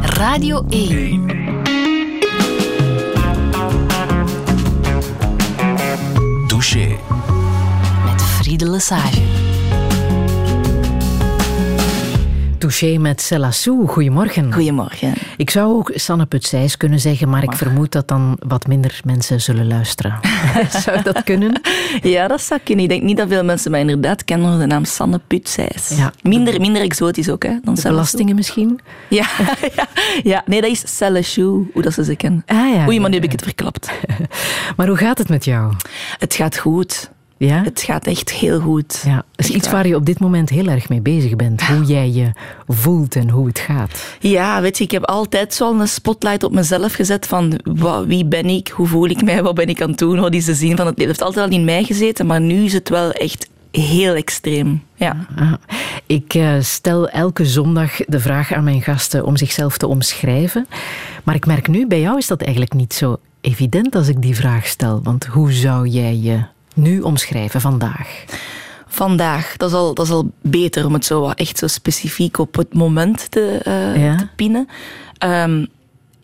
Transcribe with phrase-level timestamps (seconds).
[0.00, 1.26] Radio 1.
[6.46, 6.98] Douche.
[8.04, 9.53] Met Friede Lesage.
[12.64, 13.86] Touché met Selassou.
[13.86, 14.52] Goedemorgen.
[14.52, 15.12] Goedemorgen.
[15.36, 19.40] Ik zou ook Sanne Putsijs kunnen zeggen, maar ik vermoed dat dan wat minder mensen
[19.40, 20.18] zullen luisteren.
[20.84, 21.60] zou dat kunnen?
[22.02, 22.84] Ja, dat zou kunnen.
[22.84, 25.88] Ik denk niet dat veel mensen mij inderdaad kennen onder de naam Sanne Putsijs.
[25.96, 26.12] Ja.
[26.22, 27.48] Minder, minder exotisch ook, hè?
[27.48, 27.94] Dan De Selassou.
[27.94, 28.80] belastingen misschien?
[29.08, 29.26] Ja,
[29.76, 29.86] ja,
[30.22, 32.42] ja, nee, dat is Selassou, hoe dat ze ze kennen.
[32.46, 33.90] Ah, ja, Oei, maar nu heb ik het verklapt.
[34.76, 35.72] Maar hoe gaat het met jou?
[36.18, 37.10] Het gaat goed.
[37.46, 37.62] Ja?
[37.62, 39.02] Het gaat echt heel goed.
[39.04, 39.14] ja.
[39.36, 39.86] Dat is iets waar.
[39.86, 41.62] je op dit moment heel erg mee bezig bent.
[41.66, 42.32] Hoe jij je
[42.68, 44.16] voelt en hoe het gaat.
[44.20, 48.24] Ja, weet je, ik heb altijd zo een spotlight op mezelf gezet van wa- wie
[48.24, 50.54] ben ik, hoe voel ik mij, wat ben ik aan het doen, wat is de
[50.54, 51.12] zin van het leven.
[51.12, 54.82] Het heeft altijd al in mij gezeten, maar nu is het wel echt heel extreem.
[54.94, 55.26] Ja.
[55.36, 55.52] Ah,
[56.06, 60.66] ik eh, stel elke zondag de vraag aan mijn gasten om zichzelf te omschrijven.
[61.24, 64.34] Maar ik merk nu, bij jou is dat eigenlijk niet zo evident als ik die
[64.34, 65.00] vraag stel.
[65.02, 66.40] Want hoe zou jij je
[66.74, 68.24] nu omschrijven vandaag?
[68.86, 72.54] Vandaag, dat is, al, dat is al beter om het zo echt zo specifiek op
[72.56, 73.60] het moment te,
[73.96, 74.16] Ja.
[74.16, 74.68] te pinnen.
[75.18, 75.66] Ehm,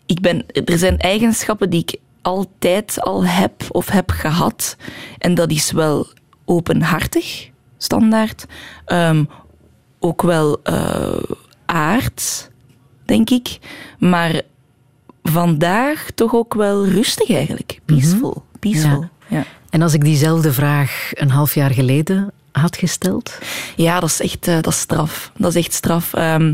[0.05, 4.75] ik ben, er zijn eigenschappen die ik altijd al heb of heb gehad.
[5.17, 6.07] En dat is wel
[6.45, 8.45] openhartig, standaard.
[8.85, 9.23] Ehm,
[9.99, 11.23] ook wel eh
[11.65, 12.49] aard,
[13.05, 13.57] denk ik.
[13.99, 14.41] Maar
[15.23, 17.79] vandaag toch ook wel rustig eigenlijk.
[17.85, 18.43] Peaceful.
[18.59, 19.05] Peaceful.
[19.27, 19.43] ja.
[19.71, 23.39] En als ik diezelfde vraag een half jaar geleden had gesteld?
[23.75, 25.31] Ja, dat is echt eh, dat is straf.
[25.37, 26.13] Dat is echt straf.
[26.13, 26.53] Ehm,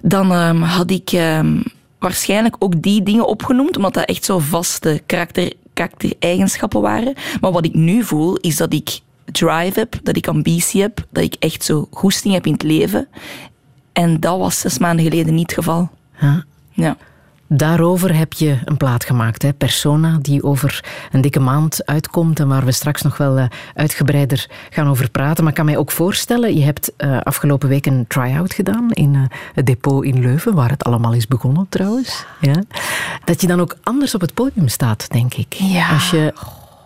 [0.00, 1.60] dan ehm, had ik ehm,
[1.98, 7.14] waarschijnlijk ook die dingen opgenoemd, omdat dat echt zo vaste karakter, karaktereigenschappen waren.
[7.40, 11.24] Maar wat ik nu voel, is dat ik drive heb, dat ik ambitie heb, dat
[11.24, 13.08] ik echt zo goesting heb in het leven.
[13.92, 15.90] En dat was zes maanden geleden niet het geval.
[16.20, 16.44] Ja.
[16.72, 16.96] Ja.
[17.48, 19.52] Daarover heb je een plaat gemaakt, hè?
[19.52, 24.46] Persona, die over een dikke maand uitkomt en waar we straks nog wel eh, uitgebreider
[24.70, 25.42] gaan over praten.
[25.42, 29.14] Maar ik kan mij ook voorstellen, je hebt eh, afgelopen week een try-out gedaan in
[29.14, 29.20] eh,
[29.54, 32.24] het depot in Leuven, waar het allemaal is begonnen trouwens.
[32.40, 32.62] Ja.
[33.24, 35.52] Dat je dan ook anders op het podium staat, denk ik.
[35.52, 35.88] Ja.
[35.88, 36.32] Als je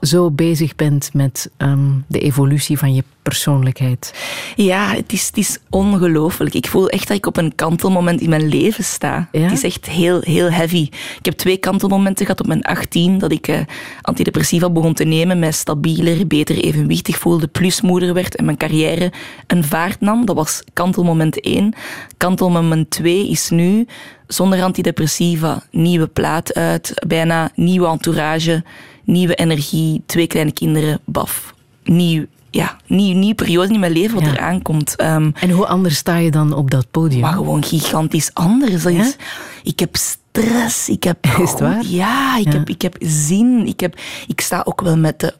[0.03, 4.15] zo bezig bent met ehm, de evolutie van je persoonlijkheid.
[4.57, 6.55] Ja, het is, het is ongelooflijk.
[6.55, 9.29] Ik voel echt dat ik op een kantelmoment in mijn leven sta.
[9.33, 9.41] Ja?
[9.41, 10.89] Het is echt heel, heel heavy.
[11.19, 13.61] Ik heb twee kantelmomenten gehad op mijn 18, dat ik eh,
[14.01, 19.13] antidepressiva begon te nemen, mij stabieler, beter evenwichtig voelde, plus moeder werd en mijn carrière
[19.47, 20.25] een vaart nam.
[20.27, 21.75] Dat was kantelmoment 1.
[22.17, 23.87] Kantelmoment 2 is nu,
[24.27, 28.63] zonder antidepressiva, nieuwe plaat uit, bijna nieuwe entourage,
[29.05, 31.55] nieuwe energie, twee kleine kinderen, baf.
[31.85, 34.31] Nieuw, ja, nieuw, nieuw periode in mijn leven wat Ja.
[34.33, 34.97] er aankomt.
[34.97, 37.21] Ehm, En hoe anders sta je dan op dat podium?
[37.21, 38.83] maar gewoon gigantisch anders.
[38.83, 39.01] Dat Ja?
[39.01, 39.17] is,
[39.63, 40.89] ik heb stress.
[40.89, 41.85] Ik heb, Is het waar?
[41.87, 42.53] Ja, ik, Ja.
[42.59, 43.67] Heb, ik heb zin.
[43.67, 43.97] Ik, heb,
[44.27, 45.35] ik sta ook wel met de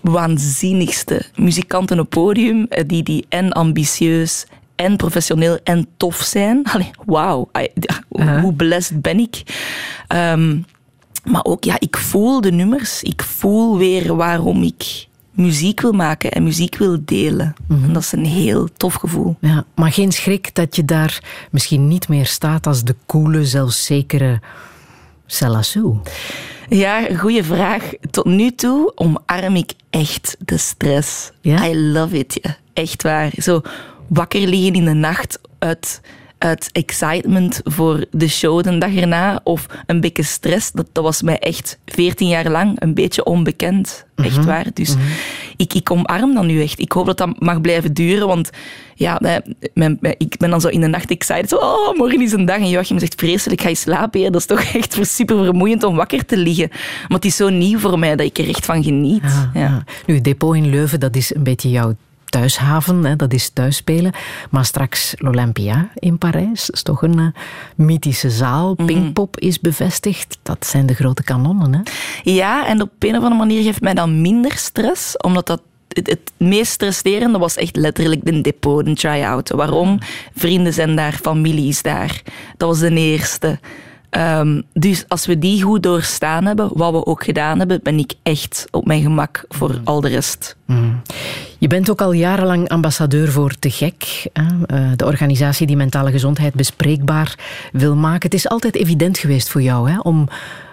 [0.00, 2.66] waanzinnigste muzikanten op podium.
[2.68, 4.46] eh, Die, die en ambitieus
[4.76, 6.64] en professioneel en tof zijn.
[6.72, 7.50] Allee, wauw.
[8.40, 9.42] Hoe- blessed ben ik.
[10.08, 10.56] Ehm,
[11.30, 13.02] maar ook, ja, ik voel de nummers.
[13.02, 17.54] Ik voel weer waarom ik muziek wil maken en muziek wil delen.
[17.66, 17.84] Mhm.
[17.84, 19.36] En dat is een heel tof gevoel.
[19.40, 24.40] Ja, maar geen schrik dat je daar misschien niet meer staat als de coole, zelfzekere
[25.26, 25.96] Selassou.
[26.68, 27.90] Ja, goede vraag.
[28.10, 31.30] Tot nu toe omarm ik echt de stress.
[31.40, 31.66] Ja?
[31.66, 32.38] I love it.
[32.42, 32.56] Ja.
[32.72, 33.32] Echt waar.
[33.36, 33.60] Zo
[34.06, 36.00] wakker liggen in de nacht uit,
[36.38, 39.40] uit excitement voor de show de dag erna.
[39.44, 40.72] Of een beetje stress.
[40.72, 44.06] Dat, dat was mij echt 14 jaar lang een beetje onbekend.
[44.14, 44.66] Echt waar.
[44.74, 44.94] Dus
[45.56, 46.78] ik, ik omarm dat nu echt.
[46.78, 48.26] Ik hoop dat dat mag blijven duren.
[48.26, 48.50] Want
[48.94, 49.20] ja,
[49.74, 51.48] mijn, ik ben dan zo in de nacht excited.
[51.48, 52.56] Zo, oh, morgen is een dag.
[52.56, 54.20] En Joachim zegt vreselijk, ga je slapen?
[54.20, 56.68] Ja, dat is toch echt super vermoeiend om wakker te liggen.
[57.08, 59.22] Maar het is zo nieuw voor mij dat ik er echt van geniet.
[59.22, 59.60] Ah, ja.
[59.60, 59.84] ja.
[60.06, 61.94] Nu, het depot in Leuven, dat is een beetje jouw
[62.28, 64.12] thuishaven, hè, dat is thuisspelen.
[64.50, 67.26] Maar straks l'Olympia in Parijs, dat is toch een eh,
[67.74, 68.74] mythische zaal.
[68.76, 68.86] Mhm.
[68.86, 71.74] Pinkpop is bevestigd, dat zijn de grote kanonnen.
[71.74, 71.80] Hè?
[72.30, 76.32] Ja, en op een of andere manier geeft mij dat minder stress, omdat dat het,
[76.36, 79.50] meest stresserende was echt letterlijk de depot, de try-out.
[79.50, 79.98] Waarom?
[80.34, 82.22] Vrienden zijn daar, familie is daar.
[82.56, 83.58] Dat was de eerste.
[84.10, 88.12] Ehm, dus als we die goed doorstaan hebben, wat we ook gedaan hebben, ben ik
[88.22, 90.56] echt op mijn gemak voor al de rest.
[91.58, 94.46] Je bent ook al jarenlang ambassadeur voor Te Gek, eh,
[94.96, 97.38] de organisatie die mentale gezondheid bespreekbaar
[97.72, 98.30] wil maken.
[98.30, 100.28] Het is altijd evident geweest voor jou hè, om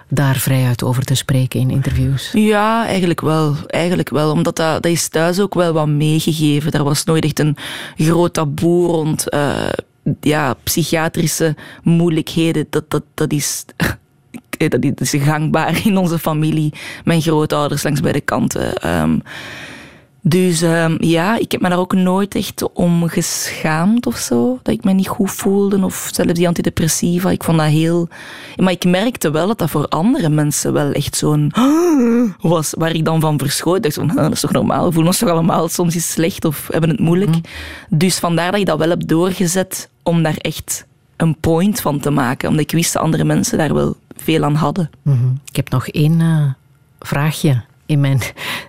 [0.08, 2.30] daar vrijuit over te spreken in interviews.
[2.32, 3.54] Ja, eigenlijk wel.
[3.66, 4.30] Eigenlijk wel.
[4.30, 6.72] Omdat dat, dat is thuis ook wel wat meegegeven.
[6.72, 7.56] Er was nooit echt een
[7.96, 9.68] groot taboe rond eh,
[10.20, 13.64] ja, psychiatrische moeilijkheden, dat, dat, dat is...
[14.56, 16.72] Dat is gangbaar in onze familie.
[17.04, 18.76] Mijn grootouders langs beide kanten.
[18.76, 19.18] Ehm,
[20.28, 24.58] dus ehm, ja, ik heb me daar ook nooit echt om geschaamd of zo.
[24.62, 25.84] Dat ik me niet goed voelde.
[25.84, 27.30] Of zelfs die antidepressiva.
[27.30, 28.08] Ik vond dat heel...
[28.56, 31.52] Maar ik merkte wel dat dat voor andere mensen wel echt zo'n...
[32.40, 33.76] was, waar ik dan van verschoot.
[33.76, 34.84] Ik dacht van, dat is toch normaal?
[34.84, 37.30] We voelen ons toch allemaal soms eens slecht of hebben het moeilijk.
[37.30, 37.40] Mhm.
[37.88, 40.86] Dus vandaar dat ik dat wel heb doorgezet om daar echt
[41.16, 42.48] een point van te maken.
[42.48, 44.90] Omdat ik wist dat andere mensen daar wel veel aan hadden.
[45.02, 45.26] Mhm.
[45.44, 46.44] Ik heb nog één uh,
[46.98, 48.20] vraagje in, mijn,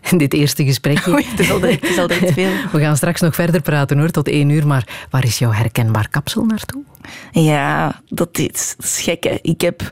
[0.10, 1.12] in dit eerste gesprekje.
[1.12, 2.52] Oei, het, is al direct, het is veel.
[2.72, 4.68] We gaan straks nog verder praten hoor, tot één uur.
[4.68, 6.84] Maar waar is jouw herkenbaar kapsel naartoe?
[7.32, 9.24] Ja, dat is, dat is gek.
[9.24, 9.38] Hè.
[9.42, 9.92] Ik heb,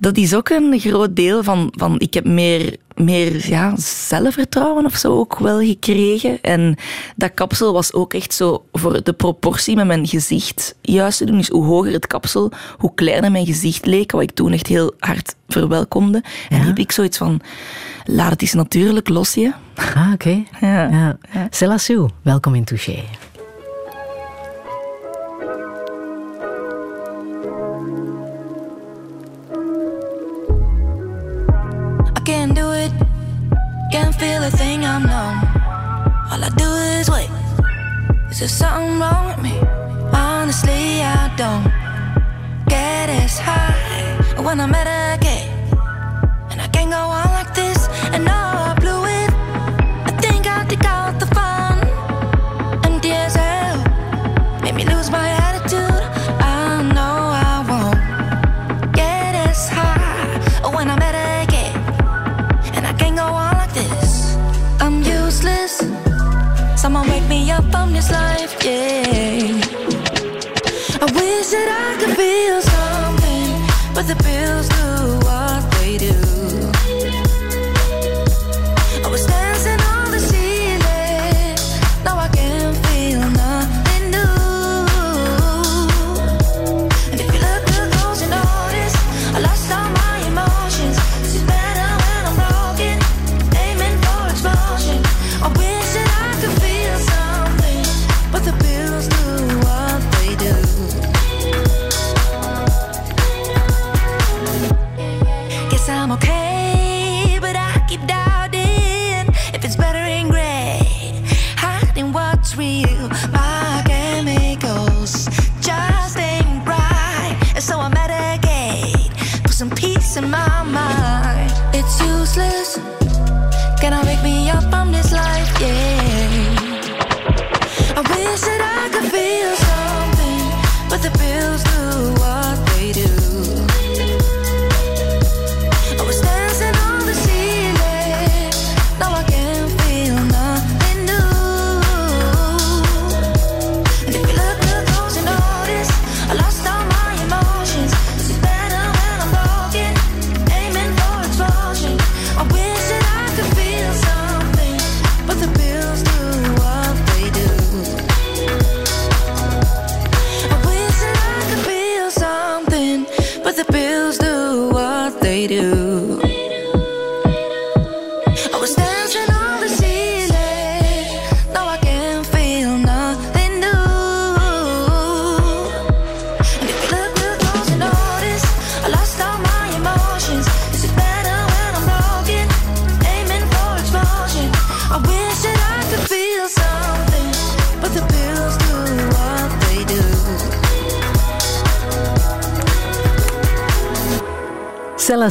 [0.00, 1.72] dat is ook een groot deel van.
[1.76, 6.40] van ik heb meer, meer ja, zelfvertrouwen of zo ook wel gekregen.
[6.40, 6.76] En
[7.16, 11.36] dat kapsel was ook echt zo voor de proportie met mijn gezicht juist te doen.
[11.36, 14.12] Dus hoe hoger het kapsel, hoe kleiner mijn gezicht leek.
[14.12, 16.22] Wat ik toen echt heel hard verwelkomde.
[16.48, 16.64] En ja.
[16.64, 17.40] heb ik zoiets van
[18.04, 19.52] laat het eens natuurlijk los je.
[19.74, 20.44] Ah, oké.
[20.60, 21.18] Ja.
[21.60, 21.76] ja.
[21.78, 23.04] Sue, welkom in Touché.
[33.92, 35.38] Can't feel a thing I'm numb.
[36.30, 36.68] All I do
[36.98, 37.28] is wait.
[38.30, 39.54] Is there something wrong with me?
[40.14, 41.68] Honestly, I don't
[42.68, 45.50] get as high when I'm at a gate.
[46.50, 47.86] And I can't go on like this.
[48.14, 48.51] and I
[74.14, 74.81] the pills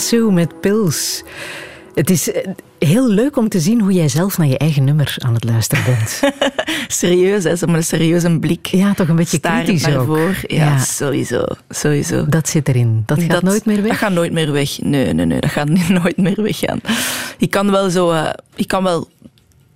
[0.02, 1.24] Stella met Pils.
[1.94, 2.48] Het is eh,
[2.80, 5.84] heel leuk om te zien hoe jij zelf naar je eigen nummer aan het luisteren
[5.86, 6.20] bent.
[6.88, 7.50] Serieus, hè?
[7.50, 8.66] met een serieuze blik.
[8.66, 10.36] Ja, toch een beetje kritisch voren.
[10.48, 12.26] Ja, sowieso, sowieso.
[12.26, 13.04] Dat zit erin.
[13.06, 13.88] Dat gaat nooit meer weg?
[13.88, 14.82] Dat gaat nooit meer weg.
[14.82, 15.40] Nee, nee, nee.
[15.40, 15.70] Dat gaat
[16.04, 16.80] nooit meer weggaan.
[17.38, 18.12] Ik kan wel zo...
[18.12, 19.10] Uh, ik kan wel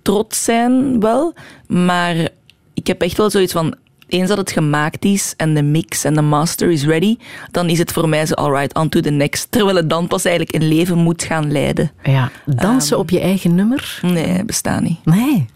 [0.02, 1.34] trots zijn, wel.
[1.66, 2.28] Maar
[2.74, 3.76] ik heb echt wel zoiets van
[4.08, 7.16] eens dat het gemaakt is en de mix en de master is ready,
[7.50, 9.50] dan is het voor mij zo alright, on to the next.
[9.50, 11.90] Terwijl het dan pas eigenlijk een leven moet gaan leiden.
[12.02, 13.98] Ja, dansen ehm, op je eigen nummer?
[14.02, 15.04] Nee, bestaat niet.
[15.04, 15.46] Nee.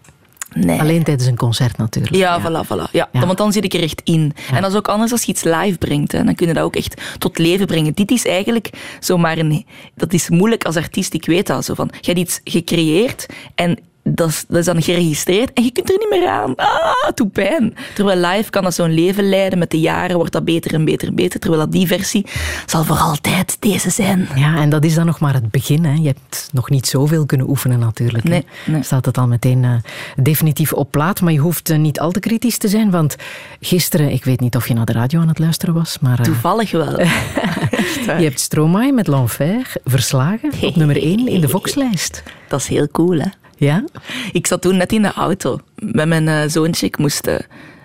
[0.53, 0.79] Nee.
[0.79, 2.15] Alleen tijdens een concert natuurlijk.
[2.15, 2.41] Ja, ja.
[2.41, 2.91] voilà, voilà.
[2.91, 4.33] Ja, Want dan zit ik er echt in.
[4.53, 6.11] En dat is ook anders als je iets live brengt.
[6.11, 6.23] Hè.
[6.23, 7.93] Dan kun je dat ook echt tot leven brengen.
[7.93, 9.65] Dit is eigenlijk zomaar een...
[9.95, 11.65] Dat is moeilijk als artiest, ik weet dat.
[11.65, 13.79] Zo van, je hebt iets gecreëerd en
[14.15, 16.55] dat is, dat is dan geregistreerd en je kunt er niet meer aan.
[16.55, 17.75] Ah, doet pijn.
[17.95, 19.59] Terwijl live kan dat zo'n leven leiden.
[19.59, 21.39] Met de jaren wordt dat beter en beter en beter.
[21.39, 22.25] Terwijl dat die versie
[22.65, 24.27] zal voor altijd deze zijn.
[24.35, 25.85] Ja, en dat is dan nog maar het begin.
[25.85, 25.93] Hè.
[25.93, 28.23] Je hebt nog niet zoveel kunnen oefenen natuurlijk.
[28.23, 28.83] Nee, nee.
[28.83, 29.73] Staat het al meteen uh,
[30.15, 31.21] definitief op plaat.
[31.21, 32.91] Maar je hoeft uh, niet al te kritisch te zijn.
[32.91, 33.15] Want
[33.59, 35.97] gisteren, ik weet niet of je naar de radio aan het luisteren was.
[35.99, 36.99] Maar, uh, Toevallig wel.
[38.19, 42.23] je hebt Stromae met L'Enfer verslagen op nummer 1 in de Voxlijst.
[42.47, 43.27] Dat is heel cool, hè?
[43.67, 43.83] Ja?
[44.31, 46.85] Ik zat toen net in de auto met mijn uh, zoontje.
[46.85, 47.35] Ik moest uh,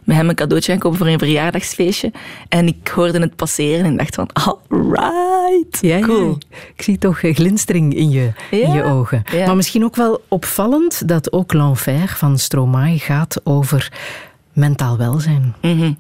[0.05, 2.13] met hem een cadeautje aankopen voor een verjaardagsfeestje.
[2.49, 6.29] En ik hoorde het passeren en dacht van, alright, ja, cool.
[6.29, 6.57] Ja.
[6.75, 9.23] Ik zie toch glinstering in je, ja, in je ogen.
[9.47, 13.93] Maar misschien ook wel opvallend dat ook L'Enfer van Stromae gaat over
[14.53, 15.55] mentaal welzijn.
[15.63, 15.99] Mm -hmm.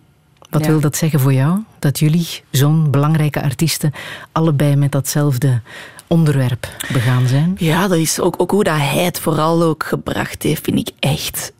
[0.50, 1.59] Wat wil dat zeggen voor jou?
[1.78, 3.92] Dat jullie, zo'n belangrijke artiesten,
[4.33, 5.61] allebei met datzelfde
[6.06, 7.54] onderwerp begaan zijn?
[7.58, 10.90] Ja, dat is ook, ook hoe dat hij het vooral ook gebracht heeft, vind ik
[10.98, 11.52] echt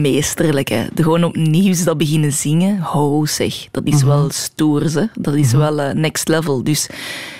[0.00, 0.68] meesterlijk.
[0.68, 0.86] Hè.
[0.94, 4.08] De gewoon opnieuw dat beginnen zingen, ho zeg, dat is mm -hmm.
[4.08, 5.04] wel stoer, hè.
[5.14, 5.74] dat is mm -hmm.
[5.74, 6.64] wel uh, next level.
[6.64, 6.88] Dus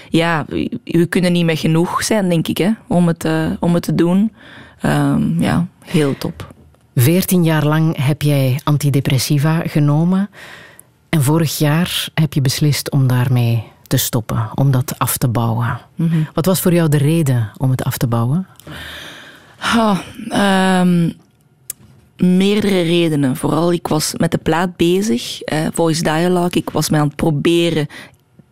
[0.08, 3.74] ja, we, we, kunnen niet meer genoeg zijn, denk ik, hè, om, het, uh, om
[3.74, 4.32] het te doen.
[4.82, 6.54] Um, ja, heel top.
[6.94, 10.30] Veertien jaar lang heb jij antidepressiva genomen.
[11.08, 15.66] En vorig jaar heb je beslist om daarmee te stoppen, om dat af te bouwen.
[15.94, 16.02] Mhm.
[16.02, 16.28] Mm -hmm.
[16.34, 18.46] Wat was voor jou de reden om het af te bouwen?
[19.76, 19.98] Oh,
[20.80, 21.12] um,
[22.16, 23.36] meerdere redenen.
[23.36, 26.50] Vooral, ik was met de plaat bezig, eh, Voice Dialogue.
[26.50, 27.86] Ik was mij aan het proberen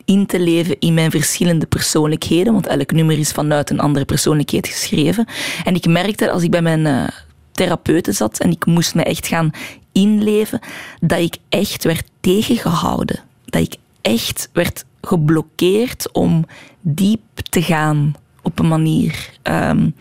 [0.05, 4.67] in te leven in mijn verschillende persoonlijkheden, want elk nummer is vanuit een andere persoonlijkheid
[4.67, 5.27] geschreven.
[5.65, 7.09] En ik merkte als ik bij mijn uh,
[7.53, 9.51] therapeuten zat en ik moest me echt gaan
[9.93, 10.61] inleven,
[11.01, 13.21] dat ik echt werd tegengehouden.
[13.45, 16.45] Dat ik echt werd geblokkeerd om
[16.81, 19.31] diep te gaan op een manier.
[19.43, 19.95] Um,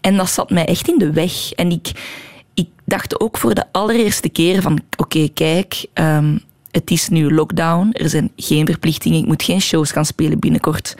[0.00, 1.52] en dat zat mij echt in de weg.
[1.52, 1.90] En ik,
[2.54, 7.34] ik dacht ook voor de allereerste keer van, oké, okay, kijk, um, het is nu
[7.34, 10.96] lockdown, er zijn geen verplichtingen, ik moet geen shows gaan spelen binnenkort.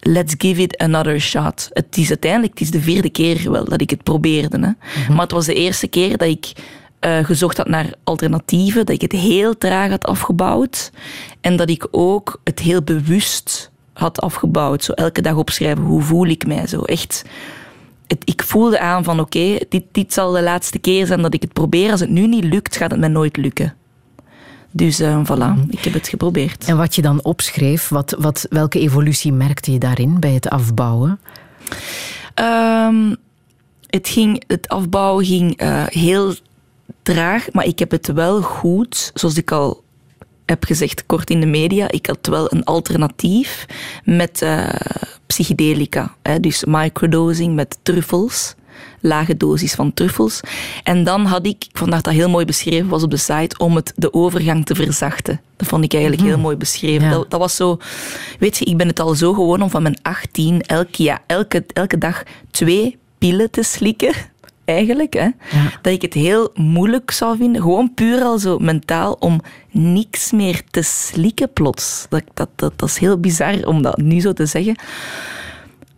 [0.00, 1.68] Let's give it another shot.
[1.72, 4.58] Het is uiteindelijk, het is de vierde keer wel dat ik het probeerde.
[4.58, 4.66] Hè.
[4.66, 5.14] Mm -hmm.
[5.14, 6.52] Maar het was de eerste keer dat ik
[7.00, 10.90] uh, gezocht had naar alternatieven, dat ik het heel traag had afgebouwd
[11.40, 14.84] en dat ik ook het heel bewust had afgebouwd.
[14.84, 16.82] Zo elke dag opschrijven, hoe voel ik mij zo?
[16.82, 17.24] Echt,
[18.06, 21.34] het, ik voelde aan van oké, okay, dit, dit zal de laatste keer zijn dat
[21.34, 21.90] ik het probeer.
[21.90, 23.74] Als het nu niet lukt, gaat het mij nooit lukken.
[24.70, 26.64] Dus uh, voilà, ik heb het geprobeerd.
[26.64, 31.20] En wat je dan opschreef, wat, wat, welke evolutie merkte je daarin bij het afbouwen?
[32.34, 33.16] Um,
[33.86, 36.34] het, ging, het afbouwen ging uh, heel
[37.06, 39.84] traag, maar ik heb het wel goed, zoals ik al
[40.46, 43.66] heb gezegd kort in de media, ik had wel een alternatief
[44.04, 44.68] met uh,
[45.26, 46.14] psychedelica.
[46.22, 48.54] Hè, dus microdosing met truffels,
[49.00, 50.40] lage dosis van truffels.
[50.82, 53.58] En dan had ik, ik vond dat dat heel mooi beschreven was op de site,
[53.58, 55.40] om het de overgang te verzachten.
[55.56, 56.36] Dat vond ik eigenlijk mm -hmm.
[56.36, 57.04] heel mooi beschreven.
[57.08, 57.10] Ja.
[57.10, 57.78] Dat, dat, was zo,
[58.38, 61.64] weet je, ik ben het al zo gewoon om van mijn 18 elke, ja, elke,
[61.72, 64.14] elke dag twee pillen te slikken
[64.66, 65.70] eigenlijk, hè, ja.
[65.82, 70.62] dat ik het heel moeilijk zou vinden, gewoon puur al zo mentaal, om niks meer
[70.70, 72.06] te slikken plots.
[72.08, 74.76] Dat, dat, dat, dat is heel bizar om dat nu zo te zeggen.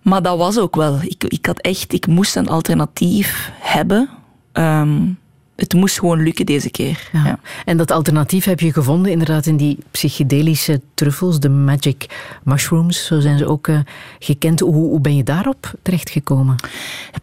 [0.03, 0.99] Maar dat was ook wel.
[1.03, 4.09] Ik, ik had echt, ik moest een alternatief hebben.
[4.53, 5.19] Um,
[5.59, 7.09] het moest gewoon lukken deze keer.
[7.12, 7.25] Ja.
[7.25, 7.38] Ja.
[7.65, 12.07] En dat alternatief heb je gevonden inderdaad in die psychedelische truffels, de magic
[12.45, 13.79] mushrooms, zo zijn ze ook uh,
[14.19, 14.61] gekend.
[14.61, 16.57] Hoe, hoe, ben je daarop terechtgekomen?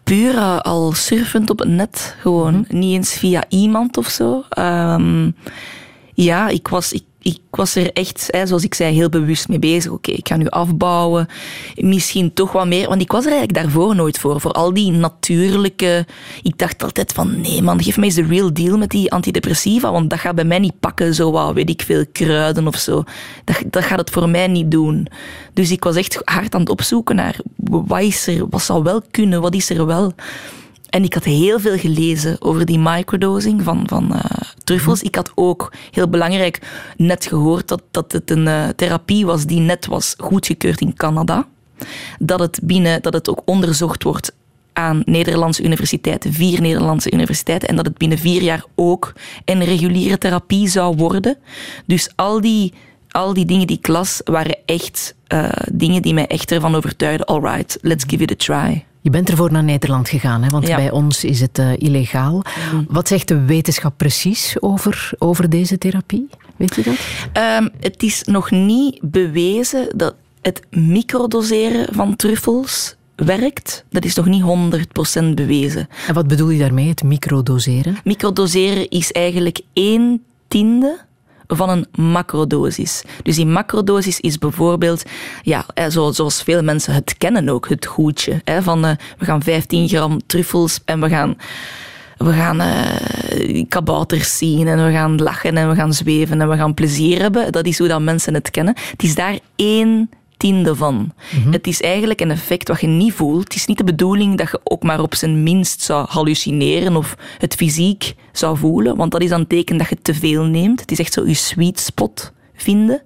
[0.03, 2.53] Puur uh, al surfend op het net, gewoon.
[2.53, 2.79] Mm -hmm.
[2.79, 4.43] Niet eens via iemand of zo.
[4.59, 5.35] Um,
[6.13, 6.91] ja, ik was...
[6.93, 9.91] Ik, ik was er echt, zoals ik zei, heel bewust mee bezig.
[9.91, 11.27] Oké, ik ga nu afbouwen.
[11.75, 12.87] Misschien toch wat meer.
[12.87, 14.41] Want ik was er eigenlijk daarvoor nooit voor.
[14.41, 16.05] Voor al die natuurlijke...
[16.43, 19.91] Ik dacht altijd van, nee man, geef mij eens de real deal met die antidepressiva.
[19.91, 23.03] Want dat gaat bij mij niet pakken, zo wat, weet ik veel, kruiden of zo.
[23.43, 25.07] Dat, dat gaat het voor mij niet doen.
[25.53, 29.01] Dus ik was echt hard aan het opzoeken naar, wat is er, wat zou wel
[29.11, 30.13] kunnen, wat is er wel...
[30.95, 34.19] En ik had heel veel gelezen over die microdosing van, van uh,
[34.63, 35.01] truffels.
[35.01, 36.61] Ik had ook, heel belangrijk,
[36.97, 41.47] net gehoord dat, dat het een uh, therapie was die net was goedgekeurd in Canada.
[42.19, 44.33] Dat het, binnen, dat het ook onderzocht wordt
[44.73, 49.13] aan Nederlandse universiteiten, vier Nederlandse universiteiten, en dat het binnen vier jaar ook
[49.45, 51.37] een reguliere therapie zou worden.
[51.85, 52.73] Dus al die,
[53.09, 57.25] al die dingen die ik las, waren echt uh, dingen die mij echt ervan overtuigden.
[57.25, 58.85] All right, let's give it a try.
[59.05, 60.49] Je bent ervoor naar Nederland gegaan, hè?
[60.49, 60.75] want ja.
[60.75, 62.43] bij ons is het uh, illegaal.
[62.73, 62.85] Mm.
[62.89, 66.29] Wat zegt de wetenschap precies over, over deze therapie?
[66.55, 66.93] Weet je dat?
[67.43, 74.25] Um, het is nog niet bewezen dat het microdoseren van truffels werkt, dat is nog
[74.25, 74.43] niet
[75.21, 75.87] 100% bewezen.
[76.07, 77.97] En wat bedoel je daarmee, het microdoseren?
[78.03, 80.99] Microdoseren is eigenlijk één tiende
[81.47, 83.03] van een macrodosis.
[83.23, 85.03] Dus die macrodosis is bijvoorbeeld,
[85.41, 88.41] ja, zoals veel mensen het kennen ook, het goedje.
[88.43, 91.37] Hè, van uh, we gaan 15 gram truffels en we gaan,
[92.17, 96.55] we gaan uh, kabouters zien en we gaan lachen en we gaan zweven en we
[96.55, 97.51] gaan plezier hebben.
[97.51, 98.75] Dat is hoe dat mensen het kennen.
[98.91, 101.13] Het is daar één tiende van.
[101.31, 101.51] Mhm.
[101.51, 103.43] Het is eigenlijk een effect wat je niet voelt.
[103.43, 107.15] Het is niet de bedoeling dat je ook maar op zijn minst zou hallucineren of
[107.37, 110.79] het fysiek zou voelen, want dat is dan een teken dat je te veel neemt.
[110.79, 113.01] Het is echt zo je sweet spot vinden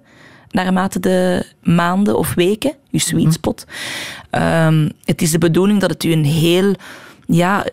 [0.50, 3.32] naarmate de maanden of weken, je sweet mhm.
[3.32, 3.66] spot.
[4.30, 6.74] Um, het is de bedoeling dat het u een heel
[7.26, 7.66] ja,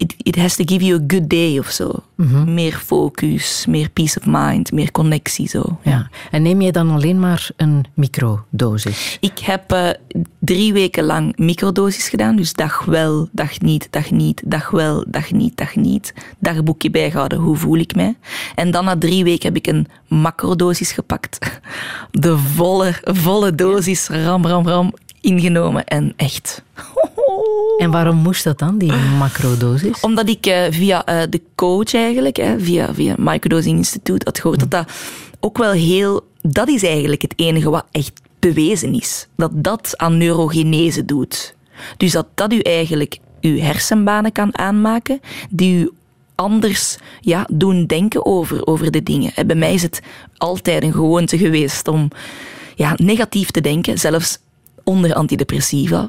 [0.00, 2.02] it, it has to give you a good day of zo.
[2.14, 2.54] Mhm.
[2.54, 5.78] Meer focus, meer peace of mind, meer connectie zo.
[5.82, 6.10] Ja.
[6.30, 9.16] En neem je dan alleen maar een microdosis?
[9.20, 9.88] Ik heb uh,
[10.38, 12.36] drie weken lang microdosis gedaan.
[12.36, 16.14] Dus dag wel, dag niet, dag niet, dag wel, dag niet, dag niet.
[16.38, 18.16] Dagboekje bijgehouden, hoe voel ik mij?
[18.54, 21.60] En dan na drie weken heb ik een macrodosis gepakt.
[22.10, 25.84] De volle, volle dosis, ram, ram, ram, ingenomen.
[25.84, 26.62] En echt...
[27.78, 30.00] En waarom moest dat dan, die macrodosis?
[30.00, 34.60] Omdat ik uh, via uh, de coach eigenlijk, hè, via, via Microdosing Instituut, had gehoord
[34.60, 34.92] dat dat
[35.40, 36.28] ook wel heel...
[36.42, 39.26] Dat is eigenlijk het enige wat echt bewezen is.
[39.36, 41.54] Dat dat aan neurogenese doet.
[41.96, 45.20] Dus dat dat u eigenlijk uw hersenbanen kan aanmaken,
[45.50, 45.90] die u
[46.34, 49.46] anders ja, doen denken over, over de dingen.
[49.46, 50.00] Bij mij is het
[50.36, 52.08] altijd een gewoonte geweest om
[52.74, 54.38] ja, negatief te denken, zelfs
[54.84, 56.08] onder antidepressiva,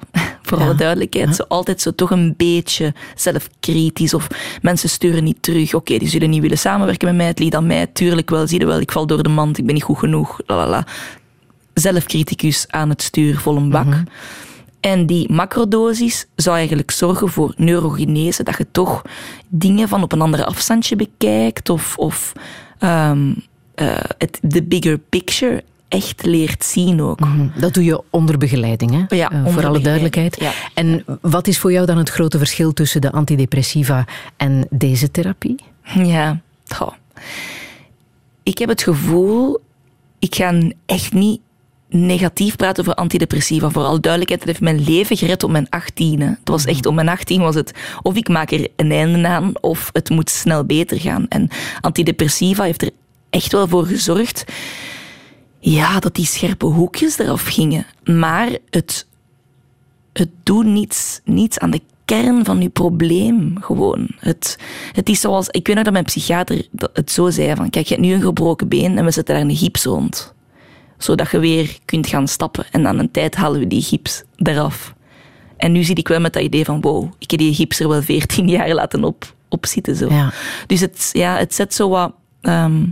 [0.52, 1.36] voor alle duidelijkheid.
[1.36, 4.14] Zo altijd zo toch een beetje zelfkritisch.
[4.14, 4.28] Of
[4.62, 5.74] mensen sturen niet terug.
[5.74, 7.26] Oké, die zullen niet willen samenwerken met mij.
[7.26, 7.88] Het liet aan mij.
[7.88, 8.80] Tuurlijk wel, zie je wel.
[8.80, 9.58] Ik val door de mand.
[9.58, 10.40] Ik ben niet goed genoeg.
[10.46, 10.86] Lalala.
[11.74, 13.86] Zelfcriticus aan het stuur, vol een bak.
[13.86, 14.04] Mhm.
[14.80, 18.44] En die macrodosis zou eigenlijk zorgen voor neurogenese.
[18.44, 19.02] Dat je toch
[19.48, 21.70] dingen van op een andere afstandje bekijkt.
[21.70, 22.34] Of, of
[22.80, 23.44] um,
[24.42, 27.20] de bigger picture echt leert zien ook.
[27.20, 27.48] Mhm.
[27.60, 29.16] Dat doe je onder begeleiding, hè?
[29.16, 30.42] Ja, uh, voor alle duidelijkheid.
[30.74, 34.06] En wat is voor jou dan het grote verschil tussen de antidepressiva
[34.38, 35.56] en deze therapie?
[36.04, 36.94] Ja, goh.
[38.44, 39.60] ik heb het gevoel,
[40.20, 41.40] ik ga echt niet
[41.90, 43.70] negatief praten over antidepressiva.
[43.70, 46.26] Voor alle duidelijkheid, het heeft mijn leven gered op mijn achttiende.
[46.26, 49.52] Het was echt, op mijn achttien was het of ik maak er een einde aan
[49.62, 51.26] of het moet snel beter gaan.
[51.28, 51.50] En
[51.82, 52.90] antidepressiva heeft er
[53.30, 54.44] echt wel voor gezorgd
[55.62, 57.86] ja, dat die scherpe hoekjes eraf gingen.
[58.04, 59.08] Maar het,
[60.14, 64.08] het doet niets, niets aan de kern van je probleem gewoon.
[64.20, 64.58] Het,
[64.92, 67.94] het is zoals, ik weet nog dat mijn psychiater het zo zei van, kijk, je
[67.94, 70.34] hebt nu een gebroken been en we zetten daar een gips rond.
[70.98, 72.66] Zodat je weer kunt gaan stappen.
[72.72, 74.94] En aan een tijd halen we die gips eraf.
[75.58, 77.88] En nu zit ik wel met dat idee van, wow, ik heb die gips er
[77.88, 79.96] wel veertien jaar laten op, op zitten.
[79.96, 80.10] Zo.
[80.10, 80.34] Ja.
[80.68, 82.14] Dus het, ja, het zet zo wat...
[82.42, 82.84] Ehm,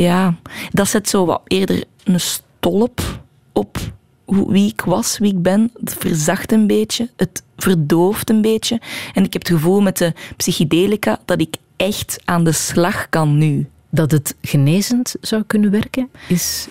[0.00, 0.34] ja,
[0.70, 3.20] dat zet zo wat eerder een stolp
[3.52, 3.78] op
[4.26, 5.70] wie ik was, wie ik ben.
[5.80, 8.80] Het verzacht een beetje, het verdooft een beetje.
[9.14, 13.38] En ik heb het gevoel met de psychedelica dat ik echt aan de slag kan
[13.38, 13.68] nu.
[13.90, 16.68] Dat het genezend zou kunnen werken, is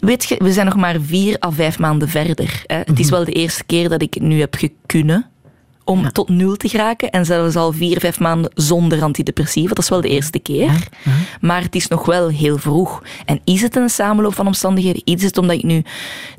[0.00, 2.62] weet je, we zijn nog maar vier à vijf maanden verder.
[2.66, 2.76] Hè.
[2.76, 3.14] Het is mhm.
[3.14, 5.30] wel de eerste keer dat ik het nu heb gekunnen
[5.84, 7.10] om tot nul te geraken.
[7.10, 9.68] En zelfs al vier, vijf maanden zonder antidepressiva.
[9.68, 10.88] Dat is wel de eerste keer.
[11.40, 13.02] Maar het is nog wel heel vroeg.
[13.24, 15.02] En is het een samenloop van omstandigheden?
[15.04, 15.82] Is het omdat ik nu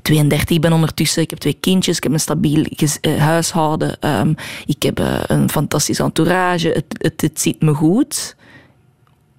[0.02, 1.22] 32 ben ondertussen?
[1.22, 2.66] Ik heb twee kindjes, ik heb een stabiel
[3.02, 4.00] uh, huishouden.
[4.00, 4.34] Ehm,
[4.66, 6.68] ik heb uh, een fantastisch entourage.
[6.68, 8.36] Het, het, het zit me goed.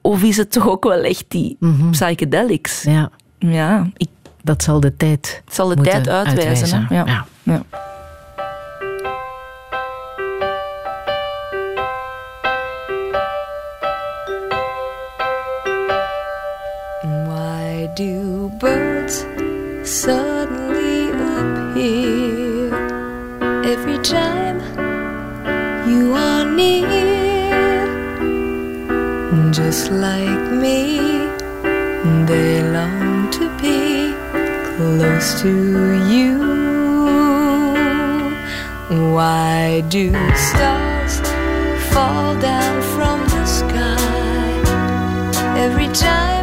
[0.01, 2.83] Of is het toch ook wel echt die mm psychedelics?
[2.83, 3.11] Ja.
[3.39, 4.09] Ja, ik,
[4.43, 6.79] dat zal de tijd zal de tijd uitwijzen.
[6.79, 6.87] uitwijzen.
[6.91, 7.27] Ja.
[7.43, 7.63] ja.
[19.97, 22.69] Suddenly appear
[23.65, 24.61] every time
[25.89, 26.85] you are near?
[29.53, 30.99] Just like me,
[32.27, 34.13] they long to be
[34.77, 35.53] close to
[36.13, 36.37] you.
[39.15, 41.21] Why do stars
[41.91, 46.36] fall down from the sky every time?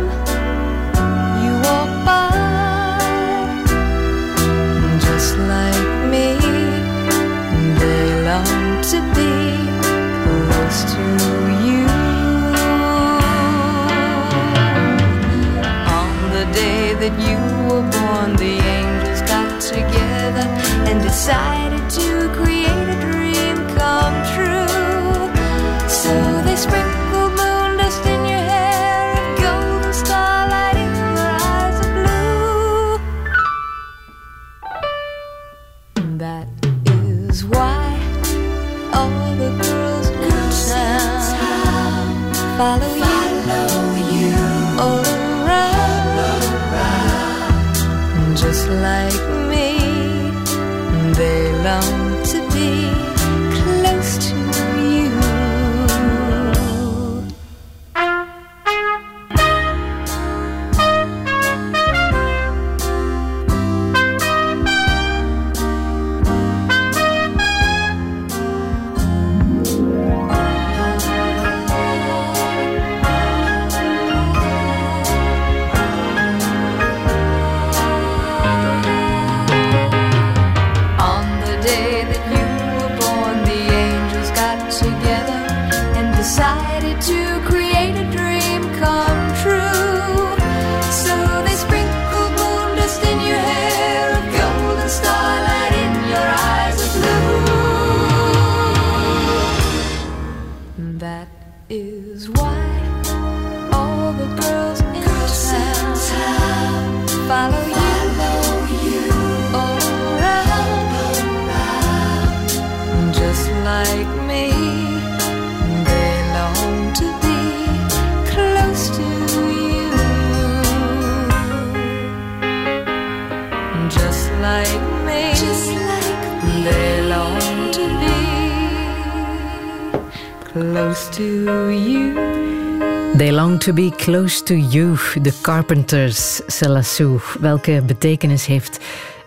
[134.03, 137.19] Close to you, The Carpenters, Selassou.
[137.39, 138.79] Welke betekenis heeft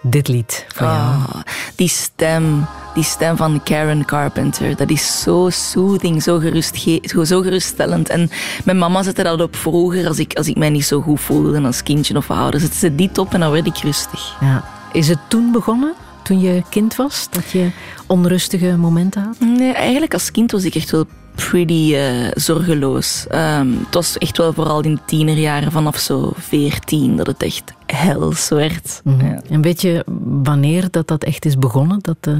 [0.02, 0.98] dit lied voor jou?
[0.98, 1.34] Ah,
[1.76, 7.40] die stem, die stem van Karen Carpenter, dat is zo soothing, zo, gerustge- zo, zo
[7.40, 8.08] geruststellend.
[8.08, 8.30] En
[8.64, 11.60] mijn mama zette dat op vroeger, als ik, als ik mij niet zo goed voelde
[11.60, 12.60] als kindje of ouder.
[12.60, 14.36] Zette ze dit op en dan werd ik rustig.
[14.40, 14.64] Ja.
[14.92, 17.70] Is het toen begonnen, toen je kind was, dat je
[18.06, 19.36] onrustige momenten had?
[19.40, 21.06] Nee, eigenlijk als kind was ik echt wel
[21.50, 23.26] pretty eh, zorgeloos.
[23.28, 27.72] Ehm, het was echt wel vooral in de tienerjaren, vanaf zo 14, dat het echt
[27.86, 29.00] hels werd.
[29.04, 29.42] Ja.
[29.50, 30.04] En weet je
[30.42, 32.34] wanneer dat, dat echt is begonnen, dat, eh,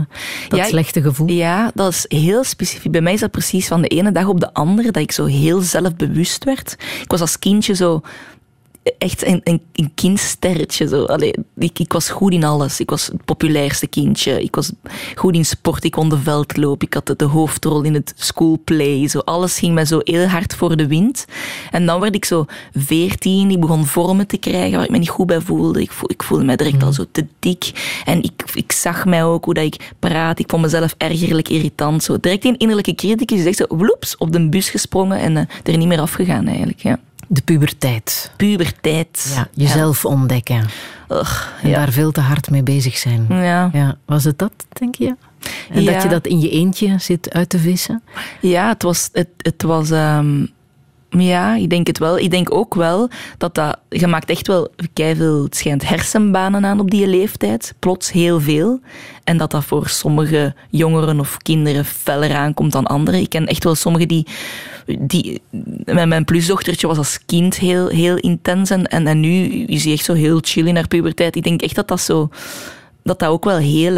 [0.49, 1.29] dat Ja, slechte gevoel?
[1.29, 2.92] Ja, dat is heel specifiek.
[2.92, 5.25] Bij mij is dat precies van de ene dag op de andere dat ik zo
[5.25, 6.77] heel zelfbewust werd.
[7.03, 8.03] Ik was als kindje zo
[8.99, 10.88] echt een, een, een kindsterretje.
[10.88, 11.05] Zo.
[11.05, 12.81] Allee, ik, ik was goed in alles.
[12.81, 14.42] Ik was het populairste kindje.
[14.42, 14.72] Ik was
[15.14, 15.85] goed in sport.
[15.85, 16.83] Ik kon de veldloop.
[16.83, 19.09] Ik had de, de hoofdrol in het schoolplay.
[19.09, 19.18] Zo.
[19.18, 21.25] Alles ging mij zo heel hard voor de wind.
[21.70, 23.51] En dan werd ik zo veertien.
[23.51, 25.81] Ik begon vormen te krijgen waar ik me niet goed bij voelde.
[25.81, 28.01] Ik, voel, ik voelde mij direct al zo te dik.
[28.05, 30.38] En ik, ik zag mij ook hoe dat ik praat.
[30.38, 32.03] Ik vond mezelf ergerlijk irritant.
[32.03, 32.20] Zo.
[32.20, 35.79] Direct een innerlijke criticus die zegt zo, wloeps, op de bus gesprongen en eh, er
[35.79, 36.79] niet meer afgegaan eigenlijk.
[36.83, 36.99] Ja.
[37.27, 38.31] De puberteit.
[38.37, 39.33] Puberteit.
[39.35, 40.65] Ja, jezelf ontdekken.
[41.09, 41.77] Ugh, En ja.
[41.79, 43.27] daar veel te hard mee bezig zijn.
[43.29, 43.71] Ja.
[43.73, 45.17] Ja, was het dat, denk je?
[45.71, 48.03] En dat je dat in je eentje zit uit te vissen?
[48.41, 49.09] Ja, het was.
[49.12, 50.47] Het, het was ehm,
[51.09, 52.19] ja, ik denk het wel.
[52.19, 53.79] Ik denk ook wel dat dat.
[53.88, 57.75] Je maakt echt wel veel, het schijnt, hersenbanen aan op die leeftijd.
[57.79, 58.81] Plots heel veel.
[59.25, 63.21] En dat dat voor sommige jongeren of kinderen feller aankomt dan anderen.
[63.21, 64.27] Ik ken echt wel sommigen die.
[64.99, 65.42] die
[65.85, 68.71] mijn, plusdochtertje was als kind heel, heel intens.
[68.71, 71.37] En, en, nu is hij echt zo heel chill in haar puberteit.
[71.37, 72.29] Ik denk echt dat dat zo.
[73.03, 73.97] dat dat ook wel heel.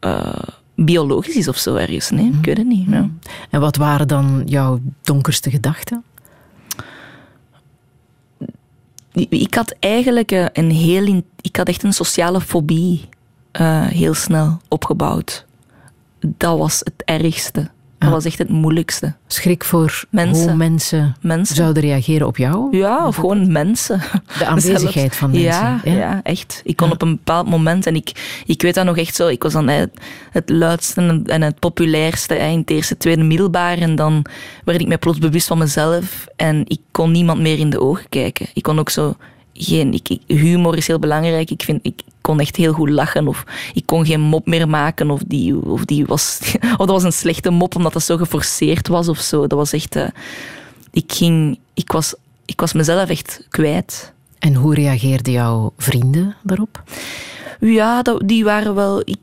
[0.00, 0.32] eh,
[0.76, 2.10] biologisch is of zo ergens.
[2.10, 2.88] Nee, ik weet het niet.
[2.90, 3.10] Ja.
[3.50, 6.04] En wat waren dan jouw donkerste gedachten?
[9.14, 11.22] Ik had eigenlijk eh, een heel...
[11.40, 13.08] Ik had echt een sociale fobie
[13.50, 15.46] eh, heel snel opgebouwd.
[16.20, 17.70] Dat was het ergste.
[18.04, 19.14] Dat was echt het moeilijkste.
[19.26, 20.48] Schrik voor Mensen.
[20.48, 21.56] hoe mensen, Mensen.
[21.56, 22.76] zouden reageren op jou?
[22.76, 24.00] Ja, of gewoon mensen.
[24.38, 25.50] De aanwezigheid van mensen.
[25.50, 26.20] Ja, ja.
[26.22, 26.60] echt.
[26.64, 26.92] Ik kon Ja.
[26.92, 29.68] op een bepaald moment, en ik, ik weet dat nog echt zo, ik was dan
[29.68, 29.90] het,
[30.30, 33.78] het luidste en- het populairste in het eerste, tweede middelbaar.
[33.78, 34.24] En dan
[34.64, 38.08] werd ik mij plots bewust van mezelf en ik kon niemand meer in de ogen
[38.08, 38.46] kijken.
[38.54, 39.16] Ik kon ook zo
[39.52, 39.92] geen...
[39.92, 41.50] Ik- humor is heel belangrijk.
[41.50, 45.10] Ik, vind, ik kon echt heel goed lachen of ik kon geen mop meer maken
[45.10, 46.40] of die, of die was...
[46.78, 49.46] Of dat was een slechte mop omdat dat zo geforceerd was of zo.
[49.46, 49.96] Dat was echt...
[49.96, 50.08] eh,
[50.90, 51.58] ik ging...
[51.74, 54.12] Ik was, ik was mezelf echt kwijt.
[54.38, 56.82] En hoe reageerden jouw vrienden daarop?
[57.60, 59.00] Ja, dat, die waren wel.
[59.04, 59.18] Ik,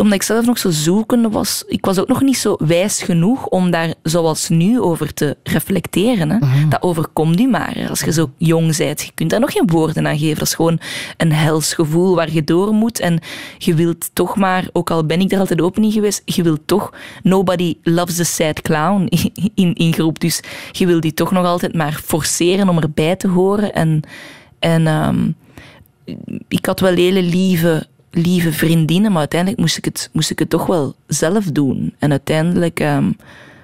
[0.00, 3.46] omdat ik zelf nog zo zoekende was, ik was ook nog niet zo wijs genoeg
[3.46, 6.30] om daar zoals nu over te reflecteren.
[6.30, 6.68] Hè.
[6.68, 7.86] Dat overkomt u maar.
[7.88, 10.38] Als je zo jong bent, je kunt daar nog geen woorden aan geven.
[10.38, 10.80] Dat is gewoon
[11.16, 13.00] een hels gevoel waar je door moet.
[13.00, 13.20] En
[13.58, 16.60] je wilt toch maar, ook al ben ik er altijd open in geweest, je wilt
[16.64, 19.08] toch, nobody loves a sad clown
[19.54, 20.20] in, in groep.
[20.20, 23.72] Dus je wilt die toch nog altijd maar forceren om erbij te horen.
[23.72, 24.02] En,
[24.58, 25.30] en ehm,
[26.48, 27.86] ik had wel hele lieve,
[28.18, 31.94] lieve vriendinnen, maar uiteindelijk moest ik het, moest ik het toch wel zelf doen.
[31.98, 33.12] En uiteindelijk ehm,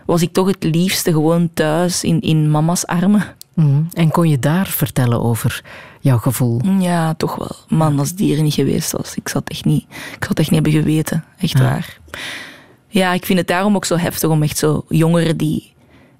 [0.07, 3.25] was ik toch het liefste gewoon thuis in, in mama's armen.
[3.55, 3.83] Mhm.
[3.93, 5.63] En kon je daar vertellen over
[6.01, 6.61] jouw gevoel?
[6.79, 7.57] Ja, toch wel.
[7.79, 10.39] Man, als die er niet geweest was, ik zou het echt niet, ik zou het
[10.39, 11.25] echt niet hebben geweten.
[11.39, 11.65] Echt Ja.
[11.65, 11.99] waar.
[12.89, 15.73] Ja, ik vind het daarom ook zo heftig om echt zo jongeren die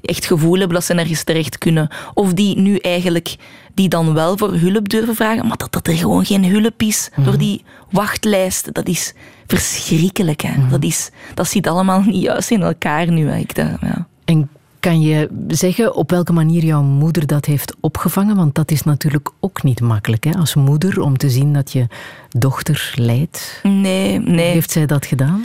[0.05, 3.37] echt gevoel hebben dat ze nergens terecht kunnen, of die nu eigenlijk,
[3.75, 7.11] die dan wel voor hulp durven vragen, maar dat, dat er gewoon geen hulp is
[7.25, 9.15] door die wachtlijst, dat is
[9.47, 10.41] verschrikkelijk.
[10.41, 10.69] Hè.
[10.69, 13.29] Dat, is, dat zit allemaal niet juist in elkaar nu.
[13.29, 13.37] Hè.
[13.37, 14.07] Ik, dacht, ja.
[14.25, 14.49] En
[14.81, 18.37] kan je zeggen op welke manier jouw moeder dat heeft opgevangen?
[18.37, 20.33] Want dat is natuurlijk ook niet makkelijk hè?
[20.33, 21.87] als moeder om te zien dat je
[22.29, 23.61] dochter lijdt.
[23.63, 24.53] Nee, nee.
[24.53, 25.45] Heeft zij dat gedaan?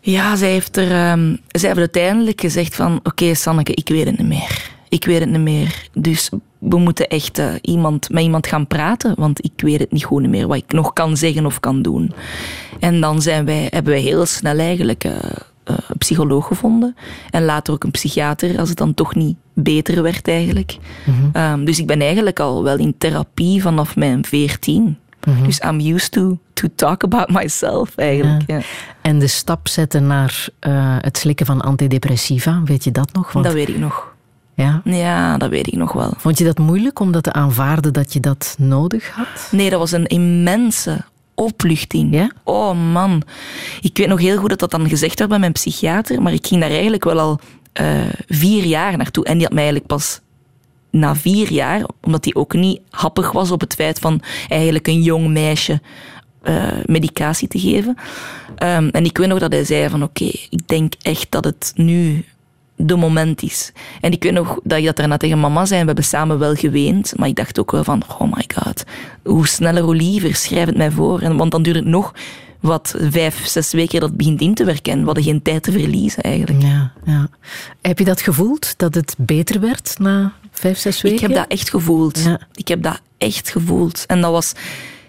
[0.00, 3.00] Ja, zij heeft, er, ehm, zij heeft uiteindelijk gezegd van...
[3.02, 4.70] Oké, Sanneke, ik weet het niet meer.
[4.88, 5.88] Ik weet het niet meer.
[5.92, 9.14] Dus we moeten echt eh, iemand, met iemand gaan praten.
[9.16, 12.12] Want ik weet het niet goed meer wat ik nog kan zeggen of kan doen.
[12.80, 15.12] En dan zijn wij, hebben wij heel snel eigenlijk eh,
[15.64, 16.96] eh, een psycholoog gevonden.
[17.30, 20.76] En later ook een psychiater, als het dan toch niet beter werd eigenlijk.
[21.32, 24.98] Ehm, dus ik ben eigenlijk al wel in therapie vanaf mijn veertien.
[25.44, 28.42] Dus I'm used to, to talk about myself eigenlijk.
[28.46, 28.60] Ja.
[29.00, 33.32] En de stap zetten naar eh, het slikken van antidepressiva, weet je dat nog?
[33.32, 34.12] Want, Dat weet ik nog.
[34.54, 34.80] ja?
[34.84, 36.12] Ja, dat weet ik nog wel.
[36.16, 39.48] Vond je dat moeilijk om dat te aanvaarden dat je dat nodig had?
[39.50, 41.04] Nee, dat was een immense
[41.34, 42.14] opluchting.
[42.14, 42.30] Ja?
[42.44, 43.22] Oh man.
[43.80, 46.46] Ik weet nog heel goed dat dat dan gezegd werd bij mijn psychiater, maar ik
[46.46, 47.40] ging daar eigenlijk wel al
[47.72, 49.24] eh, vier jaar naartoe.
[49.24, 50.20] En die had mij eigenlijk pas
[50.90, 55.02] na vier jaar, omdat hij ook niet happig was op het feit van eigenlijk een
[55.02, 55.80] jong meisje
[56.42, 57.96] eh, medicatie te geven.
[58.56, 61.72] Ehm, en ik weet nog dat hij zei van oké, ik denk echt dat het
[61.74, 62.24] nu
[62.86, 63.72] de moment is.
[64.00, 65.80] En ik weet nog dat ik dat daarna tegen mama zei.
[65.80, 67.12] We hebben samen wel geweend.
[67.16, 68.84] Maar ik dacht ook wel van, oh my god.
[69.24, 70.34] Hoe sneller, hoe liever.
[70.34, 71.20] Schrijf het mij voor.
[71.20, 72.12] En, want dan duurt het nog
[72.60, 74.92] wat vijf, zes weken dat het begint in te werken.
[74.92, 76.62] En we hadden geen tijd te verliezen eigenlijk.
[76.62, 77.28] Ja, ja.
[77.80, 81.18] Heb je dat gevoeld, dat het beter werd na vijf, zes weken?
[81.18, 82.18] Ik heb dat echt gevoeld.
[82.18, 82.40] Ja.
[82.52, 84.06] Ik heb dat echt gevoeld.
[84.06, 84.52] En dat was...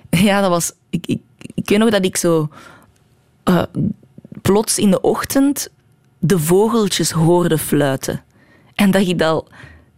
[0.09, 0.71] Ja, dat was...
[0.89, 1.21] Ik, ik,
[1.53, 2.49] ik weet nog dat ik zo...
[3.43, 3.63] eh,
[4.41, 5.69] plots in de ochtend
[6.19, 8.23] de vogeltjes hoorde fluiten.
[8.75, 9.47] En dat ik dat al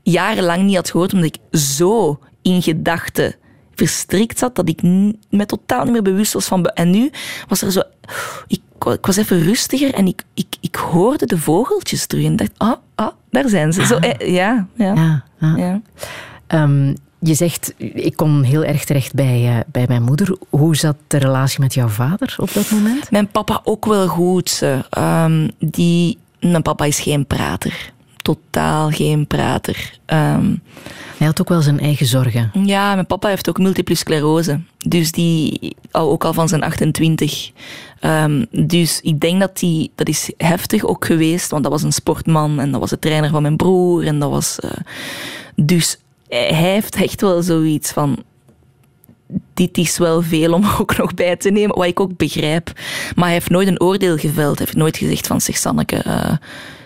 [0.04, 3.36] jarenlang niet had gehoord, omdat ik zo in gedachten
[3.76, 4.82] verstrikt zat, dat ik
[5.30, 6.66] me totaal niet meer bewust was van...
[6.66, 7.12] En nu
[7.48, 7.82] was er zo...
[8.48, 12.36] Ik, wa- ik was even rustiger en ik, ik, ik hoorde de vogeltjes terug en
[12.36, 13.86] dacht, ah, ah, daar zijn ze.
[13.86, 14.94] Zo, eh, ja, ja.
[14.94, 15.56] Ja, ja.
[15.58, 15.82] ja.
[16.48, 20.38] Ehm, je zegt, ik kom heel erg terecht bij, eh, bij mijn moeder.
[20.50, 23.12] Hoe zat de relatie met jouw vader op dat moment?
[23.12, 24.60] Mijn papa ook wel goed.
[24.62, 24.80] eh.
[24.90, 27.92] Ehm, die, mijn papa is geen prater.
[28.24, 29.98] Totaal geen prater.
[30.06, 30.56] Ehm,
[31.18, 32.52] Hij had ook wel zijn eigen zorgen.
[32.66, 34.60] ja, mijn papa heeft ook multiple sclerose.
[34.78, 37.52] Dus die al, ook al van zijn 28.
[38.00, 41.94] Ehm, dus ik denk dat die, dat is heftig ook geweest, want dat was een
[41.94, 44.06] sportman en dat was de trainer van mijn broer.
[44.06, 44.72] En dat was, eh,
[45.56, 48.24] dus hij heeft echt wel zoiets van,
[49.54, 52.72] dit is wel veel om ook nog bij te nemen, wat ik ook begrijp.
[53.16, 54.58] Maar hij heeft nooit een oordeel geveld.
[54.58, 56.34] Hij heeft nooit gezegd van, zeg Sanneke, eh,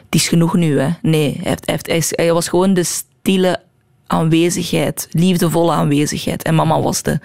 [0.10, 0.80] het is genoeg nu.
[0.80, 0.89] Hè.
[1.02, 3.60] Nee, hij, heeft, hij, was gewoon de stille
[4.08, 6.43] aanwezigheid, liefdevolle aanwezigheid.
[6.43, 7.20] En mama was de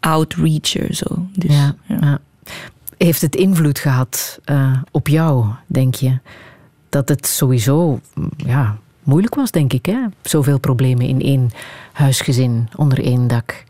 [0.00, 0.94] outreacher.
[0.94, 1.26] Zo.
[1.32, 2.18] Dus, Ja, ja.
[2.96, 6.18] Heeft het invloed gehad eh, op jou, denk je?
[6.88, 8.00] Dat het sowieso
[8.36, 9.86] ja, moeilijk was, denk ik.
[9.86, 9.98] Hè?
[10.22, 11.50] Zoveel problemen in één
[11.92, 13.64] huisgezin, onder één dak.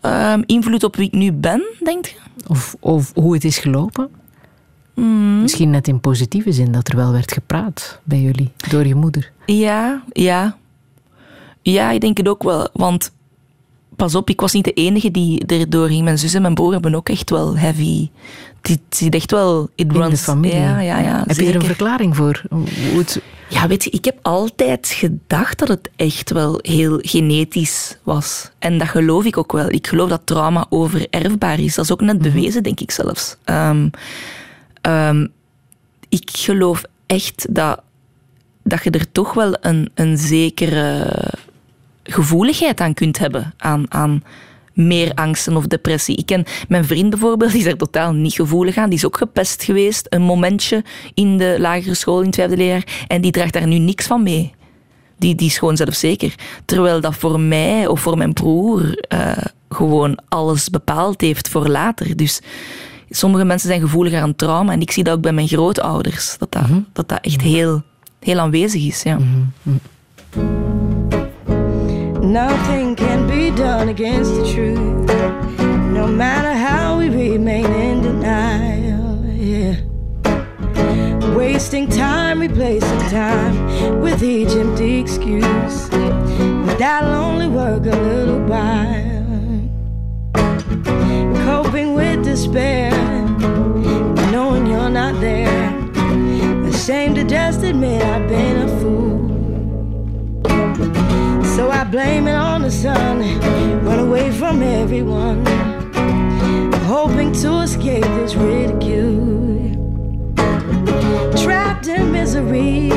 [0.00, 2.16] Ehm, invloed op wie ik nu ben, denk je?
[2.46, 4.10] Of, of hoe het is gelopen.
[5.00, 5.42] Mm.
[5.42, 9.32] Misschien net in positieve zin dat er wel werd gepraat bij jullie, door je moeder.
[9.46, 10.56] Ja, ja.
[11.62, 12.68] Ja, ik denk het ook wel.
[12.72, 13.12] Want
[13.96, 16.04] pas op, ik was niet de enige die erdoor ging.
[16.04, 18.08] Mijn zus en mijn broer hebben ook echt wel heavy.
[18.62, 19.62] Het zit echt wel...
[19.62, 20.20] It In de runs.
[20.22, 20.56] familie.
[20.56, 21.24] Ja, ja, ja.
[21.26, 21.64] Heb je er een zeker.
[21.64, 22.42] verklaring voor?
[22.50, 23.22] Hoe het...
[23.48, 28.50] Ja, weet je, ik heb altijd gedacht dat het echt wel heel genetisch was.
[28.58, 29.70] En dat geloof ik ook wel.
[29.70, 31.74] Ik geloof dat trauma overerfbaar is.
[31.74, 33.36] Dat is ook net bewezen, denk ik zelfs.
[33.44, 33.88] Ehm,
[34.80, 35.26] ehm,
[36.08, 37.82] ik geloof echt dat,
[38.62, 41.14] dat je er toch wel een, een zekere
[42.02, 43.54] gevoeligheid aan kunt hebben.
[43.56, 44.22] Aan, aan
[44.72, 46.16] meer angsten of depressie.
[46.16, 48.88] Ik ken mijn vriend bijvoorbeeld, die is er totaal niet gevoelig aan.
[48.88, 53.04] Die is ook gepest geweest, een momentje in de lagere school in het vijfde leerjaar.
[53.06, 54.54] En die draagt daar nu niks van mee.
[55.18, 56.34] Die, die is gewoon zelfzeker.
[56.64, 59.32] Terwijl dat voor mij of voor mijn broer eh,
[59.68, 62.16] gewoon alles bepaald heeft voor later.
[62.16, 62.40] Dus
[63.10, 64.72] sommige mensen zijn gevoeliger aan trauma.
[64.72, 66.36] En ik zie dat ook bij mijn grootouders.
[66.38, 67.82] Dat dat, dat, dat echt heel,
[68.20, 69.02] heel aanwezig is.
[69.02, 69.18] Ja.
[72.20, 74.78] Nothing can be done against the truth,
[75.92, 79.18] no matter how we remain in denial.
[79.34, 79.76] Yeah.
[81.34, 85.88] Wasting time, replacing time with each empty excuse.
[86.66, 89.09] With that'll only work a little while.
[91.50, 92.92] Coping with despair,
[94.30, 95.68] knowing you're not there.
[96.64, 99.18] Ashamed to just admit I've been a fool.
[101.56, 103.18] So I blame it on the sun,
[103.84, 105.44] run away from everyone,
[106.86, 109.74] hoping to escape this ridicule.
[111.42, 112.90] Trapped in misery,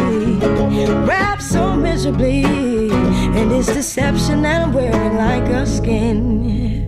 [1.07, 6.82] wrapped so miserably in this deception that I'm wearing like a skin.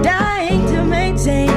[0.00, 1.50] Dying to maintain,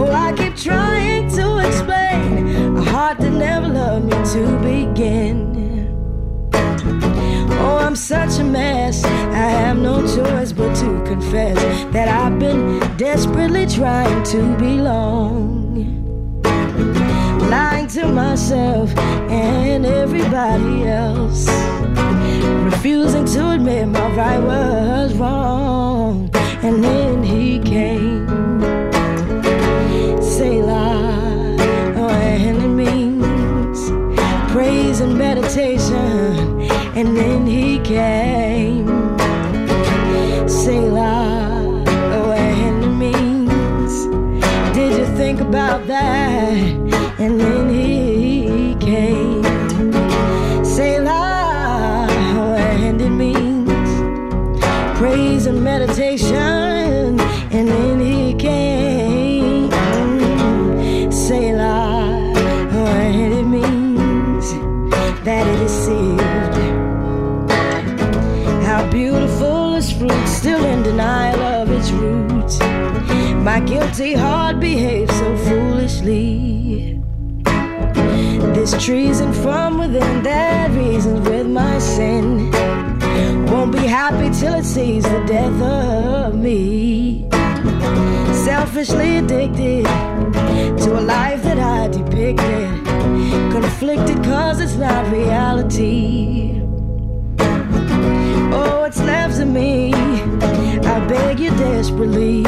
[0.00, 5.50] oh, I keep trying to explain a heart that never loved me to begin.
[7.62, 9.04] Oh, I'm such a mess.
[9.04, 11.58] I have no choice but to confess
[11.92, 15.60] that I've been desperately trying to belong.
[17.50, 18.96] Lying to myself
[19.28, 21.48] and everybody else.
[22.64, 26.30] Refusing to admit my right was wrong.
[26.62, 28.28] And then he came.
[30.20, 31.56] Selah,
[31.96, 33.90] oh, and it means
[34.52, 36.60] praise and meditation.
[36.94, 38.86] And then he came.
[40.48, 44.06] Selah, oh, and it means
[44.74, 46.89] did you think about that?
[73.52, 77.02] My guilty heart behaves so foolishly.
[78.54, 82.52] This treason from within that reasons with my sin.
[83.46, 87.28] Won't be happy till it sees the death of me.
[88.44, 89.84] Selfishly addicted
[90.84, 92.84] to a life that I depicted.
[93.50, 96.62] Conflicted cause it's not reality.
[98.52, 99.92] Oh, it's left of me?
[99.92, 102.44] I beg you desperately.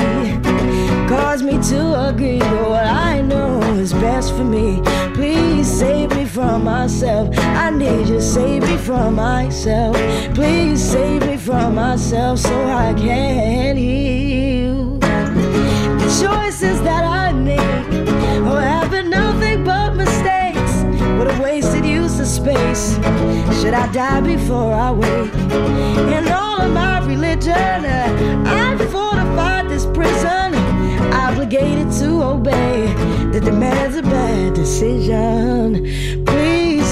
[1.12, 4.80] Cause me to agree with what I know is best for me.
[5.12, 7.28] Please save me from myself.
[7.36, 9.94] I need you, save me from myself.
[10.34, 14.98] Please save me from myself so I can heal.
[15.00, 17.60] The choices that I make
[18.46, 20.74] oh, have been nothing but mistakes.
[21.18, 22.94] What a wasted use of space.
[23.60, 25.34] Should I die before I wake?
[26.16, 28.78] In all of my religion, uh, I've
[31.54, 32.86] obligated to obey
[33.30, 35.84] the demands of bad decision.
[36.24, 36.86] Please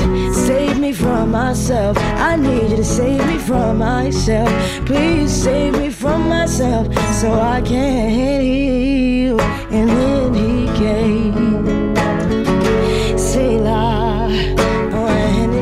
[0.46, 1.96] save me from myself.
[1.99, 4.51] I need you to save me from myself.
[4.85, 6.87] Please save me from myself
[7.20, 9.40] so I can heal.
[9.70, 11.49] And then he came.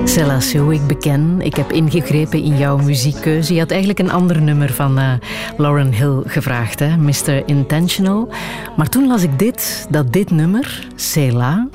[0.08, 3.52] Cella Sue, ik beken, ik heb ingegrepen in jouw muziekkeuze.
[3.54, 5.12] Je had eigenlijk een ander nummer van eh,
[5.56, 6.96] Lauren Hill gevraagd, hè?
[6.96, 7.42] Mr.
[7.48, 8.28] Intentional.
[8.76, 11.68] Maar toen las ik dit, dat dit nummer, Cela,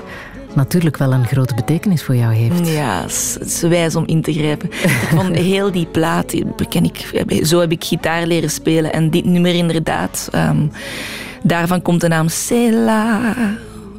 [0.53, 2.67] natuurlijk wel een grote betekenis voor jou heeft.
[2.69, 4.69] Ja, het is- wijs om in te grijpen.
[4.83, 8.93] Ik vond heel die plaat, beken ik, zo heb ik gitaar leren spelen.
[8.93, 10.67] En dit nummer inderdaad, ehm,
[11.43, 13.19] daarvan komt de naam Sela.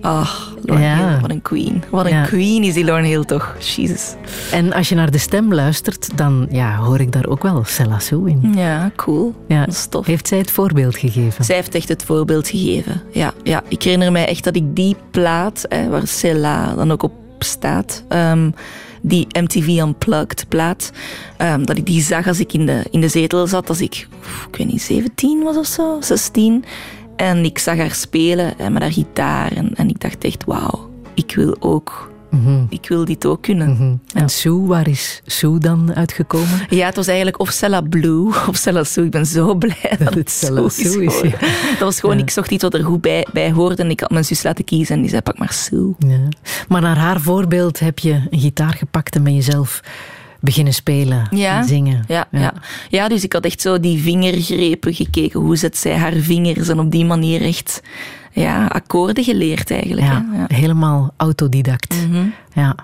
[0.04, 1.08] Ach, Lauren Ja.
[1.08, 1.82] Hill, wat een queen.
[1.90, 3.54] Wat een queen is die Lauren Hill toch.
[3.58, 4.14] Jesus.
[4.52, 7.98] En als je naar de stem luistert, dan ja, hoor ik daar ook wel Cella
[7.98, 8.52] Sue in.
[8.56, 9.34] Ja, cool.
[9.48, 9.64] Ja.
[9.64, 10.06] Dat is tof.
[10.06, 11.44] Heeft zij het voorbeeld gegeven?
[11.44, 13.02] Zij heeft echt het voorbeeld gegeven.
[13.12, 13.62] Ja, ja.
[13.68, 18.04] Ik herinner mij echt dat ik die plaat, hè, waar Cella dan ook op staat,
[18.08, 18.50] ehm,
[19.02, 20.90] die MTV Unplugged plaat,
[21.36, 24.08] ehm, dat ik die zag als ik in de, in de zetel zat, als ik,
[24.50, 26.64] ik weet niet, 17 was of zo, 16.
[27.16, 30.90] En ik zag haar spelen hè, met haar gitaar en, en ik dacht echt, wauw,
[31.14, 32.12] ik wil ook,
[32.68, 34.00] ik wil dit ook kunnen.
[34.14, 36.66] En Sue, waar is Sue dan uitgekomen?
[36.68, 39.04] Ja, het was eigenlijk of Cella Blue of Cella Sue.
[39.04, 40.92] Ik ben zo blij dat, het Cella Sue is.
[40.92, 41.38] Sue is, geworden.
[41.70, 42.22] Dat was gewoon, Ja.
[42.22, 44.64] ik zocht iets wat er goed bij, bij hoorde en ik had mijn zus laten
[44.64, 45.94] kiezen en die zei, pak maar Sue.
[45.98, 46.18] Ja.
[46.68, 49.80] Maar naar haar voorbeeld heb je een gitaar gepakt en ben je zelf
[50.44, 52.04] beginnen spelen Ja, en zingen.
[52.08, 52.52] Ja, ja.
[52.88, 53.08] Ja.
[53.08, 55.40] dus ik had echt zo die vingergrepen gekeken.
[55.40, 57.82] Hoe zet zij haar vingers en op die manier echt
[58.32, 60.06] ja, akkoorden geleerd eigenlijk.
[60.06, 60.38] Ja, hè.
[60.38, 60.44] Ja.
[60.48, 61.94] helemaal autodidact.
[62.08, 62.24] Mhm.
[62.54, 62.74] Ja.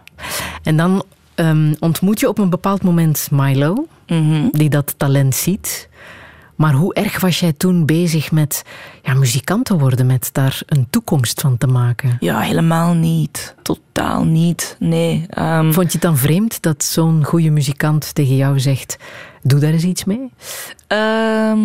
[0.63, 1.03] En dan
[1.35, 4.49] ehm, ontmoet je op een bepaald moment Milo, Mhm.
[4.53, 5.89] die dat talent ziet.
[6.61, 8.63] Maar hoe erg was jij toen bezig met
[9.03, 12.17] ja, muzikant te worden, met daar een toekomst van te maken?
[12.21, 13.55] Ja, helemaal niet.
[13.63, 14.77] Totaal niet.
[14.79, 15.25] Nee.
[15.29, 18.97] ehm, Vond je het dan vreemd dat zo'n goede muzikant tegen jou zegt:
[19.43, 20.31] doe daar eens iets mee?
[20.87, 21.61] Ehm,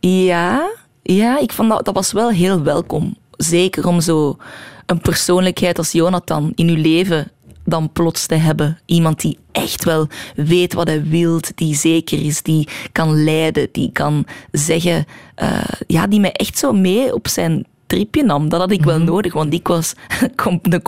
[0.00, 0.70] ja,
[1.02, 3.16] ja, ik vond dat, dat was wel heel welkom.
[3.30, 4.36] Zeker om zo
[4.86, 7.30] een persoonlijkheid als Jonathan in uw leven
[7.68, 8.78] dan plots te hebben.
[8.84, 13.92] Iemand die echt wel weet wat hij wil, die zeker is, die kan leiden, die
[13.92, 15.04] kan zeggen...
[15.34, 18.48] eh, ja, die mij echt zo mee op zijn tripje nam.
[18.48, 19.94] Dat had ik wel nodig, want ik was
[20.62, 20.82] de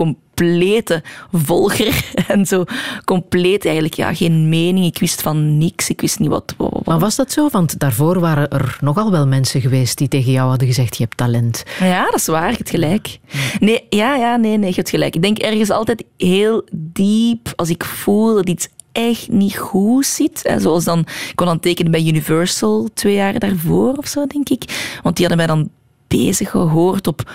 [0.45, 2.05] complete volger.
[2.29, 2.65] En zo
[3.05, 4.87] compleet eigenlijk, ja, geen mening.
[4.87, 5.89] Ik wist van niks.
[5.91, 6.55] Ik wist niet wat...
[6.57, 7.49] wat, wat- Maar was dat zo?
[7.49, 11.17] Want daarvoor waren er nogal wel mensen geweest die tegen jou hadden gezegd: je hebt
[11.17, 11.63] talent.
[11.81, 12.51] Ja, dat is waar.
[12.51, 13.19] Je hebt gelijk.
[13.61, 15.15] Nee, ja, ja, nee, nee, je hebt gelijk.
[15.15, 20.55] Ik denk ergens altijd heel diep, als ik voel dat iets echt niet goed zit.
[20.59, 24.99] Zoals dan, ik kon dan tekenen bij Universal twee jaar daarvoor of zo, denk ik.
[25.03, 25.71] Want die hadden mij dan
[26.09, 27.31] bezig gehoord op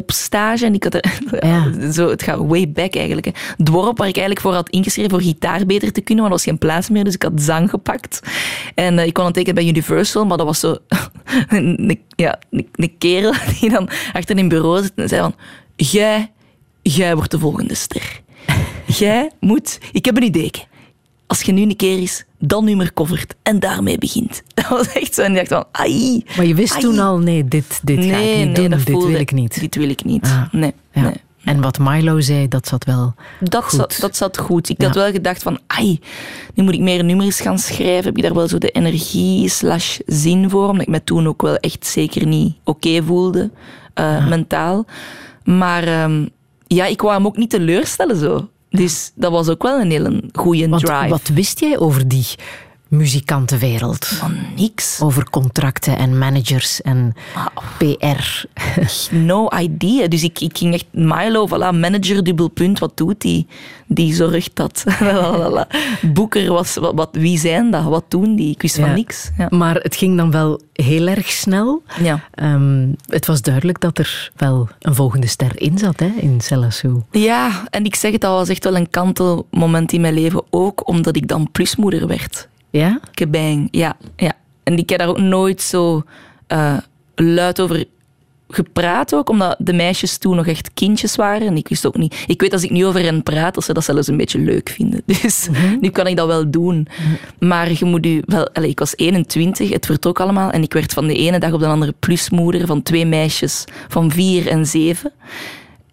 [0.00, 0.64] popstage.
[0.64, 1.18] En ik had er,
[1.48, 1.90] Ja.
[1.92, 3.26] zo, het gaat way back eigenlijk.
[3.26, 3.32] Hè.
[3.56, 6.46] Dorp waar ik eigenlijk voor had ingeschreven voor gitaar beter te kunnen, maar er was
[6.46, 8.20] geen plaats meer, dus ik had zang gepakt.
[8.74, 10.76] En eh, ik kon dan tekenen bij Universal, maar dat was zo
[11.48, 15.34] een, ja, een, een kerel die dan achter in een bureau zit en zei van,
[15.76, 16.32] jij,
[16.82, 18.20] jij wordt de volgende ster.
[18.86, 20.50] Jij moet, ik heb een idee.
[21.28, 24.42] Als je nu een keer is, dat nummer covert en daarmee begint.
[24.54, 25.22] Dat was echt zo.
[25.22, 26.24] En ik dacht van, ai.
[26.36, 26.82] Maar je wist ai.
[26.82, 29.60] toen al: nee, dit, dit ga ik niet doen, dit wil ik niet.
[29.60, 30.24] Dit wil ik niet.
[30.24, 31.02] Ah, Nee, Ja.
[31.02, 31.12] nee.
[31.44, 33.14] En wat Milo zei, dat zat wel.
[33.40, 33.78] Dat Goed.
[33.78, 34.68] zat, dat zat goed.
[34.68, 34.86] Ik Ja.
[34.86, 36.00] had wel gedacht van, ai,
[36.54, 38.04] nu moet ik meer nummers gaan schrijven.
[38.04, 40.68] Heb ik daar wel zo de energie slash zin voor?
[40.68, 43.50] Omdat ik me toen ook wel echt zeker niet oké voelde,
[43.94, 44.84] eh, mentaal.
[45.44, 46.26] Maar ehm,
[46.66, 48.48] ja, ik wou hem ook niet teleurstellen zo.
[48.70, 51.08] Dus dat was ook wel een hele goede drive.
[51.08, 52.26] wat wist jij over die
[52.88, 54.06] muzikantenwereld?
[54.06, 55.00] Van niks.
[55.02, 57.14] Over contracten en managers en
[57.78, 58.44] PR.
[59.10, 60.08] No idea.
[60.08, 63.46] Dus ik, ik ging echt, Milo, voilà, manager, dubbel punt, wat doet die?
[63.86, 64.84] Die zorgt dat.
[66.02, 67.84] Boeker, was, wat, wat, wie zijn dat?
[67.84, 68.50] Wat doen die?
[68.50, 68.84] Ik wist Ja.
[68.86, 69.30] van niks.
[69.38, 69.46] Ja.
[69.50, 71.82] Maar het ging dan wel heel erg snel.
[72.02, 72.20] Ja.
[72.34, 77.06] Ehm, het was duidelijk dat er wel een volgende ster in zat, hè, in Celasso.
[77.10, 80.42] ja, en ik zeg het, dat was echt wel een kantelmoment in mijn leven.
[80.50, 82.48] Ook omdat ik dan plusmoeder werd.
[82.70, 83.00] Ja?
[83.14, 84.32] Kebang, ja, ja.
[84.62, 86.02] En ik heb daar ook nooit zo
[86.46, 86.76] eh,
[87.14, 87.84] luid over
[88.48, 91.46] gepraat ook, omdat de meisjes toen nog echt kindjes waren.
[91.46, 92.24] En ik wist ook niet...
[92.26, 94.68] Ik weet als ik nu over hen praat, dat ze dat zelfs een beetje leuk
[94.68, 95.02] vinden.
[95.22, 95.48] Dus
[95.80, 96.88] nu kan ik dat wel doen.
[97.38, 98.50] Maar je moet u wel...
[98.52, 100.50] Allez, ik was 21, het vertrok allemaal.
[100.50, 104.10] En ik werd van de ene dag op de andere plusmoeder van twee meisjes van
[104.10, 105.12] vier en zeven.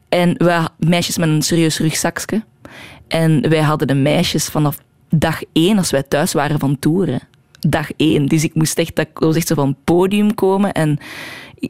[0.10, 2.44] En wij, meisjes met een serieus rugzakje.
[3.08, 4.78] En wij hadden de meisjes vanaf
[5.20, 7.20] dag één, als wij thuis waren van toeren.
[7.60, 8.26] Dag één.
[8.26, 10.98] Dus ik moest echt, dat was echt zo van het podium komen en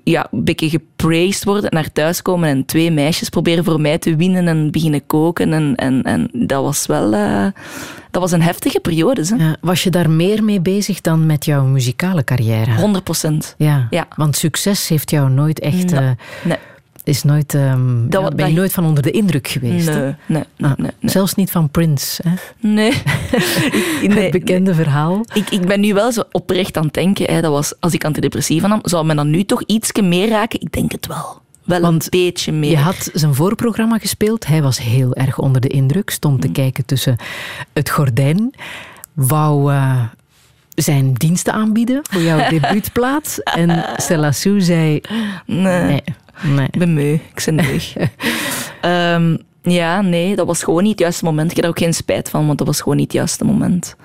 [0.04, 4.16] ja, een beetje gepraised worden, naar thuis komen en twee meisjes proberen voor mij te
[4.16, 5.54] winnen en beginnen koken.
[5.54, 7.14] En, en, en dat was wel...
[7.14, 7.46] eh,
[8.12, 9.36] dat was een heftige periode, hè.
[9.36, 12.76] Ja, was je daar meer mee bezig dan met jouw muzikale carrière?
[12.76, 13.56] 100 procent.
[13.58, 14.08] Ja, Ja.
[14.16, 15.92] want succes heeft jou nooit echt...
[15.92, 16.00] Nee.
[16.00, 16.10] eh,
[16.44, 16.58] Nee,
[17.06, 19.88] is nooit, ehm, Dat ja, wat- ben je dat- nooit van onder de indruk geweest.
[19.88, 21.12] nee, nee, nee, Ah, nee, nee.
[21.12, 22.34] Zelfs niet van Prince, hè?
[22.60, 22.92] Nee.
[24.10, 25.26] Het bekende verhaal.
[25.34, 27.34] Ik, ik ben nu wel zo oprecht aan het denken.
[27.34, 30.62] Hè, dat was, als ik antidepressiva nam, zou me dan nu toch iets meer raken?
[30.62, 31.42] Ik denk het wel.
[31.64, 32.70] Wel Want een beetje meer.
[32.70, 34.48] Je had zijn voorprogramma gespeeld.
[34.48, 36.10] Hij was heel erg onder de indruk.
[36.10, 36.42] Stond Mm.
[36.42, 37.16] te kijken tussen
[37.74, 38.54] het gordijn.
[39.14, 40.02] Wou eh,
[40.76, 43.38] zijn diensten aanbieden voor jouw debuutplaat.
[43.44, 45.02] En Stella Sue zei...
[45.46, 46.04] nee, Nee,
[46.44, 46.68] nee.
[46.72, 47.14] ik ben meu.
[47.14, 47.94] Ik ben leeg.
[48.82, 51.50] Ehm, ja, nee, dat was gewoon niet het juiste moment.
[51.50, 53.96] Ik heb er ook geen spijt van, want dat was gewoon niet het juiste moment.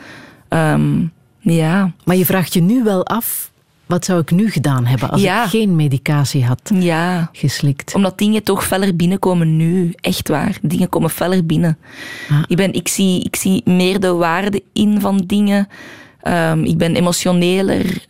[0.48, 1.04] Ehm,
[1.38, 3.50] ja, Maar je vraagt je nu wel af...
[3.86, 5.44] Wat zou ik nu gedaan hebben als Ja.
[5.44, 7.28] ik geen medicatie had ja.
[7.32, 7.94] geslikt?
[7.94, 9.92] Omdat dingen toch feller binnenkomen nu.
[9.94, 10.58] Echt waar.
[10.62, 11.78] Dingen komen feller binnen.
[12.30, 12.42] Ah.
[12.46, 15.68] Ik, ben, ik, zie, ik zie meer de waarde in van dingen.
[16.22, 18.04] Ehm, ik ben emotioneler.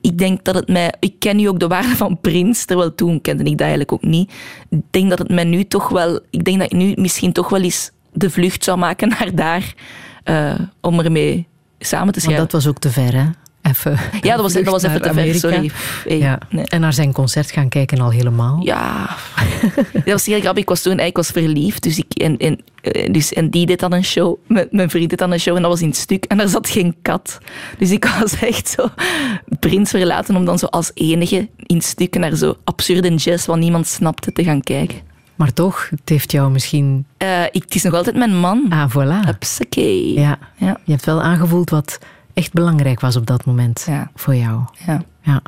[0.00, 0.92] Ik denk dat het mij...
[0.98, 4.02] Ik ken nu ook de waarde van Prins, terwijl toen kende ik dat eigenlijk ook
[4.02, 4.32] niet.
[4.68, 6.20] Ik denk dat het mij nu toch wel...
[6.30, 9.74] Ik denk dat ik nu misschien toch wel eens de vlucht zou maken naar daar.
[10.24, 11.46] eh, om ermee
[11.78, 12.42] samen te schrijven.
[12.42, 13.24] dat was ook te ver, hè?
[13.62, 15.34] Even ja, dat was, dat was even te ver.
[15.34, 15.70] Sorry.
[16.04, 16.38] Hey, Ja.
[16.50, 16.64] nee.
[16.64, 18.60] En naar zijn concert gaan kijken al helemaal.
[18.62, 19.16] Ja,
[19.92, 20.62] dat was heel grappig.
[20.62, 23.80] Ik was toen ik was verliefd, dus, ik, en, en, eh, dus, en die deed
[23.80, 24.36] dan een show.
[24.46, 26.24] Mijn, mijn vriend deed dan een show en dat was in het stuk.
[26.24, 27.38] En daar zat geen kat.
[27.78, 28.88] Dus ik was echt zo
[29.60, 33.58] prins verlaten om dan zo als enige in het stuk naar zo absurde jazz, wat
[33.58, 34.98] niemand snapte, te gaan kijken.
[35.34, 37.06] Maar toch, het heeft jou misschien...
[37.16, 38.66] Eh, ik, het is nog altijd mijn man.
[38.70, 39.26] Ah, voilà.
[39.26, 40.12] Hupsakee.
[40.20, 40.38] Ja.
[40.56, 40.80] Ja.
[40.84, 41.98] Je hebt wel aangevoeld wat
[42.38, 44.10] echt belangrijk was op dat moment Ja.
[44.14, 44.60] voor jou.
[44.86, 45.02] Ja.
[45.22, 45.42] Ja.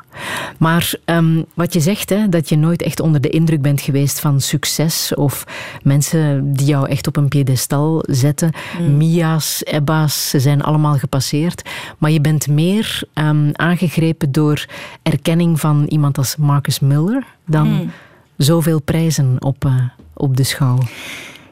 [0.58, 4.20] Maar ehm, wat je zegt, hè, dat je nooit echt onder de indruk bent geweest
[4.20, 5.44] van succes of
[5.82, 8.50] mensen die jou echt op een piedestal zetten.
[8.96, 11.68] Mia's, Ebba's, ze zijn allemaal gepasseerd.
[11.98, 14.64] Maar je bent meer ehm, aangegrepen door
[15.02, 17.90] erkenning van iemand als Marcus Miller dan
[18.36, 19.74] zoveel prijzen op, eh,
[20.14, 20.78] op de schouw.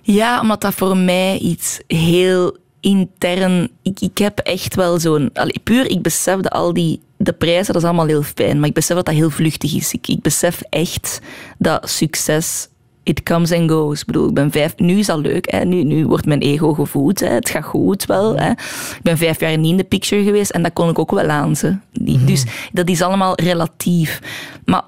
[0.03, 3.71] Ja, omdat dat voor mij iets heel intern...
[3.83, 5.33] Ik, ik heb echt wel zo'n...
[5.65, 7.01] Puur, ik besef dat al die...
[7.17, 9.93] De prijzen, dat is allemaal heel fijn, maar ik besef dat dat heel vluchtig is.
[9.93, 11.21] Ik, ik besef echt
[11.59, 12.69] dat succes...
[13.03, 14.01] It comes and goes.
[14.01, 14.77] Ik bedoel, ik ben vijf...
[14.77, 15.51] Nu is dat leuk.
[15.51, 15.65] Hè.
[15.65, 17.21] Nu, nu wordt mijn ego gevoed.
[17.21, 17.29] Hè.
[17.29, 18.37] Het gaat goed wel.
[18.37, 18.51] Hè.
[18.51, 21.29] Ik ben vijf jaar niet in de picture geweest en dat kon ik ook wel
[21.29, 21.57] aan.
[21.57, 21.77] Ze.
[21.93, 24.21] Die, Dus dat is allemaal relatief.
[24.65, 24.83] Maar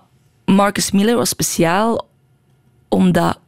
[0.44, 2.06] Marcus Miller was speciaal
[2.88, 3.38] omdat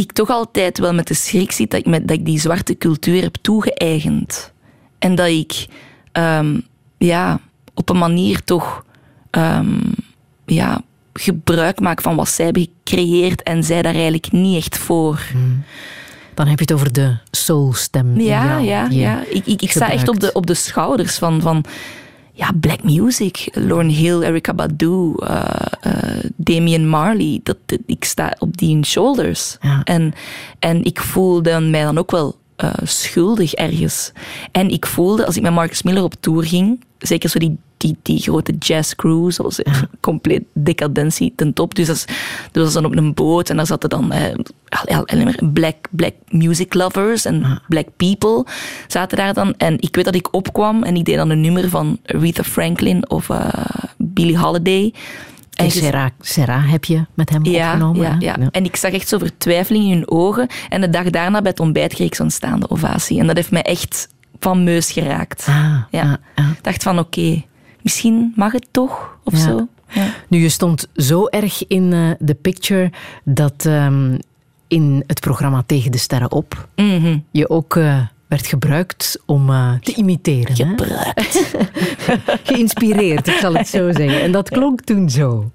[0.00, 2.78] ik toch altijd wel met de schrik zit dat ik, met, dat ik die zwarte
[2.78, 4.52] cultuur heb toegeëigend.
[4.98, 5.66] En dat ik
[6.12, 6.60] ehm,
[6.98, 7.40] ja,
[7.74, 8.84] op een manier toch
[9.30, 9.78] ehm,
[10.46, 10.82] ja,
[11.12, 15.20] gebruik maak van wat zij hebben gecreëerd en zij daar eigenlijk niet echt voor.
[16.34, 18.20] Dan heb je het over de soulstem.
[18.20, 19.24] Ja, ja, ja.
[19.28, 21.64] Ik, ik, ik sta echt op de, op de schouders van, van
[22.32, 23.48] ja, black music.
[23.52, 25.44] Lauryn Hill, Erykah Badu, eh,
[26.36, 27.40] Damian Marley.
[27.42, 29.56] Dat, dat- ik sta op die shoulders.
[29.60, 29.80] Ja.
[29.84, 30.12] En,
[30.58, 34.12] en ik voelde mij dan ook wel eh, schuldig ergens.
[34.52, 37.96] En ik voelde, als ik met Marcus Miller op tour ging, zeker zo die, die,
[38.02, 41.74] die grote jazz cruise, dat was compleet decadentie ten top.
[41.74, 42.04] Dus dat, is-
[42.52, 44.34] dat was dan op een boot en daar zaten dan eh,
[45.52, 48.44] black, black music lovers en black people
[48.86, 49.54] zaten daar dan.
[49.56, 53.10] En ik weet dat ik opkwam en ik deed dan een nummer van Aretha Franklin
[53.10, 53.48] of eh
[53.96, 54.92] Billie Holiday.
[55.64, 58.02] En Serra, Serra heb je met hem ja, opgenomen.
[58.02, 58.16] ja, hè?
[58.18, 58.36] ja.
[58.50, 60.46] En ik zag echt zo vertwijfeling in hun ogen.
[60.68, 63.20] En de dag daarna bij het ontbijt kreeg ik zo'n staande ovatie.
[63.20, 64.08] En dat heeft mij echt
[64.38, 65.46] van meus geraakt.
[65.48, 66.02] Ah, ja.
[66.02, 66.50] ah, ah.
[66.50, 67.42] Ik dacht van, oké,
[67.82, 69.38] misschien mag het toch, of Ja.
[69.38, 69.68] zo.
[69.92, 70.06] Ja.
[70.28, 72.92] Nu, je stond zo erg in eh, de picture
[73.24, 74.18] dat ehm,
[74.68, 77.18] in het programma Tegen de Sterren op Mhm.
[77.30, 77.98] je ook eh,
[78.30, 80.56] werd gebruikt om eh, te imiteren.
[80.56, 80.64] hè?
[80.64, 81.54] Gebruikt.
[82.48, 84.22] Geïnspireerd, ik zal het zo zeggen.
[84.22, 85.50] En dat klonk toen zo.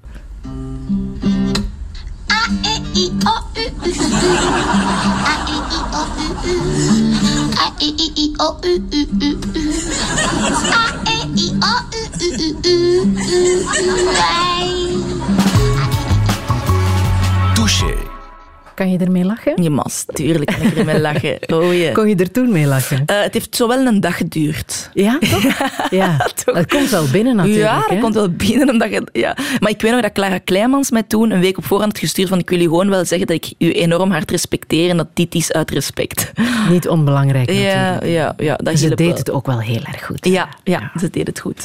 [18.75, 19.63] Kan je ermee lachen?
[19.63, 21.37] Je mas, tuurlijk kan ik ermee lachen.
[21.55, 21.91] Oh, je.
[21.93, 23.03] Kon je er toen mee lachen?
[23.05, 24.89] Eh, het heeft zo wel een dag geduurd.
[24.93, 25.43] Ja, toch?
[25.89, 26.55] Ja, toch?
[26.55, 27.63] dat komt wel binnen natuurlijk.
[27.63, 27.99] ja, dat hè?
[27.99, 28.69] komt wel binnen.
[28.69, 29.37] Omdat je, ja.
[29.59, 32.29] Maar ik weet nog dat Clara Kleimans mij toen een week op voorhand had gestuurd
[32.29, 35.07] van ik wil u gewoon wel zeggen dat ik u enorm hard respecteer en dat
[35.13, 36.31] dit is uit respect.
[36.69, 38.03] Niet onbelangrijk natuurlijk.
[38.03, 38.55] Ja, ja, ja.
[38.55, 39.17] Dat Ze deed wel.
[39.17, 40.25] het ook wel heel erg goed.
[40.25, 41.63] Ja, ja, ze deed het goed.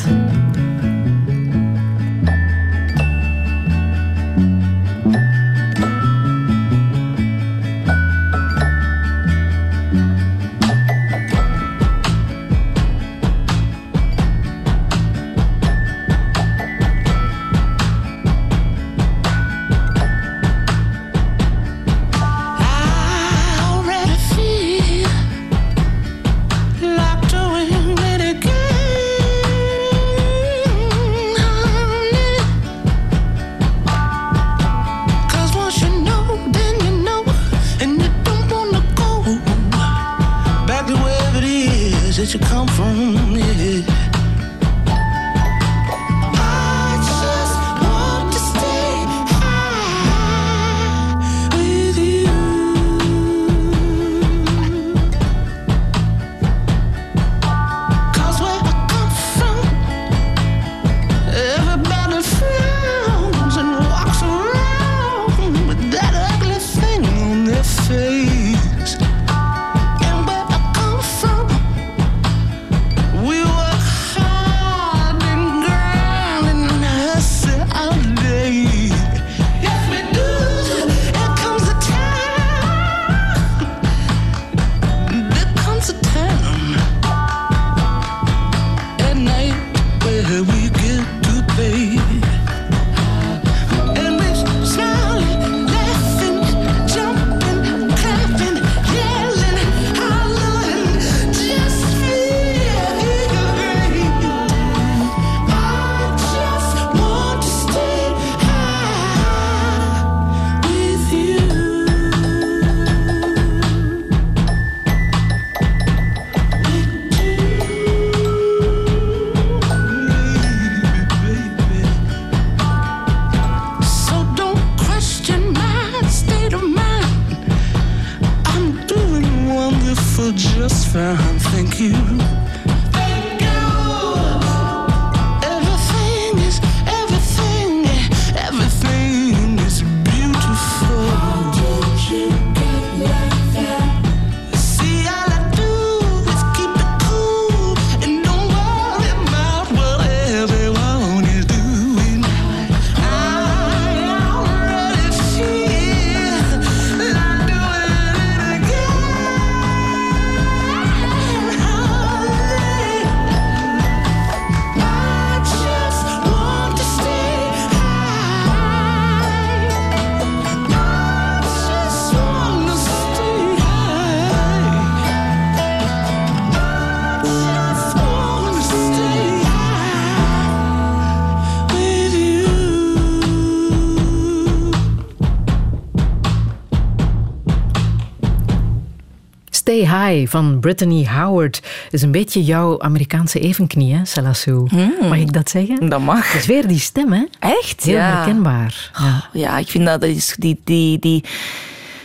[189.81, 194.69] Stay High van Brittany Howard is een beetje jouw Amerikaanse evenknie, hè, Salassou?
[195.09, 195.89] Mag ik dat zeggen?
[195.89, 196.33] Dat mag.
[196.33, 197.25] Het is weer die stem, hè?
[197.39, 197.83] Echt?
[197.83, 198.17] Heel ja.
[198.17, 198.91] herkenbaar.
[198.99, 199.29] Ja.
[199.33, 201.25] Ja, ik vind dat, dat is die, die, die,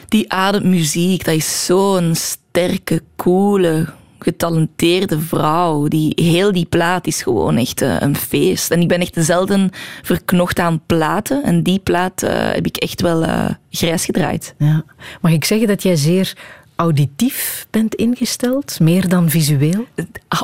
[0.07, 3.87] die ademmuziek, dat is zo'n sterke, coole,
[4.19, 5.87] getalenteerde vrouw.
[5.87, 8.71] Die, heel die plaat is gewoon echt eh, een feest.
[8.71, 9.69] En ik ben echt zelden
[10.01, 11.43] verknocht aan platen.
[11.43, 14.55] En die plaat eh, heb ik echt wel eh, grijs gedraaid.
[14.57, 14.83] Ja.
[15.21, 16.33] Mag ik zeggen dat jij zeer
[16.75, 19.87] auditief bent ingesteld, meer dan visueel?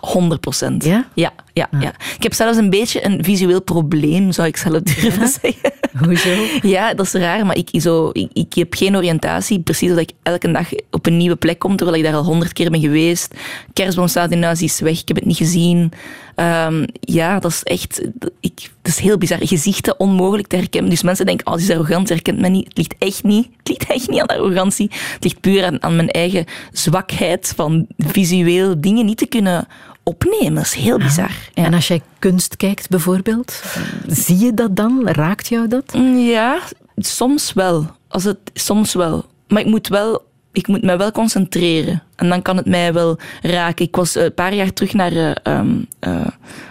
[0.02, 0.84] 100 procent.
[0.84, 1.08] Ja?
[1.14, 1.94] Ja, ja, ja.
[2.16, 5.72] Ik heb zelfs een beetje een visueel probleem, zou ik zelf durven zeggen.
[5.98, 6.30] Hoezo?
[6.70, 9.60] Ja, dat is raar, maar ik, zo, ik, ik heb geen oriëntatie.
[9.60, 12.54] Precies dat ik elke dag op een nieuwe plek kom, terwijl ik daar al honderd
[12.54, 13.34] keer ben geweest.
[13.74, 15.92] Kerstboom staat in huis, die is weg, ik heb het niet gezien.
[16.36, 18.02] Ehm, ja, dat is echt...
[18.40, 19.38] Ik, dat is heel bizar.
[19.42, 20.90] Gezichten onmogelijk te herkennen.
[20.90, 22.68] Dus mensen denken, oh, die is arrogant, ze herkent mij niet.
[22.68, 23.48] Het ligt echt niet.
[23.58, 24.92] Het ligt echt niet aan arrogantie.
[25.14, 29.68] Het ligt puur aan, aan mijn eigen zwakheid van visueel dingen niet te kunnen
[30.04, 30.54] opnemen.
[30.54, 31.32] Dat is heel bizar.
[31.54, 31.64] Ja.
[31.66, 33.62] En als jij kunst kijkt bijvoorbeeld,
[34.08, 35.08] zie je dat dan?
[35.10, 35.94] Raakt jou dat?
[35.94, 36.60] Mm, Ja,
[36.96, 37.86] soms wel.
[38.08, 39.26] Als het, soms wel.
[39.48, 42.04] Maar ik moet, wel, ik moet me wel concentreren.
[42.16, 43.86] En dan kan het mij wel raken.
[43.86, 45.12] Ik was eh, een paar jaar terug naar,
[45.44, 45.62] eh,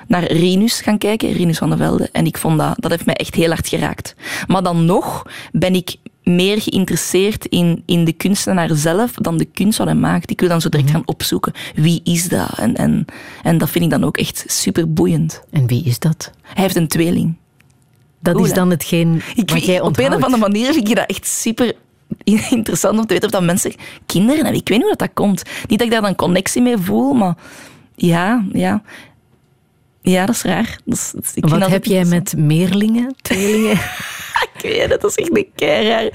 [0.07, 2.09] naar Rinus gaan kijken, Rinus van der Velde.
[2.13, 4.15] En ik vond dat, dat heeft mij echt heel hard geraakt.
[4.47, 5.23] Maar dan nog
[5.53, 5.97] ben ik
[6.35, 10.31] meer geïnteresseerd in, in de kunstenaar zelf dan de kunst wat hij maakt.
[10.31, 11.53] Ik wil dan zo direct gaan opzoeken.
[11.75, 12.59] Wie is dat?
[12.59, 13.05] En, en,
[13.43, 15.43] en dat vind ik dan ook echt super boeiend.
[15.51, 16.31] En wie is dat?
[16.43, 17.35] Hij heeft een tweeling.
[18.19, 21.07] Dat is dan hetgeen Ik, wat jij op een of andere manier vind ik dat
[21.07, 21.75] echt super
[22.51, 23.75] interessant om te weten of dat mensen
[24.07, 24.61] kinderen hebben.
[24.61, 25.43] Ik weet niet hoe dat, dat komt.
[25.69, 27.35] Niet dat ik daar dan connectie mee voel, maar
[27.95, 28.83] ja, ja.
[30.03, 30.79] Ja, dat is raar.
[30.85, 33.79] Dat is, dat is- ik vind Wat heb jij met meerlingen, tweelingen?
[34.55, 36.09] Ik weet het, dat is echt een keiraar.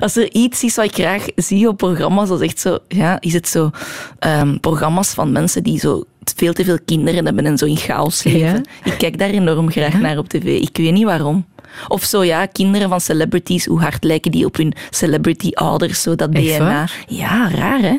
[0.00, 2.78] Als er iets is wat ik graag zie op programma's, dat is echt zo...
[2.88, 3.70] Ja, is het zo
[4.18, 6.04] ehm, programma's van mensen die zo
[6.36, 8.64] veel te veel kinderen hebben en zo in chaos leven.
[8.84, 10.60] Ik kijk daar enorm graag naar op tv.
[10.60, 11.46] Ik weet niet waarom.
[11.88, 16.32] Of zo, ja, kinderen van celebrities, hoe hard lijken die op hun celebrity-ouders, zo dat
[16.32, 16.88] DNA.
[17.06, 17.96] Ja, raar, hè?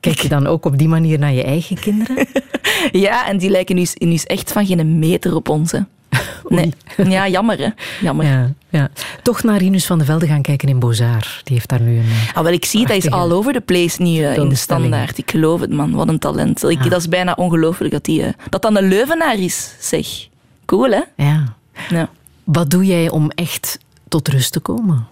[0.00, 2.26] Kijk je dan ook op die manier naar je eigen kinderen?
[2.92, 5.78] Ja, en die lijken nu, nu echt van geen meter op ons, hè.
[6.48, 6.72] Nee.
[7.08, 7.68] Ja, jammer, hè.
[8.00, 8.26] Jammer.
[8.26, 8.90] Ja, ja.
[9.22, 11.40] Toch naar Rinus van de Velde gaan kijken in Bozar.
[11.44, 12.04] Die heeft daar nu een...
[12.04, 14.54] eh, Ah, wel, ik zie dat is all over the place nu eh, in de
[14.54, 15.18] standaard.
[15.18, 15.92] Ik geloof het, man.
[15.92, 16.62] Wat een talent.
[16.62, 16.88] Ik, Ja.
[16.88, 20.06] Dat is bijna ongelooflijk dat die, eh, dat dan een Leuvenaar is, zeg.
[20.64, 21.02] Cool, hè?
[21.16, 21.54] Ja.
[21.88, 22.08] Ja.
[22.44, 23.78] Wat doe jij om echt
[24.08, 25.06] tot rust te komen?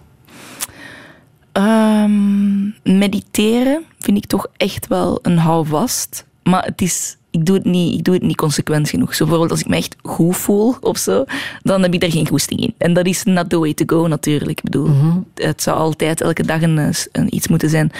[1.57, 6.25] Ehm, mediteren vind ik toch echt wel een houvast.
[6.43, 9.15] Maar het is, ik, doe het niet, ik doe het niet consequent genoeg.
[9.15, 11.23] Zo bijvoorbeeld als ik me echt goed voel of zo,
[11.61, 12.73] dan heb ik daar geen goesting in.
[12.77, 14.57] En dat is not the way to go natuurlijk.
[14.57, 14.89] Ik bedoel,
[15.35, 17.91] het zou altijd elke dag een, een iets moeten zijn.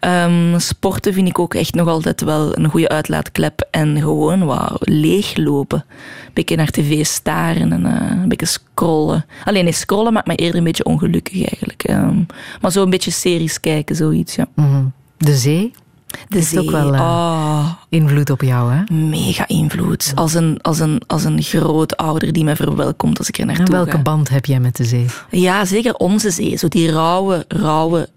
[0.00, 3.68] Ehm, sporten vind ik ook echt nog altijd wel een goede uitlaatklep.
[3.70, 5.84] En gewoon wat leeglopen.
[6.26, 9.26] Een beetje naar tv staren en eh, een beetje scrollen.
[9.44, 11.82] Alleen nee, scrollen maakt mij eerder een beetje ongelukkig eigenlijk.
[11.82, 12.22] Ehm,
[12.60, 14.48] maar zo een beetje series kijken, zoiets, ja.
[14.54, 14.84] Mhm.
[15.16, 15.72] De zee?
[16.28, 18.94] De Heeft ook wel, eh, ah, Invloed op jou, hè?
[18.94, 20.12] mega invloed.
[20.14, 23.72] Als een, als, een, als een grootouder die mij verwelkomt als ik er naartoe En
[23.72, 24.02] welke ga.
[24.02, 25.06] band heb jij met de zee?
[25.30, 26.56] Ja, zeker onze zee.
[26.56, 28.08] Zo die rauwe, rauwe,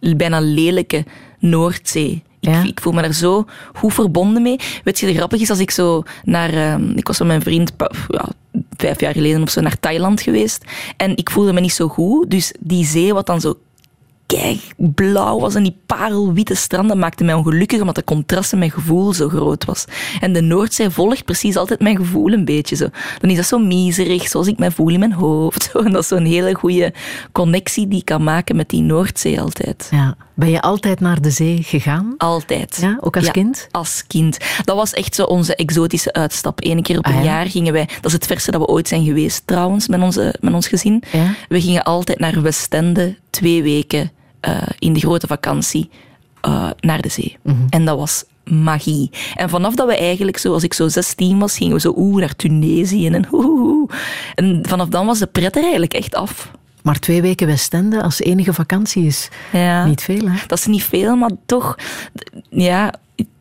[0.16, 1.04] bijna lelijke
[1.38, 2.22] Noordzee.
[2.40, 2.62] Ik, Ja?
[2.62, 4.56] ik voel me daar zo goed verbonden mee.
[4.84, 6.50] Weet je, de grappig is als ik zo naar...
[6.52, 7.72] ehm, ik was met mijn vriend
[8.08, 8.28] ja,
[8.76, 10.64] vijf jaar geleden of zo naar Thailand geweest.
[10.96, 12.30] En ik voelde me niet zo goed.
[12.30, 13.58] Dus die zee, wat dan zo
[14.26, 18.70] kijk, blauw was en die parelwitte stranden maakte mij ongelukkig omdat de contrast in mijn
[18.70, 19.84] gevoel zo groot was.
[20.20, 22.88] En de Noordzee volgt precies altijd mijn gevoel een beetje zo.
[23.20, 25.70] Dan is dat zo miserig, zoals ik mij voel in mijn hoofd.
[25.86, 26.94] En dat is zo'n hele goede
[27.32, 29.88] connectie die ik kan maken met die Noordzee altijd.
[29.90, 30.16] Ja.
[30.36, 32.14] Ben je altijd naar de zee gegaan?
[32.18, 32.78] Altijd.
[32.80, 33.68] Ja, ook als kind?
[33.70, 34.36] Als kind.
[34.64, 36.64] Dat was echt zo onze exotische uitstap.
[36.64, 37.24] Eén keer op Ah, een ja?
[37.24, 37.84] jaar gingen wij...
[37.86, 41.02] Dat is het verste dat we ooit zijn geweest, trouwens, met, onze, met ons gezin.
[41.12, 41.34] Ja?
[41.48, 44.10] We gingen altijd naar Westende, twee weken
[44.40, 45.90] eh, in de grote vakantie,
[46.40, 47.36] eh, naar de zee.
[47.42, 47.56] Mhm.
[47.70, 49.10] En dat was magie.
[49.34, 52.20] En vanaf dat we eigenlijk, zo, als ik zo 16 was, gingen we zo oeh
[52.20, 53.90] naar Tunesië en oeh, oeh, oeh.
[54.34, 56.50] En vanaf dan was de pret er eigenlijk echt af.
[56.86, 59.84] Maar twee weken Westende als enige vakantie is Ja.
[59.86, 60.36] niet veel, hè?
[60.46, 61.74] Dat is niet veel, maar toch,
[62.50, 62.92] ja,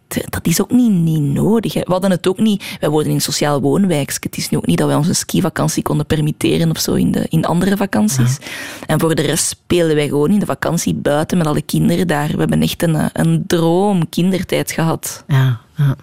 [0.08, 1.74] dat is ook niet, niet nodig.
[1.74, 1.82] Hè.
[1.84, 4.18] We hadden het ook niet, wij wonen in een sociaal woonwijk.
[4.20, 7.26] Het is nu ook niet dat wij onze skivakantie konden permitteren of zo in, de,
[7.30, 8.38] in andere vakanties.
[8.86, 12.28] En voor de rest speelden wij gewoon in de vakantie buiten met alle kinderen daar.
[12.32, 15.24] We hebben echt een, een droom kindertijd gehad.
[15.28, 15.96] Ja, ja.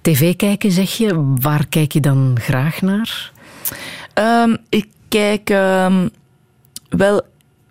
[0.00, 1.34] TV kijken, zeg je.
[1.40, 3.32] Waar kijk je dan graag naar?
[4.14, 6.08] Ehm, ik kijk ehm,
[6.90, 7.22] wel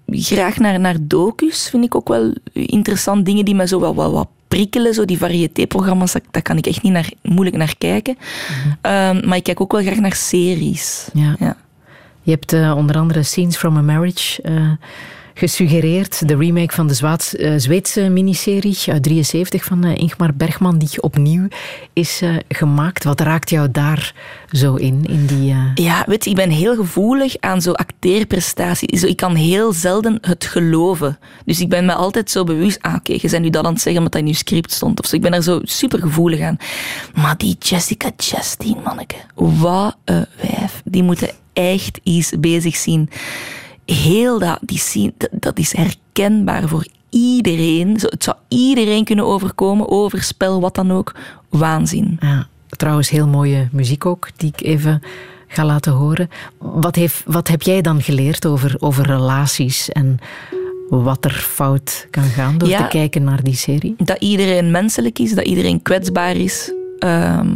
[0.08, 1.70] graag naar, naar docus.
[1.70, 3.26] Vind ik ook wel interessant.
[3.26, 4.94] Dingen die me zo wel, wel wat prikkelen.
[4.94, 8.18] Zo die variété-programma's, dat- daar kan ik echt niet naar, moeilijk naar kijken.
[8.82, 11.10] Ehm, maar ik kijk ook wel graag naar series.
[11.14, 11.36] Ja.
[11.40, 11.58] Ja.
[12.22, 14.72] Je hebt eh, onder andere Scenes from a Marriage eh,
[15.40, 16.28] gesuggereerd.
[16.28, 21.48] De remake van de eh, Zweedse miniserie uit 73 van eh, Ingmar Bergman, die opnieuw
[21.94, 23.04] is eh, gemaakt.
[23.04, 24.14] Wat raakt jou daar
[24.52, 25.06] zo in?
[25.08, 29.00] in die, Ja, weet je, ik ben heel gevoelig aan zo acteerprestaties.
[29.00, 31.20] Zo, ik kan heel zelden het geloven.
[31.46, 33.82] Dus ik ben me altijd zo bewust, ah oké, je bent nu dat aan het
[33.82, 35.00] zeggen omdat dat in script stond.
[35.00, 35.14] Of.
[35.14, 36.58] Ik ben daar zo super gevoelig aan.
[37.14, 40.82] Maar die Jessica Chastain, manneke, wat een wijf.
[40.84, 43.10] Die moeten echt iets bezig zien.
[43.94, 48.00] Heel dat, die scene, dat, dat is herkenbaar voor iedereen.
[48.00, 51.16] Zo, het zou iedereen kunnen overkomen, overspel, wat dan ook.
[51.50, 52.18] Waanzin.
[52.20, 55.02] ja, trouwens, heel mooie muziek ook, die ik even
[55.48, 56.30] ga laten horen.
[56.58, 60.18] Wat, heeft, wat heb jij dan geleerd over, over relaties en
[60.90, 62.82] wat er fout kan gaan door Ja.
[62.84, 63.96] te kijken naar die serie?
[63.98, 66.74] dat iedereen menselijk is, dat iedereen kwetsbaar is.
[67.00, 67.56] ehm,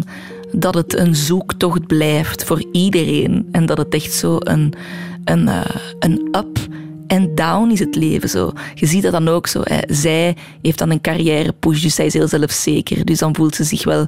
[0.55, 3.47] dat het een zoektocht blijft voor iedereen.
[3.51, 4.73] En dat het echt zo een,
[5.25, 5.61] een, eh,
[5.99, 6.57] een up
[7.07, 8.29] en down is het leven.
[8.29, 8.51] Zo.
[8.73, 9.61] Je ziet dat dan ook zo.
[9.63, 9.77] Hè.
[9.95, 13.05] Zij heeft dan een carrière push, dus zij is heel zelfzeker.
[13.05, 14.07] Dus dan voelt ze zich wel...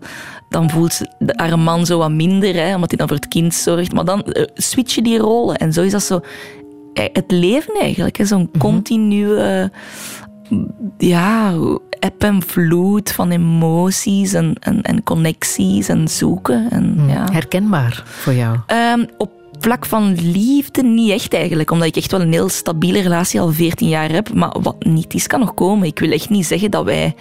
[0.50, 3.28] Dan voelt ze de- haar man zo wat minder, hè, omdat hij dan voor het
[3.28, 3.94] kind zorgt.
[3.94, 5.56] Maar dan eh, switchen die rollen.
[5.56, 6.20] En zo is dat zo...
[6.94, 9.70] eh, Het leven eigenlijk, zo'n continue
[10.98, 11.54] ja,
[12.00, 16.68] eb en vloed van emoties en, en, en connecties en zoeken.
[16.72, 17.28] En, ja.
[17.32, 18.58] Herkenbaar voor jou?
[18.68, 23.02] Ehm, op vlak van liefde niet echt eigenlijk, omdat ik echt wel een heel stabiele
[23.02, 24.34] relatie al 14 jaar heb.
[24.34, 25.88] Maar wat niet is, kan nog komen.
[25.88, 27.16] Ik wil echt niet zeggen dat wij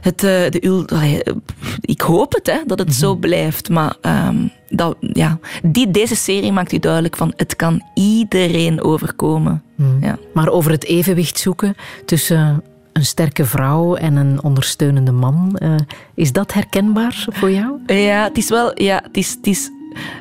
[0.00, 1.34] het, eh, de, eh,
[1.80, 3.68] ik hoop het, hè, dat het zo blijft.
[3.68, 4.36] Maar ehm,
[4.68, 9.62] dat, ja, die, deze serie maakt u duidelijk van het kan iedereen overkomen.
[10.00, 10.18] Ja.
[10.34, 15.74] Maar over het evenwicht zoeken tussen een sterke vrouw en een ondersteunende man, eh,
[16.14, 17.78] is dat herkenbaar voor jou?
[17.86, 19.70] Ja, het is wel, ja, het is, het is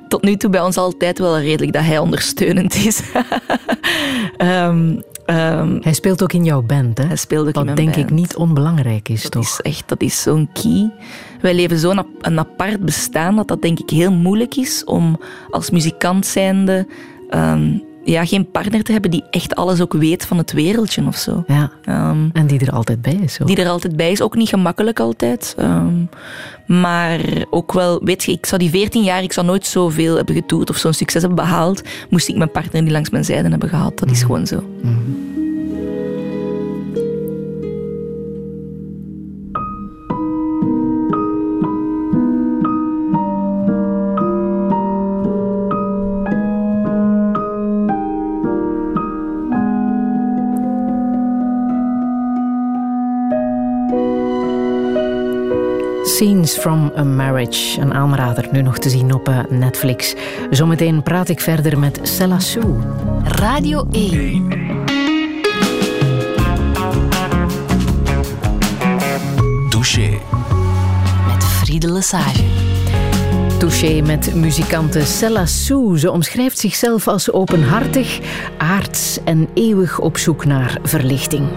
[0.07, 3.01] tot nu toe bij ons altijd wel redelijk dat hij ondersteunend is.
[4.37, 4.95] Ehm,
[5.25, 7.03] ehm, Hij speelt ook in jouw band, hè?
[7.05, 9.43] hij speelde ook in Wat mijn denk ik niet onbelangrijk is, Dat toch?
[9.43, 10.91] is echt, dat is zo'n key.
[11.41, 15.19] Wij leven zo'n ap- een apart bestaan dat dat denk ik heel moeilijk is om
[15.49, 16.87] als muzikant zijnde
[17.29, 21.15] ehm, ja, geen partner te hebben die echt alles ook weet van het wereldje of
[21.17, 21.43] zo.
[21.47, 23.41] Ja, Ehm, en die er altijd bij is.
[23.41, 23.47] Ook.
[23.47, 24.21] die er altijd bij is.
[24.21, 25.55] Ook niet gemakkelijk altijd.
[25.57, 25.93] ehm,
[26.67, 30.35] maar ook wel, weet je, ik zou die 14 jaar, ik zou nooit zoveel hebben
[30.35, 33.69] getoerd of zo'n succes hebben behaald, moest ik mijn partner niet langs mijn zijde hebben
[33.69, 33.99] gehad.
[33.99, 34.63] Dat is gewoon zo.
[56.15, 60.15] Scenes from a Marriage, een aanrader, nu nog te zien op eh, Netflix.
[60.49, 62.75] Zometeen praat ik verder met Sella Sue.
[63.23, 64.47] Radio 1.
[69.69, 70.09] Touché.
[71.27, 72.74] Met Friede Lesage.
[73.57, 75.99] Touché met muzikante Sella Sue.
[75.99, 78.19] Ze omschrijft zichzelf als openhartig,
[78.57, 81.47] aards en eeuwig op zoek naar verlichting.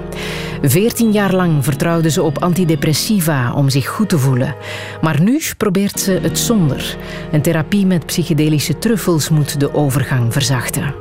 [0.63, 4.55] Veertien jaar lang vertrouwde ze op antidepressiva om zich goed te voelen.
[5.01, 6.97] Maar nu probeert ze het zonder.
[7.33, 10.95] Een therapie met psychedelische truffels moet de overgang verzachten.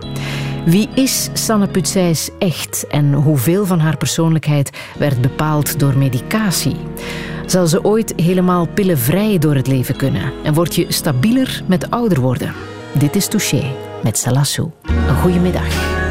[0.66, 6.76] Wie is Sanne Putsijs echt en hoeveel van haar persoonlijkheid werd bepaald door medicatie?
[7.48, 10.34] Zal ze ooit helemaal pillenvrij door het leven kunnen?
[10.44, 12.54] En word je stabieler met ouder worden?
[12.94, 13.64] Dit is Touché
[14.04, 14.70] met Salassou.
[15.08, 16.07] Een goede middag.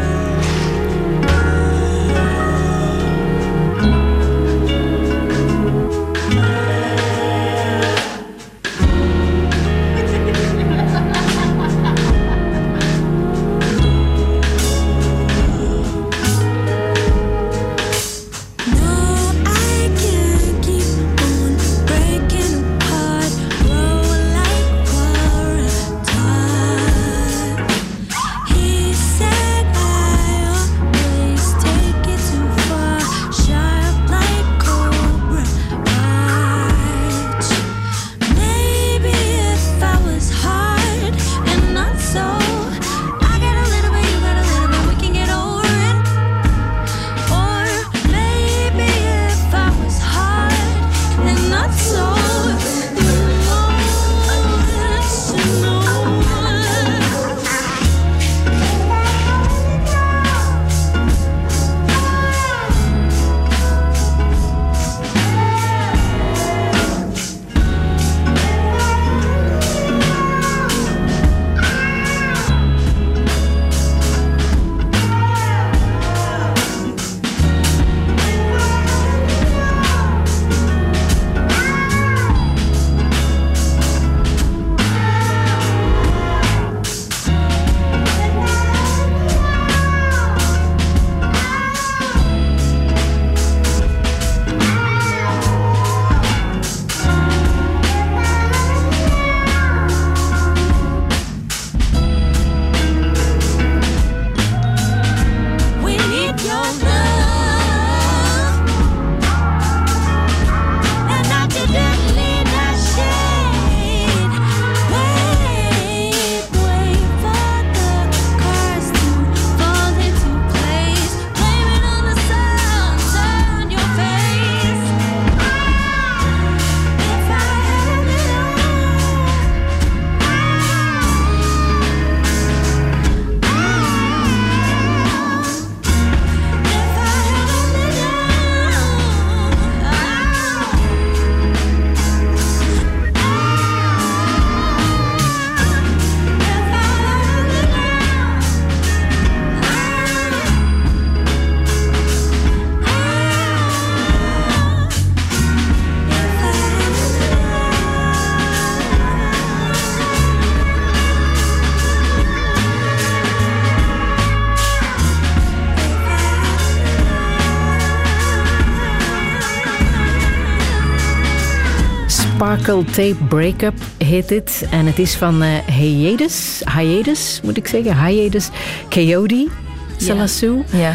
[172.57, 174.67] Sparkle Tape Breakup heet dit.
[174.71, 178.49] En het is van eh Hiatus, Hiatus moet ik zeggen, Hiatus
[178.89, 179.49] Coyote,
[179.97, 180.63] Salassou.
[180.73, 180.95] Ja.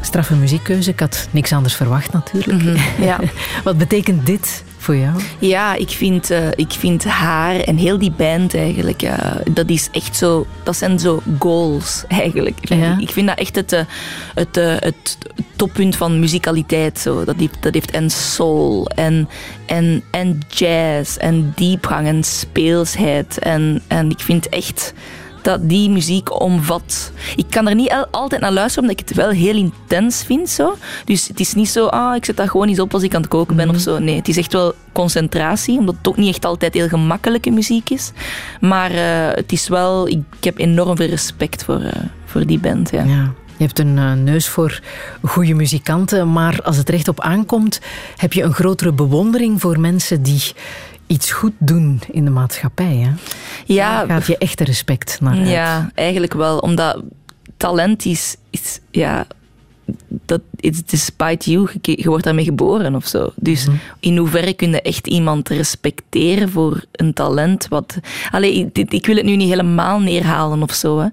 [0.00, 2.62] Straffe muziekkeuze, ik had niks anders verwacht natuurlijk.
[2.62, 3.18] Mhm, ja.
[3.64, 5.20] Wat betekent dit voor jou?
[5.38, 9.88] Ja, ik vind, eh, ik vind haar en heel die band eigenlijk, ja, dat is
[9.92, 12.56] echt zo, dat zijn zo goals eigenlijk.
[12.60, 12.96] Ja.
[12.98, 13.80] Ik vind dat echt het, eh,
[14.34, 15.18] het, eh, het
[15.60, 16.98] toppunt van muzikaliteit.
[16.98, 17.24] Zo.
[17.24, 19.28] Dat, heeft, dat heeft en soul en,
[19.66, 23.38] en, en jazz en diepgang en speelsheid.
[23.38, 24.94] En, en ik vind echt
[25.42, 27.12] dat die muziek omvat.
[27.36, 30.48] Ik kan er niet altijd naar luisteren, omdat ik het wel heel intens vind.
[30.48, 30.76] Zo.
[31.04, 33.20] Dus het is niet zo, ah, ik zet dat gewoon eens op als ik aan
[33.20, 33.98] het koken ben of zo.
[33.98, 37.90] Nee, het is echt wel concentratie, omdat het ook niet echt altijd heel gemakkelijke muziek
[37.90, 38.12] is.
[38.60, 42.58] Maar eh, het is wel, ik, ik heb enorm veel respect voor, eh, voor die
[42.58, 42.90] band.
[42.90, 43.04] Ja.
[43.04, 43.32] Ja.
[43.60, 44.80] Je hebt een eh, neus voor
[45.22, 47.80] goede muzikanten, maar als het recht op aankomt,
[48.16, 50.42] heb je een grotere bewondering voor mensen die
[51.06, 52.96] iets goed doen in de maatschappij.
[52.96, 53.10] Hè?
[53.64, 55.48] Ja, Daar gaat je echte respect naar uit.
[55.48, 56.58] Ja, eigenlijk wel.
[56.58, 57.02] Omdat
[57.56, 59.26] talent is, is ja,
[60.08, 61.68] dat it's despite you.
[61.82, 63.32] Je, wordt daarmee geboren of zo.
[63.36, 63.66] Dus
[64.00, 67.68] in hoeverre kun je echt iemand respecteren voor een talent?
[67.68, 67.98] Wat,
[68.30, 70.98] allee, ik, ik wil het nu niet helemaal neerhalen of zo.
[70.98, 71.08] Hè.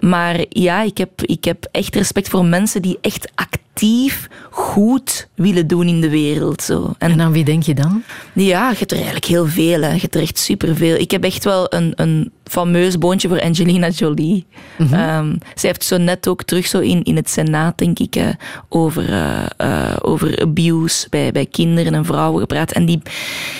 [0.00, 5.66] Maar ja, ik heb, ik heb echt respect voor mensen die echt actief goed willen
[5.66, 6.62] doen in de wereld.
[6.62, 6.94] Zo.
[6.98, 8.02] En aan wie denk je dan?
[8.32, 9.80] Ja, je hebt er eigenlijk heel veel.
[9.80, 9.92] Hè.
[9.92, 10.96] Je hebt er echt superveel.
[10.96, 14.46] Ik heb echt wel een, een fameus boontje voor Angelina Jolie.
[14.78, 18.34] Ehm, zij heeft zo net ook terug zo in, in het Senaat, denk ik,
[18.68, 22.72] over, eh, eh, over abuse bij, bij kinderen en vrouwen gepraat.
[22.72, 23.02] En die,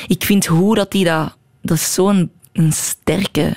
[0.07, 1.37] ik vind hoe dat die dat...
[1.63, 3.57] Dat is zo'n een sterke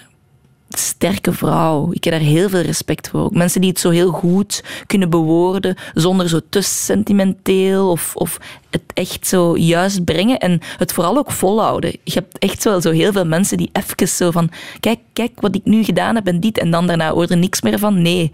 [0.69, 1.91] sterke vrouw.
[1.91, 3.21] Ik heb daar heel veel respect voor.
[3.21, 8.39] Ook mensen die het zo heel goed kunnen bewoorden, zonder zo te sentimenteel of, of
[8.69, 11.91] het echt zo juist brengen en het vooral ook volhouden.
[12.03, 15.55] Je hebt echt wel zo heel veel mensen die even zo van, kijk, kijk wat
[15.55, 18.01] ik nu gedaan heb en dit, en dan daarna hoort er niks meer van.
[18.01, 18.31] Nee,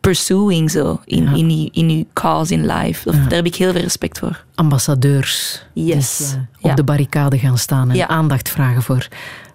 [0.00, 3.08] pursuing zo in, in, die, in uw cause in life.
[3.08, 4.44] Of, Daar heb ik heel veel respect voor.
[4.56, 6.20] Ambassadeurs Yes.
[6.34, 6.74] eh, op Ja.
[6.74, 8.08] de barricade gaan staan en Ja.
[8.08, 9.08] aandacht vragen voor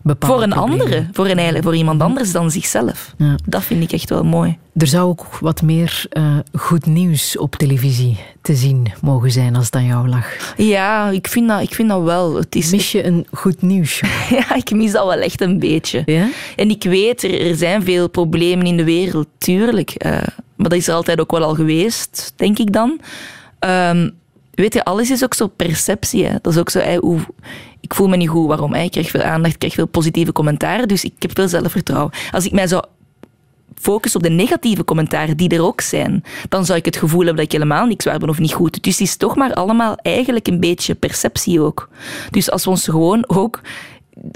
[0.04, 0.84] bepaalde Voor een problemen.
[0.86, 3.16] andere, voor, een, voor iemand anders dan zichzelf.
[3.45, 4.58] Dat vind ik echt wel mooi.
[4.76, 9.66] Er zou ook wat meer eh, goed nieuws op televisie te zien mogen zijn als
[9.66, 10.54] het aan jou lag.
[10.58, 12.36] Ja, ik vind dat, ik vind dat wel.
[12.36, 14.02] Het is Mis je een goed nieuws?
[14.30, 16.02] Ja, ik mis dat wel echt een beetje.
[16.06, 16.28] Ja?
[16.56, 19.89] En ik weet, er, er zijn veel problemen in de wereld, tuurlijk.
[19.89, 20.12] eh,
[20.56, 22.99] maar dat is er altijd ook wel al geweest, denk ik dan.
[23.60, 24.10] Ehm,
[24.52, 26.26] weet je, alles is ook zo perceptie.
[26.26, 26.36] Hè.
[26.41, 26.80] Dat is ook zo,
[27.80, 28.74] ik voel me niet goed, waarom?
[28.74, 32.12] Ik krijg veel aandacht, ik krijg veel positieve commentaren, dus ik heb veel zelfvertrouwen.
[32.32, 32.84] Als ik mij zou
[33.76, 37.36] focus op de negatieve commentaren die er ook zijn, dan zou ik het gevoel hebben
[37.36, 38.84] dat ik helemaal niks waar ben of niet goed.
[38.84, 41.89] Dus het is toch maar allemaal eigenlijk een beetje perceptie ook.
[42.30, 43.62] Dus als we ons gewoon ook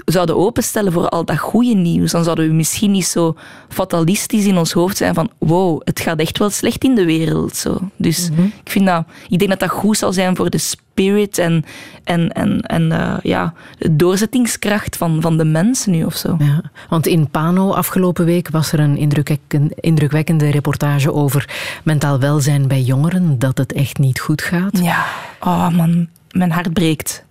[0.04, 3.36] zouden openstellen voor al dat goede nieuws, dan zouden we misschien niet zo
[3.68, 7.56] fatalistisch in ons hoofd zijn van wow, het gaat echt wel slecht in de wereld.
[7.56, 7.78] Zo.
[7.96, 8.30] Dus
[8.64, 11.64] ik, vind dat, ik denk dat dat goed zal zijn voor de spirit en,
[12.04, 16.36] en, en, en eh, ja, de doorzettingskracht van, van de mensen nu of zo.
[16.38, 21.48] Ja, want in Pano afgelopen week was er een indrukwekkende, indrukwekkende reportage over
[21.84, 24.78] mentaal welzijn bij jongeren, dat het echt niet goed gaat.
[24.78, 25.04] Ja,
[25.40, 27.24] oh man, mijn hart breekt.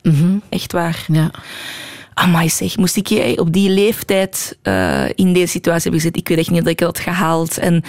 [0.50, 1.06] Echt waar.
[1.08, 1.32] Ja.
[2.16, 6.18] Amai zeg, moest ik je op die leeftijd eh, in deze situatie hebben gezet?
[6.18, 7.58] Ik weet echt niet dat ik dat gehaald.
[7.58, 7.84] En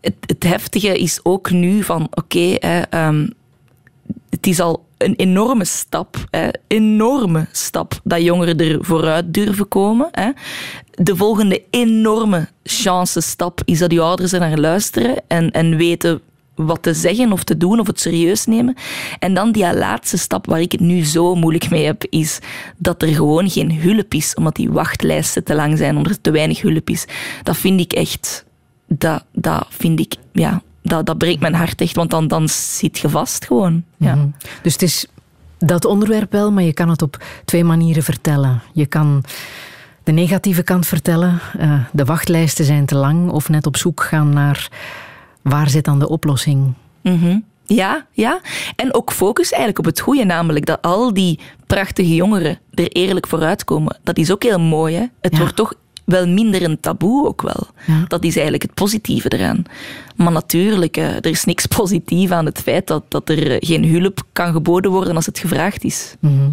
[0.00, 3.28] het, het heftige is ook nu van, oké, ehm,
[4.30, 10.08] het is al een enorme stap, hè, enorme stap, dat jongeren er vooruit durven komen.
[10.10, 10.30] Hè.
[10.90, 16.20] De volgende enorme chance stap is dat je ouders er naar luisteren en, en weten
[16.58, 18.74] wat te zeggen of te doen of het serieus nemen.
[19.18, 22.38] En dan die laatste stap waar ik het nu zo moeilijk mee heb, is
[22.76, 26.30] dat er gewoon geen hulp is, omdat die wachtlijsten te lang zijn, omdat er te
[26.30, 27.06] weinig hulp is.
[27.42, 28.44] Dat vind ik echt,
[28.86, 32.98] dat, dat vind ik, ja, dat, dat breekt mijn hart echt, want dan, dan zit
[32.98, 33.84] je vast gewoon.
[33.96, 34.14] Ja.
[34.14, 34.26] Mhm.
[34.62, 35.06] Dus het is
[35.58, 38.62] dat onderwerp wel, maar je kan het op twee manieren vertellen.
[38.72, 39.24] Je kan
[40.02, 44.32] de negatieve kant vertellen, eh, de wachtlijsten zijn te lang, of net op zoek gaan
[44.32, 44.68] naar
[45.42, 46.72] waar zit dan de oplossing.
[47.02, 47.38] Mhm.
[47.66, 48.40] Ja, ja.
[48.76, 53.26] En ook focus eigenlijk op het goede, namelijk dat al die prachtige jongeren er eerlijk
[53.26, 53.96] vooruit komen.
[54.02, 55.04] Dat is ook heel mooi, hè?
[55.20, 55.38] Het Ja.
[55.38, 55.74] wordt toch
[56.08, 57.66] wel minder een taboe ook wel.
[57.86, 58.04] Ja.
[58.06, 59.62] Dat is eigenlijk het positieve eraan.
[60.16, 63.84] Maar natuurlijk, eh, er is niks positief aan het feit dat, dat er eh, geen
[63.88, 66.14] hulp kan geboden worden als het gevraagd is.
[66.20, 66.50] Mhm.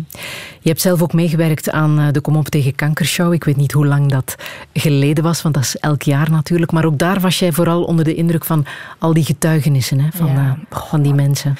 [0.60, 3.34] Je hebt zelf ook meegewerkt aan eh, de Kom op tegen kankershow.
[3.34, 4.36] Ik weet niet hoe lang dat
[4.74, 6.72] geleden was, want dat is elk jaar natuurlijk.
[6.72, 8.66] Maar ook daar was jij vooral onder de indruk van
[9.00, 10.58] al die getuigenissen hè, van, Ja.
[10.70, 11.58] van die mensen.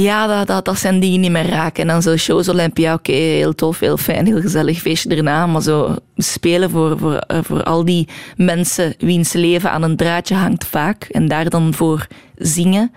[0.00, 1.82] Ja, dat, dat, dat zijn dingen die me raken.
[1.82, 5.46] En dan zo shows Olympia, oké, heel tof, heel fijn, heel gezellig feestje erna.
[5.46, 10.34] Maar zo spelen voor, voor, eh, voor al die mensen wiens leven aan een draadje
[10.34, 11.04] hangt vaak.
[11.04, 12.92] En daar dan voor zingen.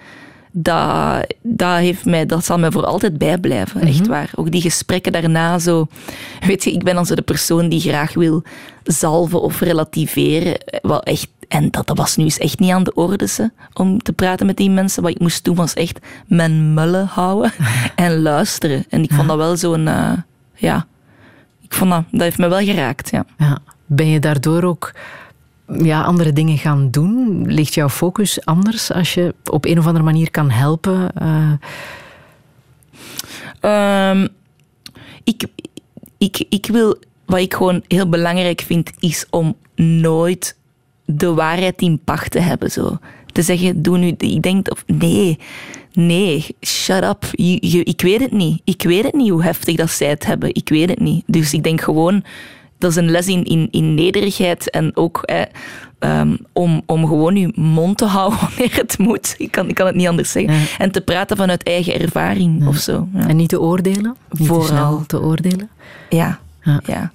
[0.51, 4.31] Dat, dat, heeft mij, dat zal mij voor altijd bijblijven, echt waar.
[4.35, 5.87] Ook die gesprekken daarna zo...
[6.47, 8.43] Weet je, ik ben dan zo de persoon die graag wil
[8.83, 10.57] zalven of relativeren.
[10.81, 14.01] Wel echt, en dat, dat was nu eens echt niet aan de orde, ze, om
[14.01, 15.01] te praten met die mensen.
[15.03, 17.51] Wat ik moest doen was echt mijn mullen houden
[17.95, 18.85] en luisteren.
[18.89, 19.87] En ik vond dat wel zo'n...
[19.87, 20.11] eh,
[20.55, 20.87] ja,
[21.61, 23.25] ik vond dat, dat heeft me wel geraakt, ja.
[23.37, 23.57] Ja.
[23.85, 24.91] Ben je daardoor ook
[25.67, 27.43] ja, andere dingen gaan doen?
[27.51, 31.11] Ligt jouw focus anders als je op een of andere manier kan helpen?
[31.15, 31.51] Eh,
[33.59, 34.27] Ehm,
[35.23, 35.43] ik,
[36.17, 40.57] ik, ik wil, wat ik gewoon heel belangrijk vind, is om nooit
[41.16, 42.72] de waarheid in pacht te hebben.
[42.72, 42.97] Zo.
[43.32, 45.39] Te zeggen, doe nu, ik denk, of nee,
[45.93, 47.24] nee, shut up.
[47.32, 48.62] Je, je- ik weet het niet.
[48.64, 50.49] Ik weet het niet hoe heftig dat zij het hebben.
[50.55, 51.24] Ik weet het niet.
[51.28, 52.24] Dus ik denk gewoon,
[52.78, 55.24] dat is een les in, in, in nederigheid en ook
[55.99, 59.36] ehm, om, om gewoon je mond te houden wanneer het moet.
[59.38, 60.53] Ik kan, ik kan het niet anders zeggen.
[60.53, 60.60] Ja.
[60.78, 63.07] En te praten vanuit eigen ervaring of zo.
[63.14, 63.28] Ja.
[63.28, 64.16] En niet te oordelen?
[64.30, 64.66] Niet Vooral.
[64.68, 65.70] te snel te oordelen?
[66.10, 66.39] Ja,
[66.86, 67.12] Ja.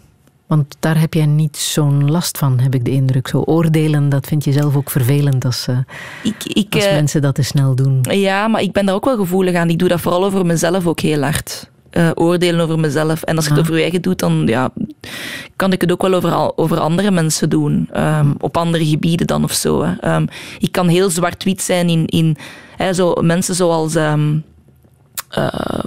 [0.55, 3.29] Want daar heb jij niet zo'n last van, heb ik de indruk.
[3.29, 5.79] Zo oordelen, dat vind je zelf ook vervelend als, eh,
[6.23, 8.01] Ik, ik, als eh, mensen dat te snel doen.
[8.11, 9.71] ja, maar ik ben daar ook wel gevoelig aan.
[9.71, 11.71] Ik doe dat vooral over mezelf ook heel hard.
[11.91, 13.23] Eh, oordelen over mezelf.
[13.23, 14.71] En als ik het over eigen doe, dan ja,
[15.57, 17.89] kan ik het ook wel over, over andere mensen doen.
[17.93, 19.83] Ehm, op andere gebieden dan of zo.
[19.83, 19.95] Hè.
[20.01, 20.27] Ehm,
[20.59, 22.37] ik kan heel zwart-wit zijn in, in
[22.77, 24.37] hè, zo, mensen zoals ehm,
[25.29, 25.85] eh,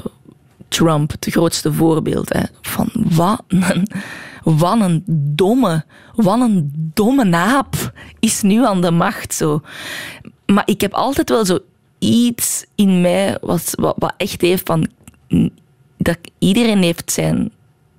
[0.68, 2.34] Trump, het grootste voorbeeld.
[2.34, 3.42] Hè, van wat
[4.56, 5.04] wat een
[5.36, 5.86] domme,
[6.16, 9.34] wat een domme naap is nu aan de macht.
[9.34, 9.62] Zo.
[10.46, 11.60] Maar ik heb altijd wel zo
[12.00, 14.88] iets in mij wat, wat, wat echt heeft van...
[15.98, 17.52] Dat iedereen heeft zijn,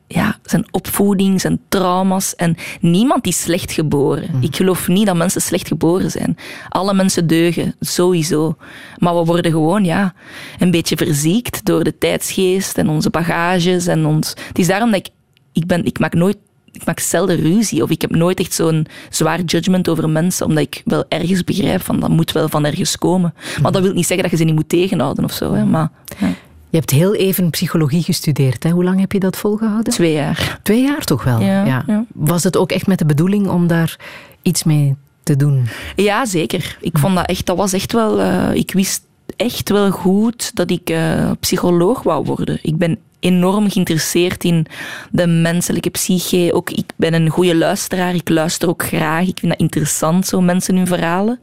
[0.06, 2.34] ja, zijn opvoeding, zijn trauma's.
[2.34, 4.30] En niemand is slecht geboren.
[4.40, 6.36] Ik geloof niet dat mensen slecht geboren zijn.
[6.68, 8.56] Alle mensen deugen, sowieso.
[8.98, 10.14] Maar we worden gewoon ja,
[10.58, 13.86] een beetje verziekt door de tijdsgeest en onze bagages.
[13.86, 14.28] En ons...
[14.48, 15.16] Het is daarom dat ik...
[15.58, 16.36] Ik, ben, ik maak nooit
[16.72, 20.62] ik maak zelden ruzie of ik heb nooit echt zo'n zwaar judgment over mensen, omdat
[20.62, 23.34] ik wel ergens begrijp van dat moet wel van ergens komen.
[23.62, 25.52] Maar dat wil niet zeggen dat je ze niet moet tegenhouden of zo.
[25.52, 25.64] Hè.
[25.64, 26.26] Maar ja,
[26.70, 28.62] Je hebt heel even psychologie gestudeerd.
[28.62, 28.70] Hè?
[28.70, 29.92] Hoe lang heb je dat volgehouden?
[29.92, 30.58] twee jaar.
[30.62, 31.40] Twee jaar toch wel?
[31.40, 32.04] Ja, ja.
[32.14, 33.96] Was het ook echt met de bedoeling om daar
[34.42, 35.68] iets mee te doen?
[35.96, 36.76] Ja, zeker.
[36.80, 39.06] Ik vond dat echt, dat was echt wel, eh, ik wist
[39.38, 42.58] echt wel goed dat ik eh, psycholoog wou worden.
[42.62, 44.66] Ik ben enorm geïnteresseerd in
[45.10, 46.50] de menselijke psyche.
[46.52, 48.14] Ook ik ben een goede luisteraar.
[48.14, 49.26] Ik luister ook graag.
[49.26, 51.40] Ik vind dat interessant, zo mensen hun verhalen.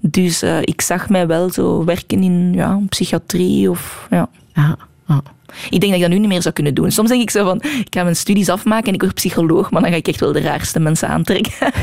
[0.00, 4.28] Dus eh, ik zag mij wel zo werken in ja, psychiatrie of ja.
[4.54, 4.76] Ja.
[5.06, 5.22] ja.
[5.70, 6.90] Ik denk dat ik dat nu niet meer zou kunnen doen.
[6.90, 9.82] Soms denk ik zo van, ik ga mijn studies afmaken en ik word psycholoog, maar
[9.82, 11.52] dan ga ik echt wel de raarste mensen aantrekken.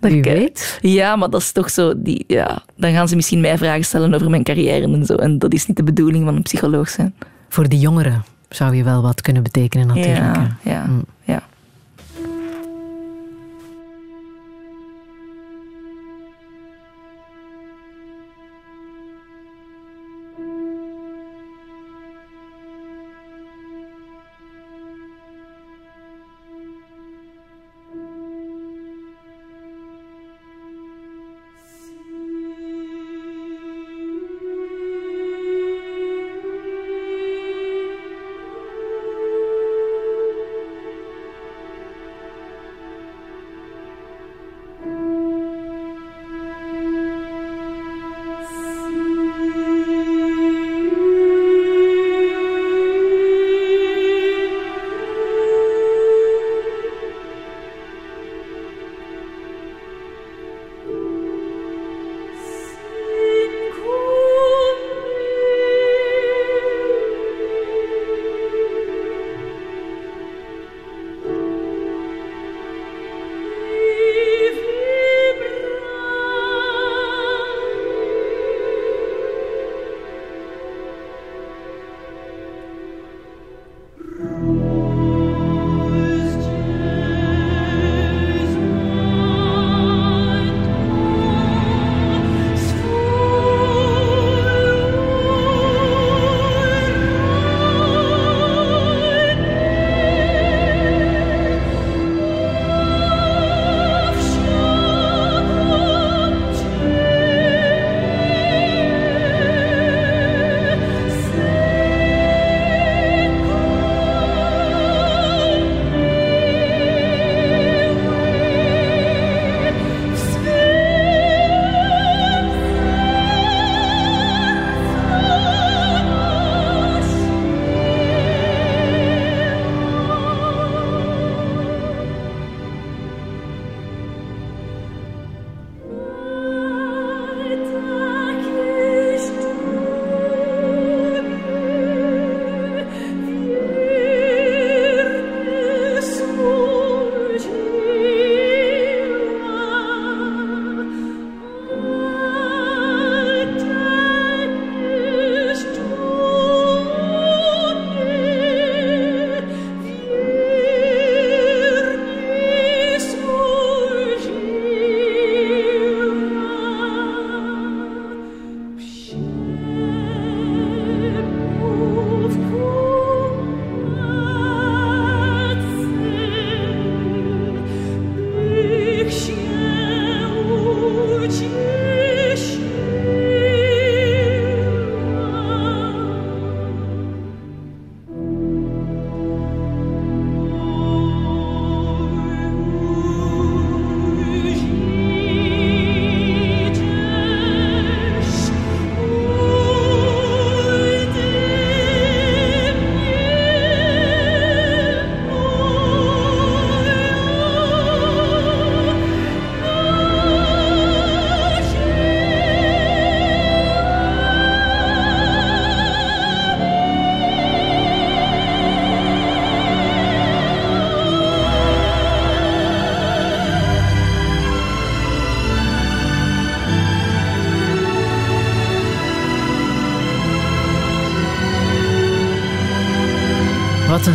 [0.00, 0.78] Dat ik, eh, weet.
[0.80, 4.14] Ja, maar dat is toch zo, die, ja, dan gaan ze misschien mij vragen stellen
[4.14, 5.14] over mijn carrière en zo.
[5.14, 7.14] En dat is niet de bedoeling van een psycholoog zijn.
[7.48, 10.36] Voor de jongeren zou je wel wat kunnen betekenen natuurlijk.
[10.62, 11.04] Ja, Mm.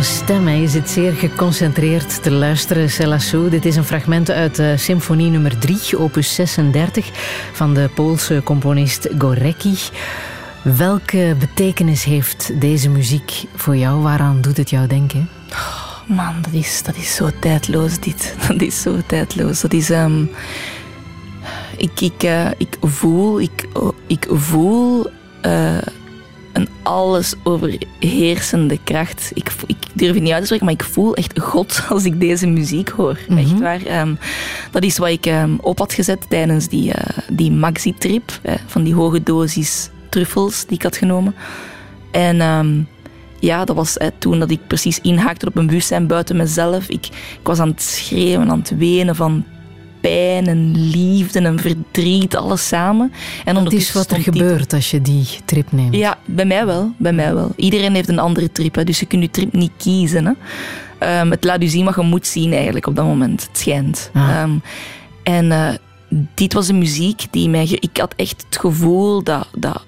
[0.08, 3.50] Stem, je zit zeer geconcentreerd te luisteren, Selassou.
[3.50, 7.10] Dit is een fragment uit uh, symfonie nummer 3, opus 36,
[7.52, 9.74] van de Poolse componist Gorecki.
[10.62, 14.02] Welke betekenis heeft deze muziek voor jou?
[14.02, 15.28] Waaraan doet het jou denken?
[16.06, 18.34] Man, dat is, dat is zo tijdloos, dit.
[18.48, 19.60] Dat is zo tijdloos.
[19.60, 19.90] Dat is...
[19.90, 20.22] ehm,
[21.76, 23.40] ik, ik, eh, ik voel...
[23.40, 25.10] Ik, oh, ik voel...
[25.40, 25.78] eh,
[26.58, 29.30] een alles overheersende kracht.
[29.34, 32.20] Ik, ik durf het niet uit te spreken, maar ik voel echt God als ik
[32.20, 33.18] deze muziek hoor.
[33.36, 33.82] Echt waar.
[33.82, 34.14] Ehm,
[34.70, 38.38] dat is wat ik ehm, op had gezet tijdens die, eh, die maxi-trip.
[38.42, 41.34] eh, van die hoge dosis truffels die ik had genomen.
[42.10, 42.82] En ehm,
[43.40, 46.88] ja, dat was eh, toen dat ik precies inhaakte op een bewustzijn buiten mezelf.
[46.88, 47.06] Ik,
[47.40, 49.44] ik was aan het schreeuwen, aan het wenen van
[50.00, 53.12] pijn en liefde en verdriet, alles samen.
[53.44, 55.94] En Dat is wat er gebeurt als je die trip neemt.
[55.94, 56.92] ja, bij mij wel.
[56.96, 57.52] Bij mij wel.
[57.56, 60.24] Iedereen heeft een andere trip, hè, dus je kunt je trip niet kiezen.
[60.24, 60.32] Hè.
[60.98, 63.42] Ehm, het laat u zien wat je moet zien eigenlijk op dat moment.
[63.48, 64.10] Het schijnt.
[64.14, 64.28] Ah.
[64.30, 64.50] Ehm,
[65.22, 65.68] en eh,
[66.34, 67.76] dit was een muziek die mij...
[67.80, 69.48] Ik had echt het gevoel dat...
[69.58, 69.86] dat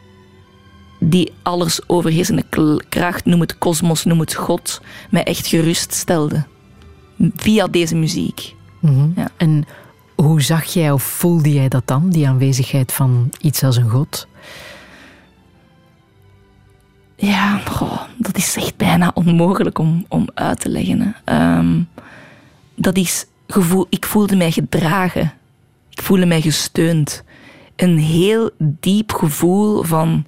[1.03, 2.45] die alles overheersende
[2.89, 4.81] kracht, noem het kosmos, noem het God,
[5.11, 6.45] mij echt geruststelde.
[7.37, 8.55] Via deze muziek.
[8.81, 9.09] Mhm.
[9.17, 9.29] Ja.
[9.37, 9.65] En
[10.23, 14.27] hoe zag jij of voelde jij dat dan, die aanwezigheid van iets als een god?
[17.17, 17.61] Ja,
[18.17, 21.17] dat is echt bijna onmogelijk om, om uit te leggen.
[21.25, 21.83] Ehm,
[22.75, 25.33] dat is gevoel, ik voelde mij gedragen.
[25.91, 27.23] Ik voelde mij gesteund.
[27.77, 30.27] Een heel diep gevoel van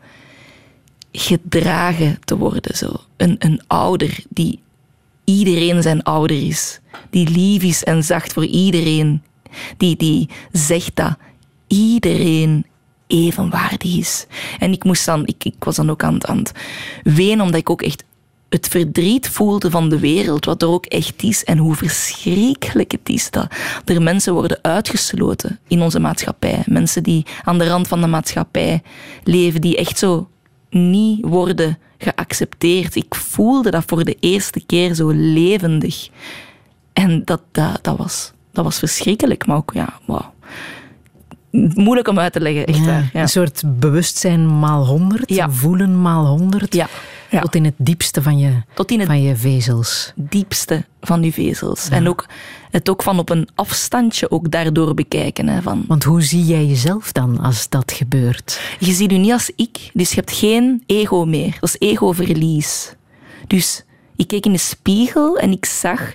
[1.13, 2.77] gedragen te worden.
[2.77, 2.97] Zo.
[3.17, 4.61] Een, een ouder die
[5.25, 6.81] iedereen zijn ouder is.
[7.11, 9.23] Die lief is en zacht voor iedereen.
[9.77, 11.17] Die, die zegt dat
[11.67, 12.67] iedereen
[13.07, 14.27] evenwaardig is.
[14.59, 16.53] En ik, moest dan, ik, ik was dan ook aan, aan het
[17.03, 18.05] wenen, omdat ik ook echt
[18.53, 23.09] het verdriet voelde van de wereld, wat er ook echt is en hoe verschrikkelijk het
[23.09, 23.53] is dat
[23.85, 26.63] er mensen worden uitgesloten in onze maatschappij.
[26.67, 28.83] Mensen die aan de rand van de maatschappij
[29.25, 30.29] leven, die echt zo
[30.71, 32.95] niet worden geaccepteerd.
[32.95, 36.09] Ik voelde dat voor de eerste keer zo levendig.
[36.93, 37.43] En dat,
[37.83, 40.33] dat, was, dat was verschrikkelijk, maar ook, ja, wauw.
[41.75, 43.11] Moeilijk om uit te leggen, echt Ja, waar.
[43.13, 43.21] Ja.
[43.21, 45.51] Een soort bewustzijn maal honderd, Ja.
[45.51, 46.87] voelen maal honderd.
[47.41, 50.13] Tot in het diepste van je, Tot in het van je vezels.
[50.17, 51.89] diepste van uw vezels.
[51.89, 52.27] En ook
[52.71, 55.49] het ook van op een afstandje ook daardoor bekijken.
[55.49, 58.61] Hè, van, Want hoe zie jij jezelf dan als dat gebeurt?
[58.79, 61.57] je ziet u niet als ik, dus je hebt geen ego meer.
[61.61, 62.95] Dat is egoverlies.
[63.47, 63.85] Dus
[64.17, 66.15] ik keek in de spiegel en ik zag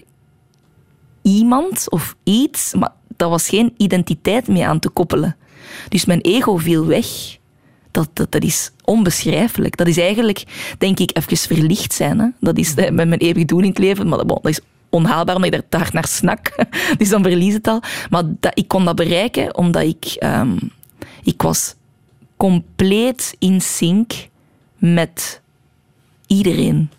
[1.28, 5.36] iemand of iets, maar daar was geen identiteit mee aan te koppelen.
[5.90, 7.38] Dus mijn ego viel weg.
[7.92, 9.78] Dat, dat, dat is onbeschrijfelijk.
[9.78, 10.44] Dat is eigenlijk,
[10.78, 12.20] denk ik, even verlicht zijn.
[12.20, 12.28] Hè?
[12.40, 14.60] Dat is eh, met mijn eeuwig doel in het leven, maar dat is
[14.90, 16.56] onhaalbaar omdat ik daar hard naar snak.
[16.98, 17.82] Dus dan verlies het al.
[18.10, 20.58] Maar dat, ik kon dat bereiken omdat ik, ehm,
[21.24, 21.76] ik was
[22.38, 24.14] compleet in sync
[24.78, 25.42] met
[26.28, 26.90] iedereen.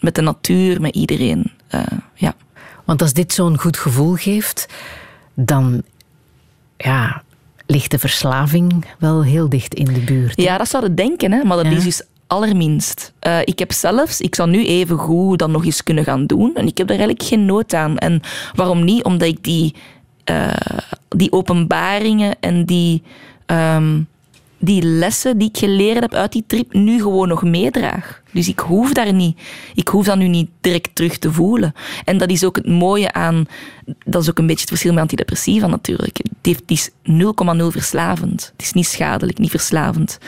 [0.00, 1.52] Met de natuur, met iedereen.
[1.68, 1.82] Eh,
[2.14, 2.34] ja.
[2.88, 4.66] Want als dit zo'n goed gevoel geeft,
[5.34, 5.82] dan
[6.76, 7.22] ja,
[7.66, 10.40] ligt de verslaving wel heel dicht in de buurt.
[10.40, 11.44] Ja, dat zou je denken, hè?
[11.44, 11.72] maar dat Ja.
[11.76, 13.12] is dus allerminst.
[13.18, 16.54] Eh, ik heb zelfs, ik zou nu even goed dat nog eens kunnen gaan doen.
[16.54, 17.98] En ik heb daar eigenlijk geen nood aan.
[17.98, 18.20] En
[18.54, 19.04] waarom niet?
[19.04, 19.74] Omdat ik die,
[20.24, 20.48] eh,
[21.08, 23.02] die openbaringen en die,
[23.46, 24.00] ehm,
[24.58, 28.22] die lessen die ik geleerd heb uit die trip nu gewoon nog meedraag.
[28.32, 29.38] Dus ik hoef daar niet,
[29.74, 31.72] ik hoef dat nu niet direct terug te voelen.
[32.04, 33.46] En dat is ook het mooie aan,
[34.04, 36.20] dat is ook een beetje het verschil met antidepressiva natuurlijk.
[36.42, 36.94] Het, is 0,0
[37.66, 38.52] verslavend.
[38.52, 40.18] Het is niet schadelijk, niet verslavend.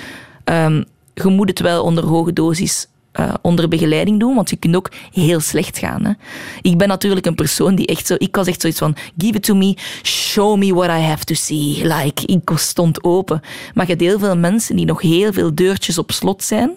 [0.44, 0.82] Ehm,
[1.14, 4.90] je moet het wel onder hoge dosis eh, onder begeleiding doen, want je kunt ook
[5.12, 6.04] heel slecht gaan.
[6.04, 6.12] Hè.
[6.60, 8.14] Ik ben natuurlijk een persoon die echt zo...
[8.18, 11.34] Ik was echt zoiets van, give it to me, show me what I have to
[11.34, 11.86] see.
[11.86, 13.40] Like, ik stond open.
[13.74, 16.70] Maar je hebt heel veel mensen die nog heel veel deurtjes op slot zijn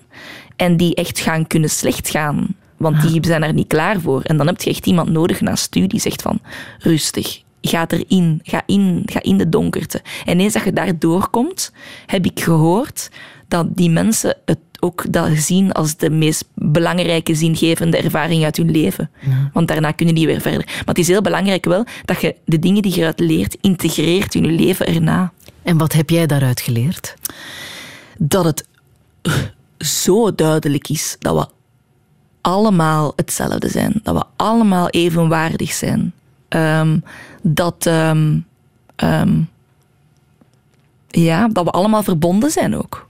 [0.55, 2.55] en die echt gaan kunnen slecht gaan.
[2.77, 4.21] Want die zijn er niet klaar voor.
[4.21, 6.39] En dan heb je echt iemand nodig naast u die zegt van,
[6.79, 10.01] rustig, ga erin, ga in, ga in de donkerte.
[10.25, 11.71] En eens dat je daar doorkomt,
[12.05, 13.09] heb ik gehoord
[13.47, 18.71] dat die mensen het ook dat zien als de meest belangrijke zingevende ervaring uit hun
[18.71, 19.09] leven.
[19.53, 20.65] Want daarna kunnen die weer verder.
[20.65, 24.35] Maar het is heel belangrijk wel dat je de dingen die je eruit leert, integreert
[24.35, 25.31] in je leven erna.
[25.61, 27.15] En wat heb jij daaruit geleerd?
[28.17, 28.67] Dat het
[29.77, 31.47] zo duidelijk is dat we
[32.41, 33.99] allemaal hetzelfde zijn.
[34.03, 36.13] Dat we allemaal evenwaardig zijn.
[36.47, 36.99] Ehm,
[37.41, 38.39] dat, ehm,
[38.95, 39.41] ehm,
[41.07, 43.07] ja, dat we allemaal verbonden zijn ook.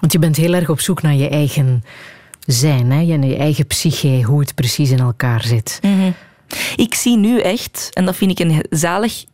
[0.00, 1.84] Want je bent heel erg op zoek naar je eigen
[2.46, 3.00] zijn, hè?
[3.00, 5.80] je eigen psyche, hoe het precies in elkaar zit.
[6.76, 9.24] Ik zie nu echt, en dat vind ik een zalig.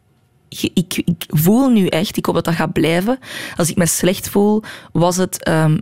[0.48, 3.18] Ik, ik voel nu echt, ik hoop dat dat gaat blijven.
[3.56, 4.62] Als ik me slecht voel,
[4.92, 5.42] was het.
[5.42, 5.78] ehm,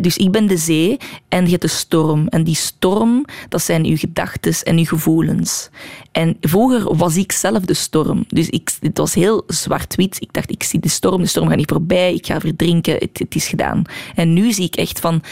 [0.00, 0.96] dus ik ben de zee
[1.28, 2.28] en je hebt de storm.
[2.28, 5.68] En die storm, dat zijn uw gedachten en uw gevoelens.
[6.12, 8.24] En vroeger was ik zelf de storm.
[8.28, 10.16] Dus ik, het was heel zwart-wit.
[10.20, 13.18] Ik dacht, ik zie de storm, de storm gaat niet voorbij, ik ga verdrinken, het,
[13.18, 13.82] het is gedaan.
[14.14, 15.22] En nu zie ik echt van,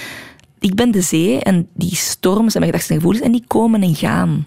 [0.58, 3.82] ik ben de zee en die storm zijn mijn gedachten en gevoelens en die komen
[3.82, 4.46] en gaan.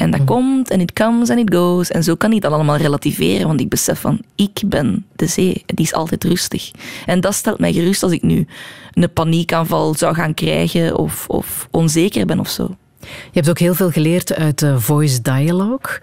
[0.00, 1.90] En dat komt en it comes and it goes.
[1.90, 5.62] En zo kan ik dat allemaal relativeren, want ik besef van, ik ben de zee.
[5.66, 6.70] Die is altijd rustig.
[7.06, 8.46] En dat stelt mij gerust als ik nu
[8.92, 12.76] een paniekaanval zou gaan krijgen of, of onzeker ben of zo.
[13.00, 16.00] Je hebt ook heel veel geleerd uit eh, Voice Dialogue.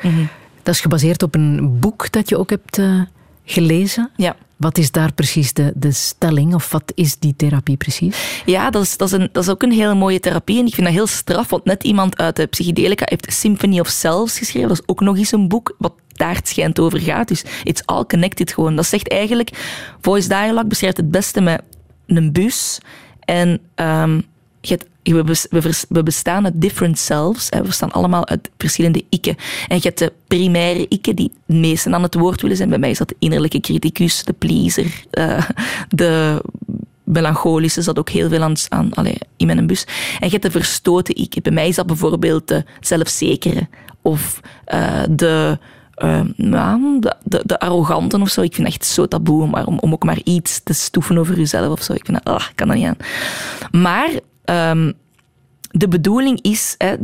[0.64, 3.02] Dat is gebaseerd op een boek dat je ook hebt eh,
[3.46, 4.10] gelezen.
[4.16, 4.36] Ja.
[4.58, 8.42] Wat is daar precies de, de stelling, of wat is die therapie precies?
[8.46, 10.60] Ja, dat is, dat, is een, dat is ook een hele mooie therapie.
[10.60, 13.88] En ik vind dat heel straf, want net iemand uit de psychedelica heeft Symphony of
[13.88, 14.68] Selves geschreven.
[14.70, 17.28] Dat is ook nog eens een boek wat daar het schijnt over gaat.
[17.28, 18.76] Dus it's all connected gewoon.
[18.76, 19.50] Dat zegt eigenlijk,
[20.02, 21.62] Voice Dialogue beschrijft het beste met
[22.08, 22.80] een bus.
[23.20, 24.16] En ehm,
[24.62, 27.50] je hebt- we, we bestaan uit different selves.
[27.50, 29.36] We bestaan allemaal uit verschillende ikken.
[29.68, 32.70] En je hebt de primaire ikken die het meeste aan het woord willen zijn.
[32.70, 35.50] Bij mij is dat de innerlijke criticus, de pleaser, eh,
[35.90, 36.42] de
[37.04, 39.84] melancholische zat ook heel veel aan, aan allee, in mijn bus.
[40.20, 41.42] En je hebt de verstoten ik.
[41.42, 43.68] Bij mij is dat bijvoorbeeld de zelfzekere
[44.02, 45.58] of eh, de,
[46.36, 48.42] nou, de, de, arroganten of zo.
[48.42, 51.72] Ik vind het echt zo taboe om, om ook maar iets te stoeven over jezelf
[51.72, 51.94] of zo.
[51.94, 52.98] Ik vind dat, ah, ik kan dat niet aan.
[53.72, 54.10] Maar
[54.48, 54.92] ehm,
[55.72, 56.96] de bedoeling is, hè,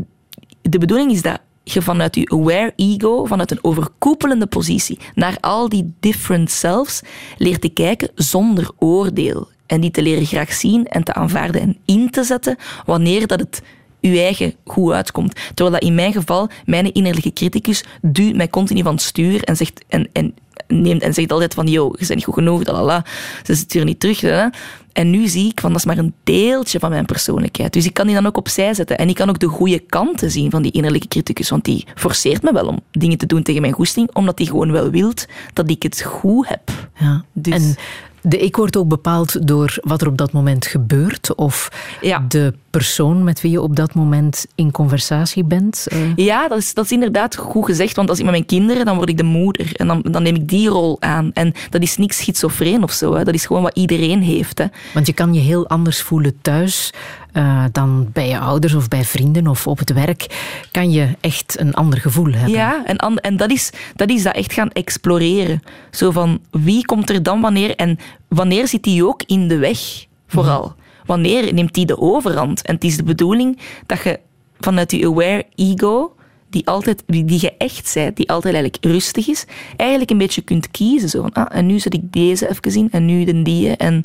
[0.61, 5.69] de bedoeling is dat je vanuit je aware ego, vanuit een overkoepelende positie, naar al
[5.69, 7.01] die different selves
[7.37, 9.51] leert te kijken zonder oordeel.
[9.65, 13.39] En die te leren graag zien en te aanvaarden en in te zetten wanneer dat
[13.39, 13.61] het
[13.99, 15.35] je eigen goed uitkomt.
[15.53, 19.55] Terwijl dat in mijn geval, mijn innerlijke criticus duwt mij continu van het stuur en
[19.55, 20.35] zegt, en, en,
[20.67, 23.05] neemt, en zegt altijd van, yo, je bent niet goed genoeg, lalala,
[23.43, 24.21] ze zit hier niet terug.
[24.21, 24.47] Hè.
[24.93, 27.73] En nu zie ik van, dat is maar een deeltje van mijn persoonlijkheid.
[27.73, 28.97] Dus ik kan die dan ook opzij zetten.
[28.97, 32.41] En ik kan ook de goede kanten zien van die innerlijke criticus, want die forceert
[32.43, 35.69] me wel om dingen te doen tegen mijn goesting, omdat die gewoon wel wilt dat
[35.69, 36.71] ik het goed heb.
[36.99, 37.23] Ja.
[37.33, 37.75] Dus- En
[38.21, 41.69] de ik wordt ook bepaald door wat er op dat moment gebeurt, of
[42.01, 42.25] Ja.
[42.27, 45.87] de persoon met wie je op dat moment in conversatie bent.
[45.89, 45.97] eh.
[46.15, 47.95] Ja, dat is, dat is inderdaad goed gezegd.
[47.95, 49.69] Want als ik met mijn kinderen, dan word ik de moeder.
[49.75, 51.31] En dan, dan neem ik die rol aan.
[51.33, 53.13] En dat is niks schizofreen of zo.
[53.13, 53.23] Hè.
[53.23, 54.57] Dat is gewoon wat iedereen heeft.
[54.57, 54.65] Hè.
[54.93, 56.93] Want je kan je heel anders voelen thuis
[57.31, 60.27] eh, dan bij je ouders of bij vrienden of op het werk.
[60.71, 62.49] Kan je echt een ander gevoel hebben.
[62.51, 65.61] Ja, en, an- en dat, is, dat is dat echt gaan exploreren.
[65.91, 67.75] Zo van, wie komt er dan wanneer?
[67.75, 67.97] En
[68.27, 69.79] wanneer zit die ook in de weg,
[70.27, 70.75] vooral?
[71.05, 72.61] Wanneer neemt die de overhand?
[72.61, 74.19] En het is de bedoeling dat je
[74.59, 76.15] vanuit je aware ego,
[76.49, 79.45] die, altijd, die, die je echt bent, die altijd eigenlijk rustig is,
[79.77, 81.09] eigenlijk een beetje kunt kiezen.
[81.09, 83.69] Zo van, ah, en nu zet ik deze even in, en nu de die.
[83.69, 84.03] En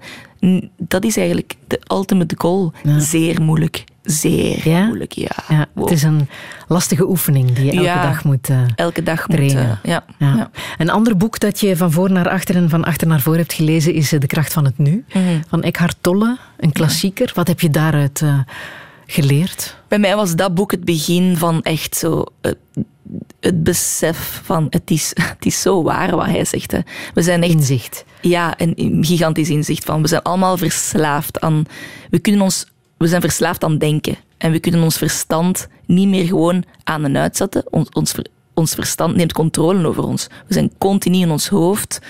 [0.77, 2.73] dat is eigenlijk de ultimate goal.
[2.99, 3.85] Zeer moeilijk.
[4.11, 4.87] Zeer Ja?
[4.87, 5.31] moeilijk, ja.
[5.49, 5.85] Ja, Wow.
[5.89, 6.29] Het is een
[6.69, 8.03] lastige oefening die je elke Ja.
[8.03, 9.37] dag moet eh, Elke dag moet...
[9.37, 9.65] trainen.
[9.83, 10.35] eh, ja, Ja.
[10.37, 10.51] ja.
[10.79, 13.53] Een ander boek dat je van voor naar achter en van achter naar voor hebt
[13.53, 15.23] gelezen is eh, De kracht van het nu, Mhm.
[15.49, 17.33] van Eckhart Tolle, een klassieker.
[17.35, 18.39] Wat heb je daaruit eh,
[19.07, 19.77] geleerd?
[19.89, 22.57] Bij mij was dat boek het begin van echt zo het,
[23.41, 26.73] het besef van het is, het is zo waar wat hij zegt.
[26.73, 26.79] Hè.
[27.15, 28.05] We zijn echt Inzicht.
[28.21, 30.03] ja, een gigantisch inzicht van.
[30.03, 31.65] We zijn allemaal verslaafd aan.
[32.11, 32.67] We, kunnen ons,
[32.99, 34.17] we zijn verslaafd aan denken.
[34.39, 37.65] En we kunnen ons verstand niet meer gewoon aan en uitzetten.
[37.71, 38.15] Ons, ons,
[38.55, 40.27] ons verstand neemt controle over ons.
[40.47, 42.01] We zijn continu in ons hoofd.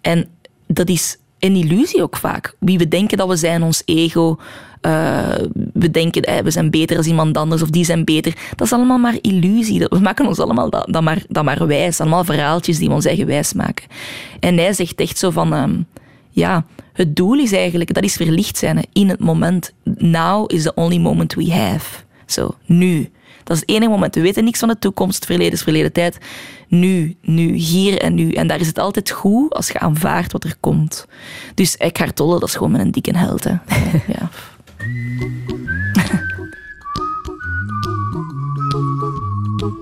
[0.00, 0.28] En
[0.66, 2.54] dat is een illusie ook vaak.
[2.58, 4.38] Wie we denken dat we zijn, ons ego.
[4.80, 5.28] eh,
[5.72, 8.36] we denken, eh, we zijn beter als iemand anders of die zijn beter.
[8.56, 9.86] Dat is allemaal maar illusie.
[9.88, 12.00] We maken ons allemaal dat, dat, maar, dat maar wijs.
[12.00, 13.86] Allemaal verhaaltjes die we ons eigen wijs maken.
[14.40, 15.52] En hij zegt echt zo van...
[15.54, 15.74] ehm,
[16.36, 19.72] ja, het doel is eigenlijk, dat is verlicht zijn in het moment.
[19.98, 22.02] Now is the only moment we have.
[22.26, 23.10] Zo, nu.
[23.44, 24.14] Dat is het enige moment.
[24.14, 26.18] We weten niks van de toekomst, verleden is verleden tijd.
[26.68, 28.32] Nu, nu, hier en nu.
[28.32, 31.06] En daar is het altijd goed als je aanvaardt wat er komt.
[31.54, 33.44] Dus Eckhart Tolle, dat is gewoon een dikke held.
[34.06, 34.30] Ja.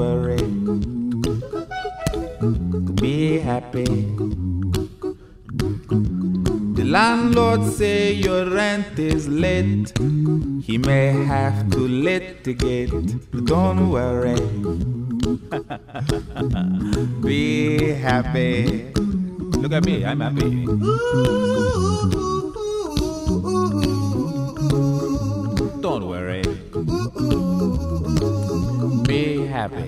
[3.71, 3.87] The
[6.83, 9.93] landlord say your rent is late.
[10.61, 12.91] He may have to litigate.
[13.31, 14.35] But don't worry.
[17.25, 18.91] Be happy.
[18.93, 20.65] Look at me, I'm happy.
[25.79, 26.43] Don't worry.
[29.07, 29.87] Be happy.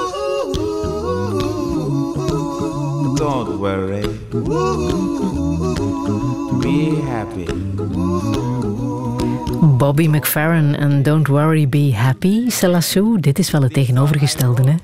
[3.21, 4.01] Don't worry.
[6.61, 7.45] Be happy.
[9.77, 12.49] Bobby McFerrin en Don't Worry, Be Happy.
[12.49, 14.75] Selassou, dit is wel het tegenovergestelde hè?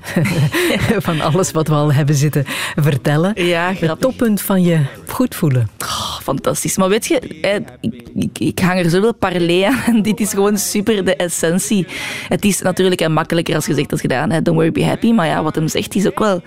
[1.08, 2.44] van alles wat we al hebben zitten
[2.76, 3.32] vertellen.
[3.44, 3.98] Ja, Het grappig.
[4.08, 5.68] toppunt van je goed voelen.
[5.82, 6.76] Oh, fantastisch.
[6.76, 7.20] Maar weet je,
[7.80, 10.02] ik, ik, ik hang er zoveel parallel aan.
[10.08, 11.86] Dit is gewoon super de essentie.
[12.28, 14.30] Het is natuurlijk makkelijker als gezegd als gedaan.
[14.30, 14.42] Hè.
[14.42, 15.12] Don't worry, be happy.
[15.12, 16.42] Maar ja, wat hem zegt is ook wel...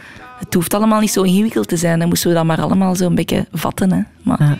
[0.45, 1.99] Het hoeft allemaal niet zo ingewikkeld te zijn.
[1.99, 3.91] Dan moesten we dat maar allemaal zo een beetje vatten.
[3.91, 4.01] Hè.
[4.23, 4.57] Maar Ja.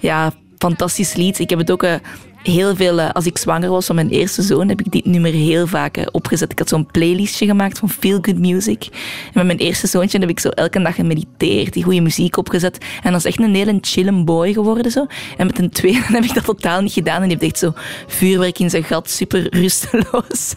[0.00, 1.38] ja, fantastisch lied.
[1.38, 1.94] Ik heb het ook eh,
[2.42, 3.00] heel veel...
[3.00, 5.96] eh, als ik zwanger was van mijn eerste zoon, heb ik dit nummer heel vaak
[5.96, 6.52] eh, opgezet.
[6.52, 8.84] Ik had zo'n playlistje gemaakt van Feel Good Music.
[9.26, 12.78] En met mijn eerste zoontje heb ik zo elke dag gemediteerd, die goede muziek opgezet.
[13.02, 14.92] En dat is echt een hele chille boy geworden.
[14.92, 15.06] Zo.
[15.36, 17.22] En met een tweede heb ik dat totaal niet gedaan.
[17.22, 17.72] En die heeft echt zo
[18.06, 20.54] vuurwerk in zijn gat, super rusteloos.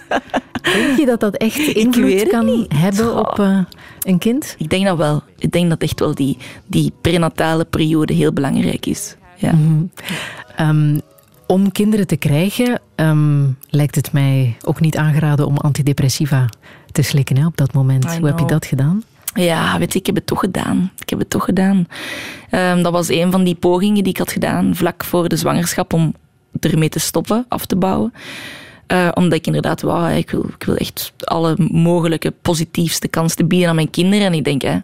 [0.61, 2.71] Denk je dat dat echt invloed kan niet.
[2.73, 3.39] hebben op
[4.03, 4.55] een kind?
[4.57, 5.23] ik denk dat wel.
[5.37, 9.15] Ik denk dat echt wel die, die prenatale periode heel belangrijk is.
[9.35, 9.53] Ja.
[10.55, 10.99] Ehm,
[11.47, 16.49] om kinderen te krijgen ehm, lijkt het mij ook niet aangeraden om antidepressiva
[16.91, 18.17] te slikken hè, op dat moment.
[18.17, 19.03] Hoe heb je dat gedaan?
[19.33, 20.91] Ja, weet je, ik heb het toch gedaan.
[20.99, 21.87] Ik heb het toch gedaan.
[22.49, 25.93] Ehm, dat was een van die pogingen die ik had gedaan vlak voor de zwangerschap
[25.93, 26.15] om
[26.59, 28.13] ermee te stoppen, af te bouwen.
[28.91, 33.69] Eh, omdat ik inderdaad wou, ik wil, ik wil echt alle mogelijke positiefste kansen bieden
[33.69, 34.25] aan mijn kinderen.
[34.25, 34.77] En ik denk, hè,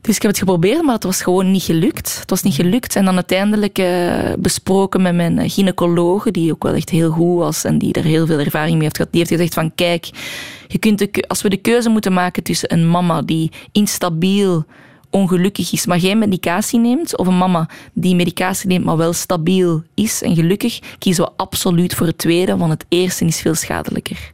[0.00, 2.18] dus ik heb het geprobeerd, maar het was gewoon niet gelukt.
[2.20, 2.96] Het was niet gelukt.
[2.96, 7.64] En dan uiteindelijk eh, besproken met mijn gynaecologe, die ook wel echt heel goed was
[7.64, 9.12] en die er heel veel ervaring mee heeft gehad.
[9.12, 10.10] Die heeft gezegd van, kijk,
[10.68, 14.64] je kunt als we de keuze moeten maken tussen een mama die instabiel,
[15.14, 19.82] ongelukkig is, maar geen medicatie neemt, of een mama die medicatie neemt, maar wel stabiel
[19.94, 24.32] is en gelukkig, kiezen we absoluut voor het tweede, want het eerste is veel schadelijker.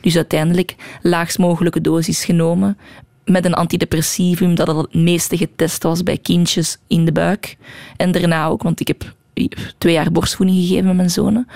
[0.00, 2.78] Dus uiteindelijk laagst mogelijke dosis genomen.
[3.24, 7.56] Met een antidepressivum dat al het meeste getest was bij kindjes in de buik.
[7.96, 9.14] En daarna ook, want ik heb
[9.78, 11.48] twee jaar borstvoeding gegeven met mijn zonen.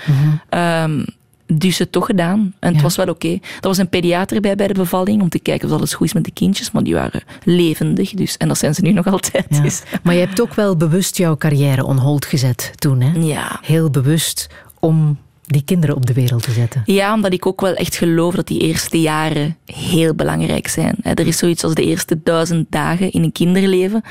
[0.48, 1.04] Ehm,
[1.52, 2.54] dus het toch gedaan.
[2.58, 2.82] En het Ja.
[2.82, 3.28] was wel oké.
[3.32, 6.12] Er was een pediater bij bij de bevalling om te kijken of alles goed is
[6.12, 6.70] met de kindjes.
[6.70, 8.10] Maar die waren levendig.
[8.10, 9.46] Dus, en dat zijn ze nu nog altijd.
[9.50, 9.60] Ja.
[9.60, 13.18] Dus, Maar je hebt ook wel bewust jouw carrière on hold gezet toen, hè?
[13.20, 13.58] ja.
[13.62, 14.46] Heel bewust
[14.80, 16.82] om die kinderen op de wereld te zetten?
[16.84, 20.96] Ja, omdat ik ook wel echt geloof dat die eerste jaren heel belangrijk zijn.
[21.02, 24.02] Er is zoiets als de eerste duizend dagen in een kinderleven.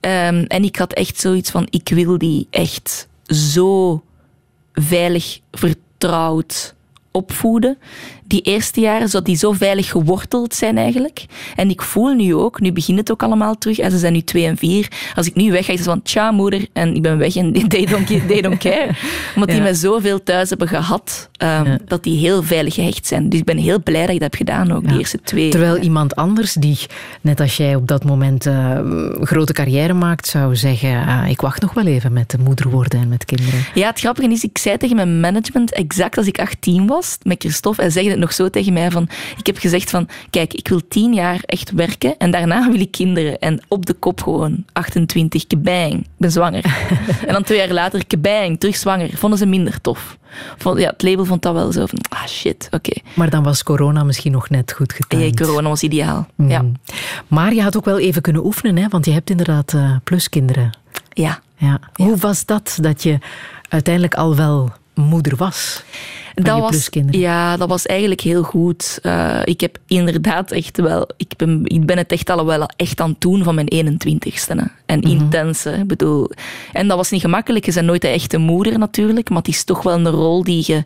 [0.00, 4.02] Ehm, en ik had echt zoiets van, ik wil die echt zo
[4.72, 5.38] veilig,
[6.04, 6.74] vertrouwd
[7.16, 7.78] opvoeden.
[8.26, 11.24] Die eerste jaren zou die zo veilig geworteld zijn eigenlijk.
[11.56, 13.78] En ik voel nu ook, nu begint het ook allemaal terug.
[13.78, 14.88] En ze zijn nu twee en vier.
[15.14, 17.52] Als ik nu weg ga, is het van tja moeder en ik ben weg en
[17.68, 18.90] they don't, they don't care.
[19.34, 21.78] Omdat die me zoveel thuis hebben gehad, ehm, Ja.
[21.86, 23.28] dat die heel veilig gehecht zijn.
[23.28, 25.48] Dus ik ben heel blij dat je dat hebt gedaan ook, die eerste twee.
[25.50, 26.78] Terwijl iemand anders die,
[27.20, 31.62] net als jij op dat moment een grote carrière maakt, zou zeggen, ah, ik wacht
[31.62, 33.60] nog wel even met de moeder worden en met kinderen.
[33.74, 37.42] Ja, het grappige is, ik zei tegen mijn management, exact als ik 18 was, met
[37.42, 40.68] Christophe, hij zegt het nog zo tegen mij van, ik heb gezegd van, kijk, ik
[40.68, 43.38] wil 10 jaar echt werken en daarna wil ik kinderen.
[43.38, 46.64] En op de kop gewoon, 28, kebang, ik ben zwanger.
[47.26, 49.10] en dan twee jaar later, kebang, terug zwanger.
[49.16, 50.18] Vonden ze minder tof.
[50.58, 53.00] Vond, ja, het label vond dat wel zo van, ah shit, oké.
[53.14, 55.40] Maar dan was corona misschien nog net goed getimed.
[55.40, 56.26] corona was ideaal.
[56.34, 56.48] Mm.
[56.48, 56.64] Ja.
[57.28, 58.88] Maar je had ook wel even kunnen oefenen, hè?
[58.88, 60.78] want je hebt inderdaad eh, pluskinderen.
[61.12, 61.42] ja.
[61.56, 61.80] Ja.
[61.92, 63.18] Hoe was dat, dat je
[63.68, 65.82] uiteindelijk al wel moeder was?
[66.34, 68.98] Dat was, ja, dat was eigenlijk heel goed.
[69.02, 71.08] Eh, ik heb inderdaad echt wel...
[71.16, 74.54] Ik ben, ik ben het echt al wel echt aan het doen van mijn 21ste.
[74.56, 74.64] Hè.
[74.86, 75.08] En Mhm.
[75.08, 75.82] intense.
[75.86, 76.30] Bedoel,
[76.72, 77.64] en dat was niet gemakkelijk.
[77.66, 79.28] Je bent nooit de echte moeder natuurlijk.
[79.28, 80.84] Maar het is toch wel een rol die je...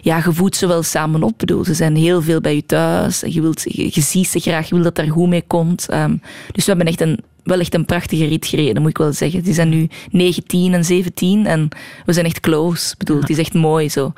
[0.00, 1.32] Ja, je voedt ze wel samen op.
[1.36, 3.22] Bedoel, ze zijn heel veel bij je thuis.
[3.22, 4.68] En je, wilt, je, je ziet ze graag.
[4.68, 5.88] Je wil dat daar goed mee komt.
[5.88, 6.16] Ehm,
[6.52, 9.42] dus we hebben echt een, wel echt een prachtige rit gereden, moet ik wel zeggen.
[9.42, 11.68] Die zijn nu 19 en 17 en
[12.04, 12.92] we zijn echt close.
[12.92, 14.12] Ik bedoel, het is echt mooi zo.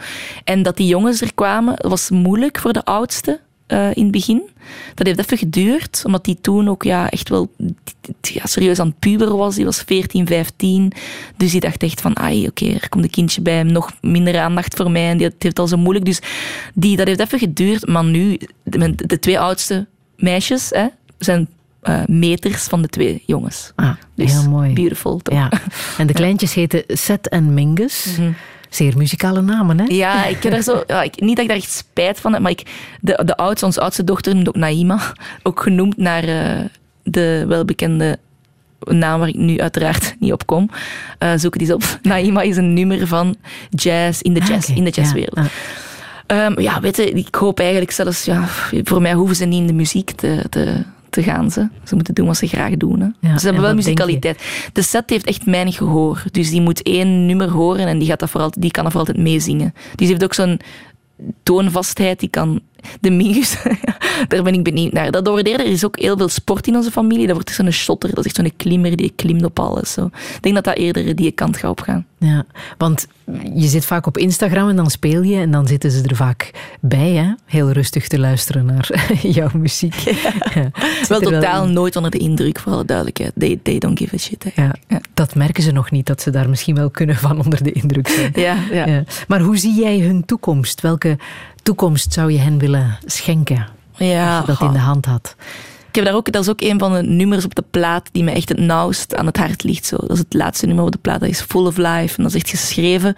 [0.44, 4.48] En dat die jongens er kwamen, was moeilijk voor de oudste eh, in het begin.
[4.94, 7.50] Dat heeft even geduurd, omdat die toen ook ja, echt wel
[8.20, 9.54] ja, serieus aan het puberen was.
[9.54, 10.92] Die was 14, 15.
[11.36, 14.38] Dus die dacht echt van, ai, oké, er komt een kindje bij hem, nog minder
[14.38, 15.10] aandacht voor mij.
[15.10, 16.04] En die, het heeft al zo moeilijk.
[16.04, 16.20] Dus
[16.74, 17.86] die, dat heeft even geduurd.
[17.86, 19.86] Maar nu, de, de twee oudste
[20.16, 20.86] meisjes hè,
[21.18, 21.48] zijn
[21.80, 23.72] eh, meters van de twee jongens.
[23.74, 24.72] Ah, Dus heel mooi.
[24.72, 25.34] Beautiful, toch?
[25.34, 25.50] Ja.
[25.98, 28.18] En de kleintjes heten Seth en Mingus.
[28.70, 29.84] Zeer muzikale namen, hè?
[29.88, 32.42] Ja, ik heb daar zo, ja, ik, niet dat ik daar echt spijt van heb,
[32.42, 32.62] maar ik,
[33.00, 35.00] de, de oudste, onze oudste dochter noemt ook Naima.
[35.42, 36.64] Ook genoemd naar eh,
[37.02, 38.18] de welbekende
[38.78, 40.70] naam waar ik nu uiteraard niet op kom.
[41.18, 41.98] Eh, zoek het eens op.
[42.02, 43.36] Naima is een nummer van
[43.70, 45.36] jazz, in de Ah, jazz, in de Ja, jazzwereld.
[45.36, 45.44] ah.
[46.26, 48.44] Ehm, ja, weet je, ik hoop eigenlijk zelfs, ja,
[48.84, 51.50] voor mij hoeven ze niet in de muziek te, te, te gaan.
[51.50, 51.68] Ze.
[51.84, 53.00] ze moeten doen wat ze graag doen.
[53.00, 53.06] Hè.
[53.06, 54.70] Ja, ze en hebben wel musicaliteit.
[54.72, 56.22] De set heeft echt mijn gehoor.
[56.30, 58.92] Dus die moet één nummer horen en die, gaat dat voor altijd, die kan dat
[58.92, 59.72] voor altijd meezingen.
[59.74, 60.60] Dus die heeft ook zo'n
[61.42, 62.20] toonvastheid.
[62.20, 62.60] Die kan
[63.00, 63.56] de mingus,
[64.28, 65.10] daar ben ik benieuwd naar.
[65.10, 67.26] Dat waardeer, er is ook heel veel sport in onze familie.
[67.26, 69.92] Dat wordt zo'n shotter, dat is echt zo'n klimmer die klimt op alles.
[69.92, 70.04] Zo.
[70.06, 72.06] Ik denk dat dat eerder die kant gaat opgaan.
[72.18, 72.44] Ja,
[72.78, 73.06] want
[73.54, 76.50] je zit vaak op Instagram en dan speel je en dan zitten ze er vaak
[76.80, 77.32] bij, hè?
[77.44, 79.94] Heel rustig te luisteren naar jouw muziek.
[80.54, 80.70] Ja.
[81.08, 83.32] Wel totaal nooit onder de indruk, voor alle duidelijkheid.
[83.38, 84.44] They, they don't give a shit.
[84.54, 85.00] Ja, Ja.
[85.14, 88.08] dat merken ze nog niet, dat ze daar misschien wel kunnen van onder de indruk
[88.08, 88.32] zijn.
[88.34, 88.56] Ja.
[88.72, 89.04] Ja.
[89.28, 90.80] Maar hoe zie jij hun toekomst?
[90.80, 91.16] Welke
[91.62, 93.66] toekomst zou je hen willen schenken?
[93.96, 95.34] Ja, Als je dat in de hand had.
[95.88, 98.24] Ik heb daar ook, dat is ook een van de nummers op de plaat die
[98.24, 99.86] me echt het nauwst aan het hart ligt.
[99.86, 99.96] Zo.
[99.96, 102.16] Dat is het laatste nummer op de plaat, dat is Full of Life.
[102.16, 103.14] En dat is echt geschreven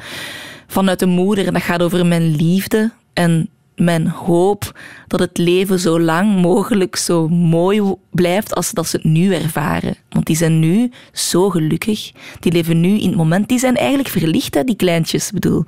[0.67, 1.47] vanuit de moeder.
[1.47, 3.49] En dat gaat over mijn liefde en
[3.81, 9.05] mijn hoop dat het leven zo lang mogelijk zo mooi blijft als dat ze het
[9.05, 9.97] nu ervaren.
[10.09, 12.13] Want die zijn nu zo gelukkig.
[12.41, 13.49] Die leven nu in het moment.
[13.49, 15.27] Die zijn eigenlijk verlicht, hè, die kleintjes.
[15.27, 15.65] Ik bedoel,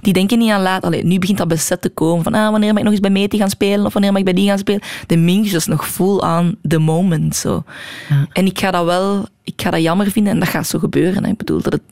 [0.00, 0.82] die denken niet aan laat.
[0.82, 3.10] Allee, nu begint dat besef te komen van ah, wanneer mag ik nog eens bij
[3.10, 4.82] Meti gaan spelen of wanneer mag ik bij die gaan spelen.
[5.06, 7.36] De Mingus is nog full aan the moment.
[7.36, 7.64] Zo.
[8.08, 8.26] Ja.
[8.32, 11.24] En ik ga dat wel, ik ga dat jammer vinden en dat gaat zo gebeuren.
[11.24, 11.30] Hè.
[11.30, 11.82] Ik bedoel, dat het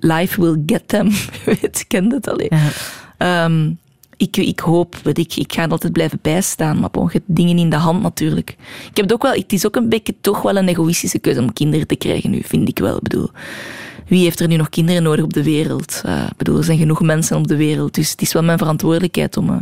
[0.00, 1.08] life will get them.
[1.44, 2.50] Je weet, ik ken het alleen.
[2.50, 2.68] Ja.
[3.18, 3.70] Ehm,
[4.16, 7.70] ik, ik hoop, weet ik, ik ga altijd blijven bijstaan, maar bon, je dingen in
[7.70, 8.50] de hand natuurlijk.
[8.90, 11.40] Ik heb het ook wel, het is ook een beetje toch wel een egoïstische keuze
[11.40, 12.96] om kinderen te krijgen nu, vind ik wel.
[12.96, 13.30] Ik bedoel,
[14.06, 16.00] wie heeft er nu nog kinderen nodig op de wereld?
[16.04, 18.58] Eh, ik bedoel, er zijn genoeg mensen op de wereld, dus het is wel mijn
[18.58, 19.56] verantwoordelijkheid om, eh,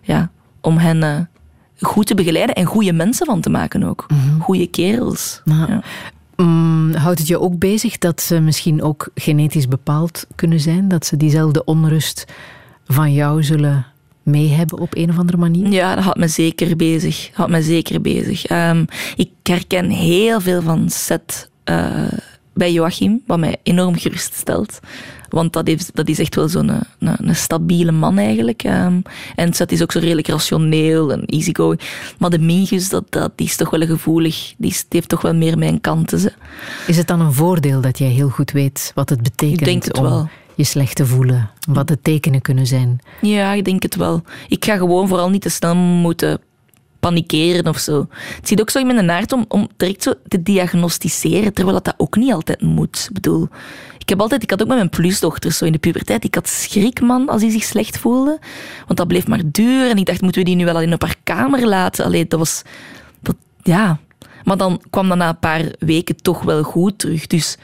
[0.00, 1.20] ja, om hen eh,
[1.80, 4.06] goed te begeleiden en goede mensen van te maken ook.
[4.40, 5.40] Goede kerels.
[5.44, 5.82] Nou, Ja.
[6.36, 10.88] Mm, houdt het je ook bezig dat ze misschien ook genetisch bepaald kunnen zijn?
[10.88, 12.24] Dat ze diezelfde onrust
[12.86, 13.86] van jou zullen
[14.24, 15.72] mee hebben op een of andere manier?
[15.72, 17.30] Ja, dat houdt me zeker bezig.
[17.32, 18.46] Houdt me zeker bezig.
[18.46, 18.84] Ehm,
[19.16, 22.02] ik herken heel veel van Seth eh,
[22.54, 24.80] bij Joachim, wat mij enorm geruststelt.
[25.28, 26.82] Want dat, heeft, dat is echt wel zo'n een,
[27.28, 28.62] een, stabiele man eigenlijk.
[28.62, 29.00] ehm.
[29.36, 31.80] en Seth is ook zo redelijk rationeel en easygoing.
[32.18, 34.54] Maar de Mingus, dat, dat, die is toch wel gevoelig.
[34.58, 36.18] Die, is- die heeft toch wel meer mijn kanten.
[36.18, 36.32] Ze.
[36.86, 39.84] Is het dan een voordeel dat jij heel goed weet wat het betekent Ik denk
[39.84, 40.28] het om wel.
[40.56, 41.50] Je slecht te voelen?
[41.68, 43.00] Wat de tekenen kunnen zijn?
[43.20, 44.22] Ja, ik denk het wel.
[44.48, 46.40] Ik ga gewoon vooral niet te snel moeten
[47.00, 48.06] panikeren of zo.
[48.36, 51.84] Het zit ook zo in mijn aard om, om direct zo te diagnosticeren, terwijl dat,
[51.84, 53.06] dat ook niet altijd moet.
[53.08, 53.48] Ik bedoel,
[53.98, 56.48] ik heb altijd, ik had ook met mijn plusdochters zo in de puberteit, ik had
[56.48, 58.38] schrik, man, als die zich slecht voelde.
[58.86, 61.02] Want dat bleef maar duren en ik dacht, moeten we die nu wel alleen op
[61.02, 62.04] haar kamer laten?
[62.04, 62.62] Allee, dat was,
[63.62, 63.98] ja.
[64.44, 67.26] Maar dan kwam dat na een paar weken toch wel goed terug.
[67.26, 67.56] Dus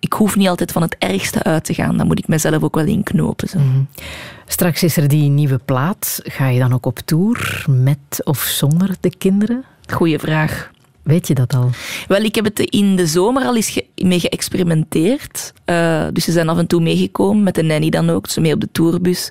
[0.00, 1.96] ik hoef niet altijd van het ergste uit te gaan.
[1.96, 3.48] Dan moet ik mezelf ook wel inknopen.
[3.48, 3.58] Zo.
[4.46, 6.20] Straks is er die nieuwe plaat.
[6.22, 9.64] Ga je dan ook op tour met of zonder de kinderen?
[9.92, 10.70] Goeie vraag.
[11.02, 11.70] Weet je dat al?
[12.08, 15.52] Wel, ik heb het in de zomer al eens ge- mee geëxperimenteerd.
[15.64, 18.52] Eh, dus ze zijn af en toe meegekomen, met de nanny dan ook, zo mee
[18.54, 19.28] op de tourbus.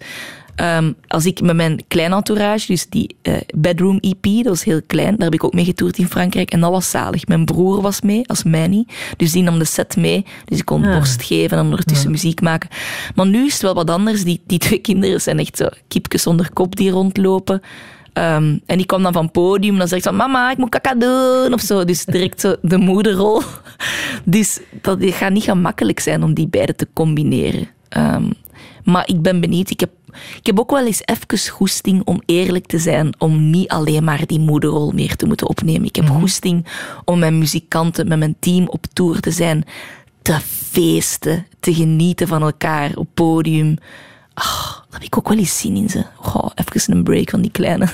[0.56, 4.82] Ehm, als ik met mijn klein entourage, dus die eh, Bedroom EP, dat was heel
[4.88, 7.28] klein, daar heb ik ook mee getoerd in Frankrijk en dat was zalig.
[7.28, 8.86] Mijn broer was mee als nanny,
[9.18, 10.26] dus die nam de set mee.
[10.46, 10.96] Dus ik kon Ah.
[10.96, 12.70] borst geven en ondertussen muziek maken.
[13.16, 14.24] Maar nu is het wel wat anders.
[14.24, 17.62] Die, die twee kinderen zijn echt zo kiepjes zonder kop die rondlopen.
[18.14, 20.70] Ehm, en die kwam dan van het podium en dan zegt ze mama, ik moet
[20.70, 21.86] kaka doen of zo.
[21.86, 23.42] Dus direct zo de moederrol.
[24.24, 27.68] Dus dat het gaat niet gemakkelijk zijn om die beide te combineren.
[27.90, 28.24] Ehm,
[28.84, 29.70] maar ik ben benieuwd.
[29.70, 29.90] Ik heb,
[30.38, 34.26] ik heb ook wel eens even goesting om eerlijk te zijn, om niet alleen maar
[34.26, 35.88] die moederrol meer te moeten opnemen.
[35.88, 36.66] Ik heb goesting
[37.06, 39.66] om met muzikanten, met mijn team op tour te zijn,
[40.22, 43.78] te feesten, te genieten van elkaar op podium.
[44.34, 46.06] Ah, daar heb ik ook wel eens zin in ze.
[46.16, 47.88] Goh, even een break van die kleine.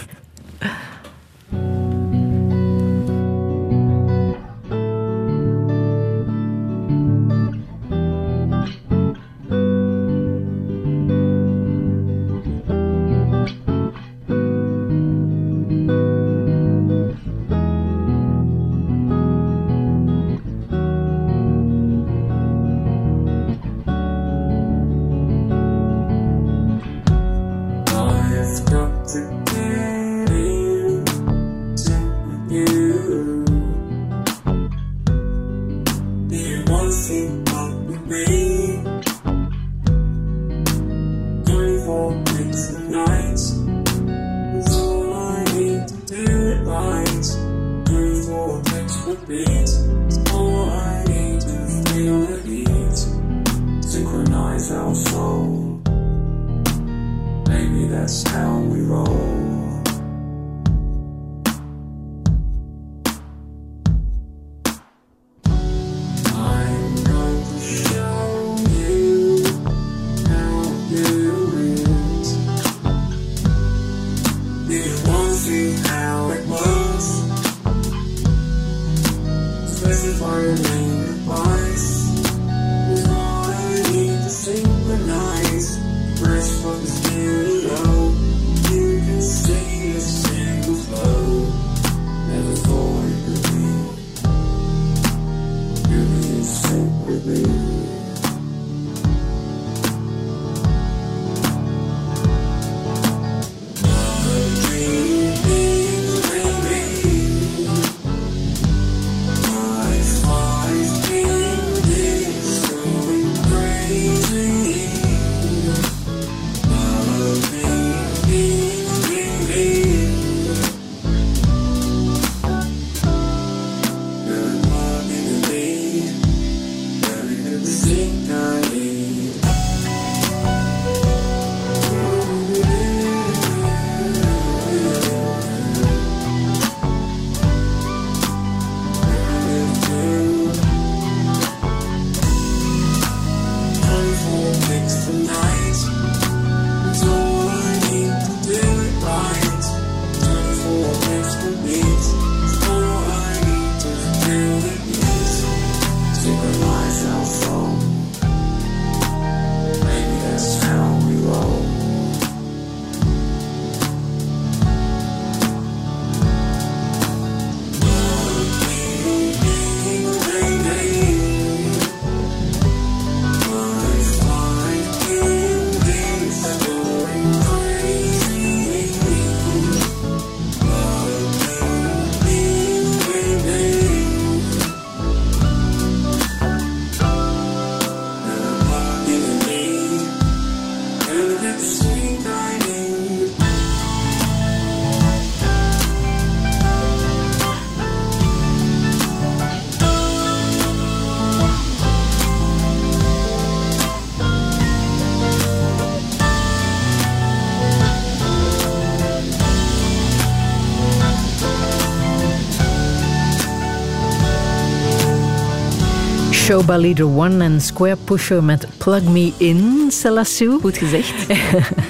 [216.52, 220.60] Shoba Leader One en Square Pusher met Plug Me In, Selassou.
[220.62, 221.14] Goed gezegd.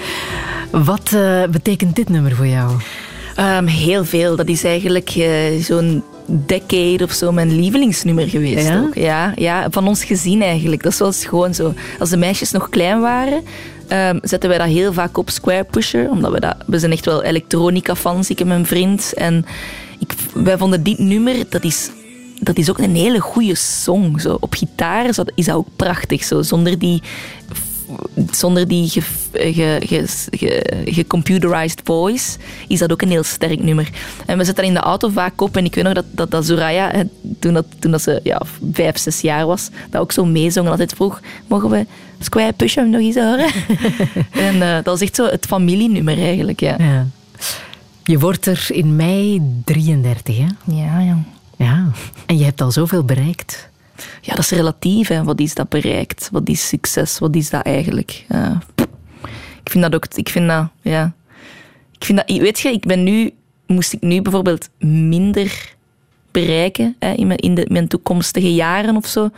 [0.89, 2.71] Wat eh, betekent dit nummer voor jou?
[3.35, 4.35] Ehm, heel veel.
[4.35, 8.67] Dat is eigenlijk eh, zo'n decade of zo mijn lievelingsnummer geweest.
[8.67, 8.81] Ja?
[8.81, 8.95] Ook.
[8.95, 10.83] Ja, ja, van ons gezin eigenlijk.
[10.83, 11.73] Dat was gewoon zo.
[11.99, 13.43] Als de meisjes nog klein waren,
[13.87, 16.09] ehm, zetten wij dat heel vaak op Square Pusher.
[16.09, 16.55] Omdat we dat...
[16.65, 19.13] We zijn echt wel elektronica-fans, ik en mijn vriend.
[19.13, 19.45] En
[19.99, 21.89] ik, wij vonden dit nummer, dat is...
[22.43, 24.19] Dat is ook een hele goede song.
[24.19, 24.37] Zo.
[24.39, 26.23] Op gitaar is dat, is ook prachtig.
[26.23, 26.41] Zo.
[26.41, 27.01] Zonder die
[28.31, 29.01] zonder die ge,
[29.31, 32.37] ge, ge, ge- gecomputerized voice
[32.67, 33.89] is dat ook een heel sterk nummer.
[34.25, 35.57] En we zetten dat in de auto vaak op.
[35.57, 37.03] En ik weet nog dat, dat, hè,
[37.39, 38.41] toen, dat, toen dat ze ja,
[38.71, 40.65] vijf, zes jaar was, dat ook zo meezong.
[40.65, 41.85] En altijd vroeg, mogen we
[42.19, 43.49] Square Push hem nog eens horen?
[44.47, 46.75] en eh, dat was echt zo het familienummer eigenlijk, ja.
[46.79, 47.07] Ja.
[48.03, 50.45] Je wordt er in mei 33, hè?
[50.75, 51.17] Ja, ja.
[51.63, 51.91] Ja.
[52.25, 53.69] En je hebt al zoveel bereikt.
[54.21, 55.07] Ja, dat is relatief.
[55.07, 55.23] Hè.
[55.23, 56.29] Wat is dat bereikt?
[56.31, 57.19] Wat is succes?
[57.19, 58.25] Wat is dat eigenlijk?
[59.63, 60.05] Ik vind dat ook...
[60.15, 60.67] Ik vind dat...
[60.81, 61.13] Ja.
[61.97, 62.37] Ik vind dat...
[62.37, 63.31] Weet je, ik ben nu...
[63.67, 65.73] Moest ik nu bijvoorbeeld minder
[66.31, 69.29] bereiken hè, in, mijn, in de, mijn toekomstige jaren of zo.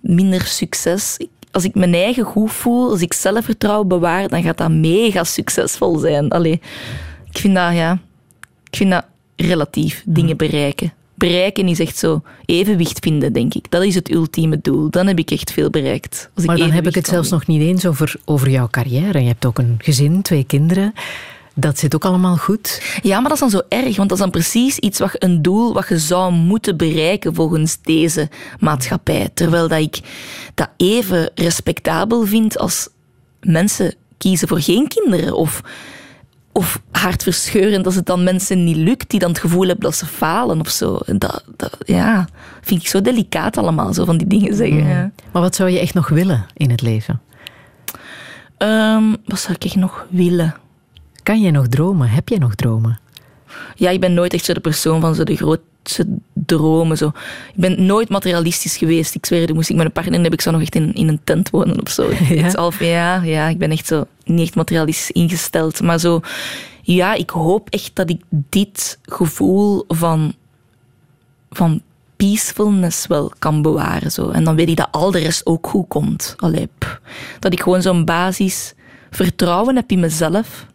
[0.00, 1.16] Minder succes.
[1.16, 5.24] Ik- Als ik mijn eigen goed voel, als ik zelfvertrouwen bewaar, dan gaat dat mega
[5.24, 6.28] succesvol zijn.
[6.30, 6.60] Allee,
[7.30, 7.98] ik vind dat, ja...
[8.70, 9.04] Ik vind dat
[9.36, 10.92] relatief, dingen bereiken.
[11.18, 13.70] Bereiken is echt zo evenwicht vinden, denk ik.
[13.70, 14.90] Dat is het ultieme doel.
[14.90, 16.30] Dan heb ik echt veel bereikt.
[16.34, 19.20] Als Maar dan heb ik het zelfs nog niet eens over, over jouw carrière.
[19.20, 20.92] Je hebt ook een gezin, twee kinderen.
[21.54, 22.82] Dat zit ook allemaal goed.
[23.02, 25.42] Ja, maar dat is dan zo erg, want dat is dan precies iets wat, een
[25.42, 28.28] doel wat je zou moeten bereiken volgens deze
[28.60, 29.30] maatschappij.
[29.34, 30.00] Terwijl dat ik
[30.54, 32.88] dat even respectabel vind als
[33.40, 35.62] mensen kiezen voor geen kinderen of,
[36.58, 40.06] of hartverscheurend als het dan mensen niet lukt die dan het gevoel hebben dat ze
[40.06, 40.98] falen of zo.
[41.06, 42.28] Dat, dat, ja,
[42.60, 44.86] vind ik zo delicaat allemaal, zo van die dingen zeggen.
[44.86, 45.10] Ja.
[45.32, 47.20] Maar wat zou je echt nog willen in het leven?
[48.56, 50.54] Ehm, wat zou ik echt nog willen?
[51.22, 52.08] Kan jij nog dromen?
[52.08, 52.98] Heb jij nog dromen?
[53.74, 55.58] Ja, ik ben nooit echt zo de persoon van zo de
[55.88, 56.96] grootste dromen.
[56.96, 57.06] Zo.
[57.54, 59.14] Ik ben nooit materialistisch geweest.
[59.14, 61.20] Ik zweer, moest ik met een partner heb ik zo nog echt in, in een
[61.24, 62.10] tent wonen of zo.
[62.28, 62.50] Ja?
[62.52, 65.82] Half, ja, ja, ik ben echt zo niet echt materialistisch ingesteld.
[65.82, 66.20] Maar zo,
[66.82, 70.34] ja, ik hoop echt dat ik dit gevoel van,
[71.50, 71.82] van
[72.16, 74.12] peacefulness wel kan bewaren.
[74.12, 74.28] Zo.
[74.28, 76.34] En dan weet ik dat al de rest ook goed komt.
[76.38, 76.68] Allee,
[77.38, 78.74] dat ik gewoon zo'n basis
[79.10, 80.66] vertrouwen heb in mezelf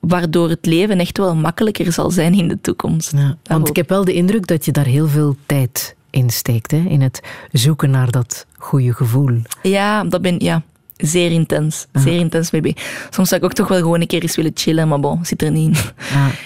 [0.00, 3.12] waardoor het leven echt wel makkelijker zal zijn in de toekomst.
[3.12, 6.70] Ja, want ik heb wel de indruk dat je daar heel veel tijd in steekt.
[6.70, 6.84] Hè?
[6.88, 7.22] In het
[7.52, 9.42] zoeken naar dat goede gevoel.
[9.62, 10.62] Ja, dat ben ja,
[10.96, 11.86] zeer intens.
[11.92, 13.08] Zeer intens mee bezig.
[13.10, 15.42] Soms zou ik ook toch wel gewoon een keer eens willen chillen, maar bon, zit
[15.42, 15.92] er niet in.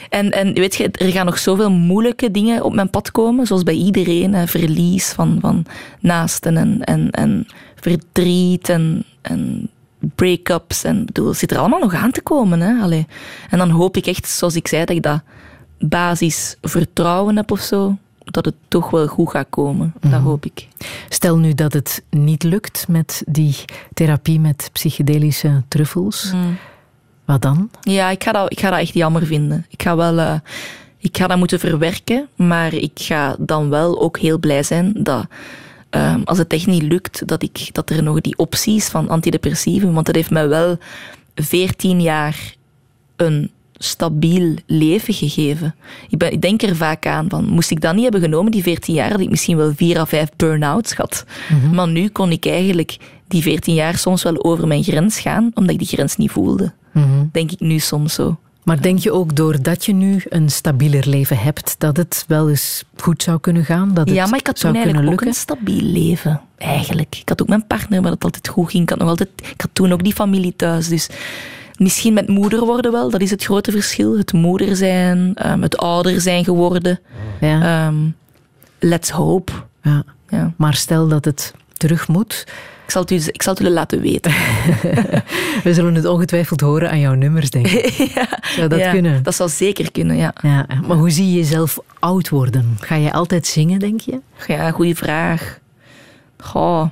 [0.08, 3.62] En, en weet je, er gaan nog zoveel moeilijke dingen op mijn pad komen, zoals
[3.62, 4.34] bij iedereen.
[4.34, 5.64] Hè, verlies van, van
[6.00, 9.70] naasten en, en, en verdriet en, en
[10.14, 10.84] break-ups.
[10.84, 12.60] En, bedoel, het zit er allemaal nog aan te komen.
[12.60, 12.82] Hè?
[12.82, 13.06] Allee.
[13.50, 15.20] En dan hoop ik echt, zoals ik zei, dat ik dat
[15.78, 17.96] basis vertrouwen heb of zo.
[18.24, 19.94] Dat het toch wel goed gaat komen.
[20.00, 20.68] Dat hoop ik.
[21.08, 23.56] Stel nu dat het niet lukt met die
[23.94, 26.32] therapie met psychedelische truffels.
[27.24, 27.70] Wat dan?
[27.80, 29.66] Ja, ik ga, dat, ik ga dat echt jammer vinden.
[29.68, 30.18] Ik ga wel...
[30.18, 30.34] eh,
[30.98, 35.26] ik ga dat moeten verwerken, maar ik ga dan wel ook heel blij zijn dat
[35.92, 39.08] ehm, als het echt niet lukt, dat, ik, dat er nog die optie is van
[39.08, 39.92] antidepressieven.
[39.92, 40.78] Want dat heeft mij wel
[41.34, 42.54] 14 jaar
[43.16, 45.74] een stabiel leven gegeven.
[46.08, 48.62] Ik, ben, ik denk er vaak aan van, moest ik dat niet hebben genomen, die
[48.62, 51.24] 14 jaar, had ik misschien wel vier à vijf burn-outs gehad.
[51.72, 52.96] Maar nu kon ik eigenlijk
[53.28, 56.72] die 14 jaar soms wel over mijn grens gaan, omdat ik die grens niet voelde.
[57.32, 58.38] Denk ik nu soms zo.
[58.62, 62.84] Maar denk je ook doordat je nu een stabieler leven hebt, dat het wel eens
[62.96, 63.94] goed zou kunnen gaan?
[63.94, 66.40] Dat het Ja, maar ik had toen eigenlijk ook een stabiel leven.
[66.58, 67.16] Eigenlijk.
[67.20, 68.82] Ik had ook mijn partner waar het altijd goed ging.
[68.82, 70.88] Ik had, nog altijd, ik had toen ook die familie thuis.
[70.88, 71.08] Dus
[71.76, 73.10] misschien met moeder worden wel.
[73.10, 74.18] Dat is het grote verschil.
[74.18, 77.00] Het moeder zijn, ehm, het ouder zijn geworden.
[77.40, 77.96] Ja, Ehm,
[78.78, 79.52] let's hope.
[79.82, 80.04] ja.
[80.28, 80.52] Ja.
[80.56, 82.46] Maar stel dat het terug moet.
[82.84, 84.32] Ik zal, het u, ik zal het jullie laten weten.
[85.64, 88.12] We zullen het ongetwijfeld horen aan jouw nummers, denk ik.
[88.56, 89.22] Zou dat Ja, kunnen?
[89.22, 90.32] Dat zou zeker kunnen, ja.
[90.42, 92.76] Ja, maar hoe zie je jezelf oud worden?
[92.80, 94.20] Ga je altijd zingen, denk je?
[94.46, 95.58] Ja, goede vraag.
[96.38, 96.86] Goh.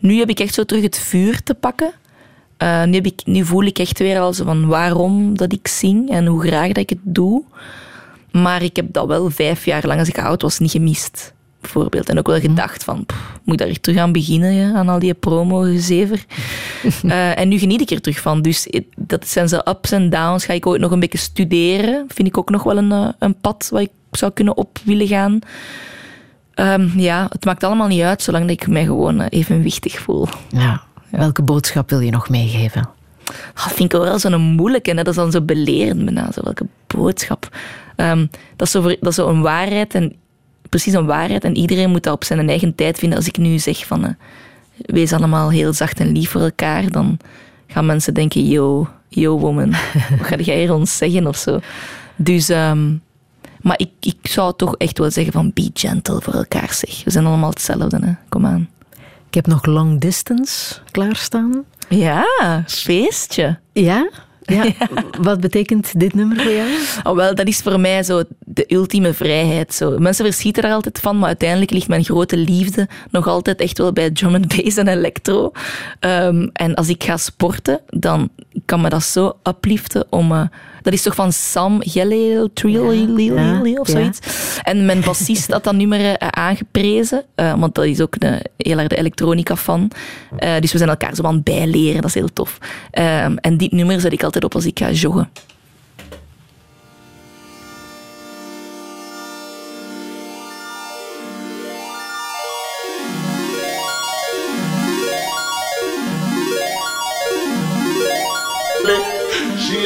[0.00, 1.92] Nu heb ik echt zo terug het vuur te pakken.
[2.56, 5.68] Eh, nu, heb ik, nu voel ik echt weer al zo van waarom dat ik
[5.68, 7.42] zing en hoe graag dat ik het doe.
[8.32, 11.32] Maar ik heb dat wel vijf jaar lang, als ik oud was, niet gemist.
[11.60, 12.08] Bijvoorbeeld.
[12.08, 14.88] En ook wel gedacht van, pff, moet ik daar echt terug aan beginnen, ja, aan
[14.88, 16.24] al die promo-gezever.
[17.02, 18.42] Eh, en nu geniet ik er terug van.
[18.42, 20.44] Dus dat zijn zo ups en downs.
[20.44, 22.04] Ga ik ooit nog een beetje studeren.
[22.08, 25.06] Vind ik ook nog wel een, eh, een pad waar ik zou kunnen op willen
[25.06, 25.38] gaan.
[26.54, 30.28] Ehm, ja, het maakt allemaal niet uit, zolang dat ik mij gewoon eh, evenwichtig voel.
[30.48, 30.82] Ja.
[31.10, 32.88] Welke boodschap wil je nog meegeven?
[33.54, 34.90] Dat vind ik wel zo'n moeilijke.
[34.90, 34.96] Hè?
[34.96, 36.32] Dat is dan zo belerend bijna.
[36.32, 37.56] Zo, welke boodschap.
[37.96, 38.26] Ehm,
[38.56, 39.94] dat, is zo voor- dat is zo een waarheid.
[39.94, 40.14] En,
[40.70, 41.44] precies een waarheid.
[41.44, 43.18] En iedereen moet dat op zijn eigen tijd vinden.
[43.18, 44.04] Als ik nu zeg van...
[44.04, 44.10] eh,
[44.76, 46.90] wees allemaal heel zacht en lief voor elkaar.
[46.90, 47.18] Dan
[47.66, 48.48] gaan mensen denken...
[48.48, 49.70] Yo, yo woman.
[50.18, 51.60] Wat ga jij hier ons zeggen of zo?
[52.16, 52.48] Dus...
[52.48, 52.92] ehm,
[53.60, 55.50] maar ik, ik zou toch echt wel zeggen van...
[55.54, 57.04] Be gentle voor elkaar, zeg.
[57.04, 58.12] We zijn allemaal hetzelfde, hè.
[58.28, 58.68] Kom aan.
[59.28, 61.64] Ik heb nog Long Distance klaarstaan.
[61.88, 62.24] Ja,
[62.66, 63.58] feestje.
[63.72, 64.08] Ja?
[64.42, 64.64] Ja.
[65.20, 66.68] Wat betekent dit nummer voor jou?
[67.02, 69.74] Oh, wel, dat is voor mij zo de ultieme vrijheid.
[69.74, 69.98] Zo.
[69.98, 73.92] Mensen verschieten daar altijd van, maar uiteindelijk ligt mijn grote liefde nog altijd echt wel
[73.92, 75.52] bij drum and bass en electro.
[76.00, 78.28] Ehm, en als ik ga sporten, dan
[78.64, 80.32] kan me dat zo upliften om...
[80.32, 80.42] eh,
[80.82, 83.92] dat is toch van Sam Gelleel, Ja, of ja.
[83.92, 84.18] zoiets.
[84.62, 88.78] En mijn bassist had dat nummer eh, aangeprezen, eh, want dat is ook een, heel
[88.78, 89.90] erg de elektronica-fan.
[90.36, 92.58] Eh, dus we zijn elkaar zo aan het bijleren, dat is heel tof.
[92.90, 95.30] Ehm, en dit nummer zet ik altijd op als ik ga joggen.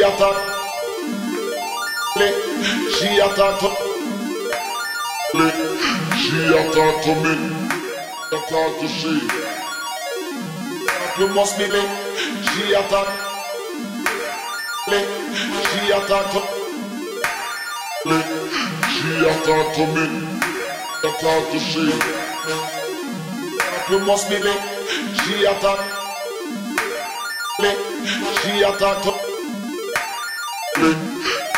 [0.04, 0.53] Attack.
[2.16, 3.62] She attacked
[5.34, 5.50] me.
[6.22, 7.34] She attacked me.
[8.30, 9.14] Attacked to she.
[11.18, 11.82] You must be me.
[12.50, 13.10] She attacked.
[14.86, 16.34] She attacked
[18.06, 18.18] me.
[18.94, 20.04] She attacked me.
[21.02, 21.84] Attacked to she.
[23.90, 24.54] You must be me.
[25.18, 25.82] She attacked.
[28.40, 29.06] She attacked
[30.78, 31.13] me.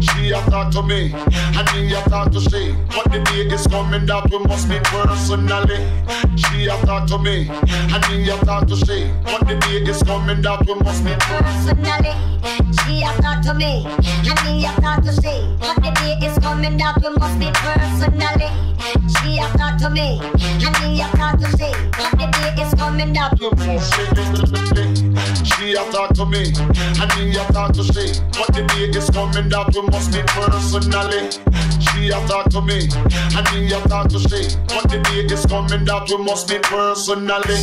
[0.00, 2.74] She attack to me, and he attack to she.
[2.88, 5.86] But the day is coming that we must meet personally.
[6.36, 9.12] She attack to me, and he attack to she.
[9.24, 12.14] But the day is coming that we must meet personally.
[12.84, 15.46] She a talk to me, and me a talk to she.
[15.60, 18.50] But the day is coming that we must be personally.
[19.22, 21.70] She a talk to me, and me a talk to she.
[21.94, 23.70] But the day is coming that we must
[25.60, 26.52] She attack to me,
[27.00, 27.99] and me attack to she.
[28.00, 31.30] What But the day is coming that we must meet personally.
[31.80, 32.88] She have talked to me,
[33.36, 34.56] and he has talked to she.
[34.68, 37.60] But the day is coming that we must meet personally.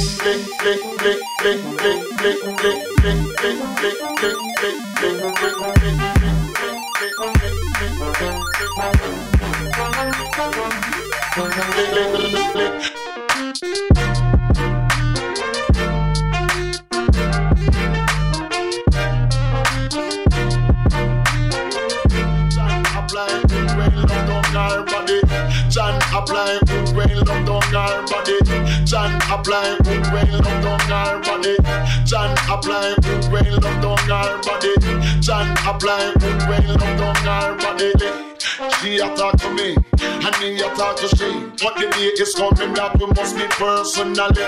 [26.18, 28.38] Apply good when love down our body.
[28.86, 31.58] John apply good when love down our body.
[32.06, 34.74] John apply good when love down our body.
[35.22, 38.37] John apply good when love down our body.
[38.58, 41.30] She attack to me, and me attack to she.
[41.64, 44.48] But the day is coming that we must meet personally.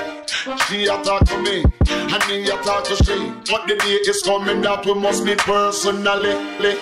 [0.68, 3.32] She attack to me, and me attack to she.
[3.52, 6.34] But the day is coming that we must meet personally.
[6.60, 6.80] Lick,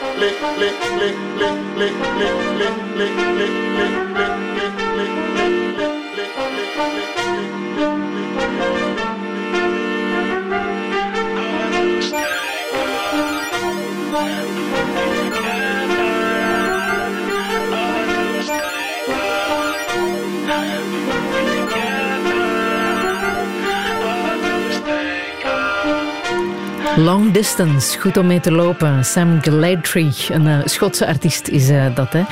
[26.98, 29.06] Long Distance, goed om mee te lopen.
[29.06, 32.14] Sam Gladry, een eh, Schotse artiest is eh, dat.
[32.14, 32.24] Hè.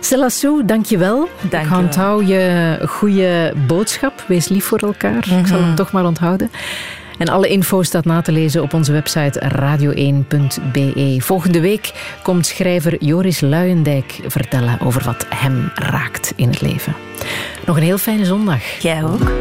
[0.00, 0.98] Stella Sue, dank je
[1.78, 4.24] onthoud je goede boodschap.
[4.26, 5.38] Wees lief voor elkaar.
[5.38, 6.50] Ik zal hem toch maar onthouden.
[7.18, 11.16] En alle info staat na te lezen op onze website radio1.be.
[11.18, 11.92] Volgende week
[12.22, 16.94] komt schrijver Joris Luijendijk vertellen over wat hem raakt in het leven.
[17.66, 18.62] Nog een heel fijne zondag.
[18.80, 19.32] Jij ook.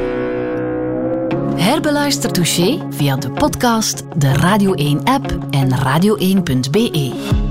[1.58, 7.47] Herbeluister Touché via de podcast, de Radio 1-app en radio1.be.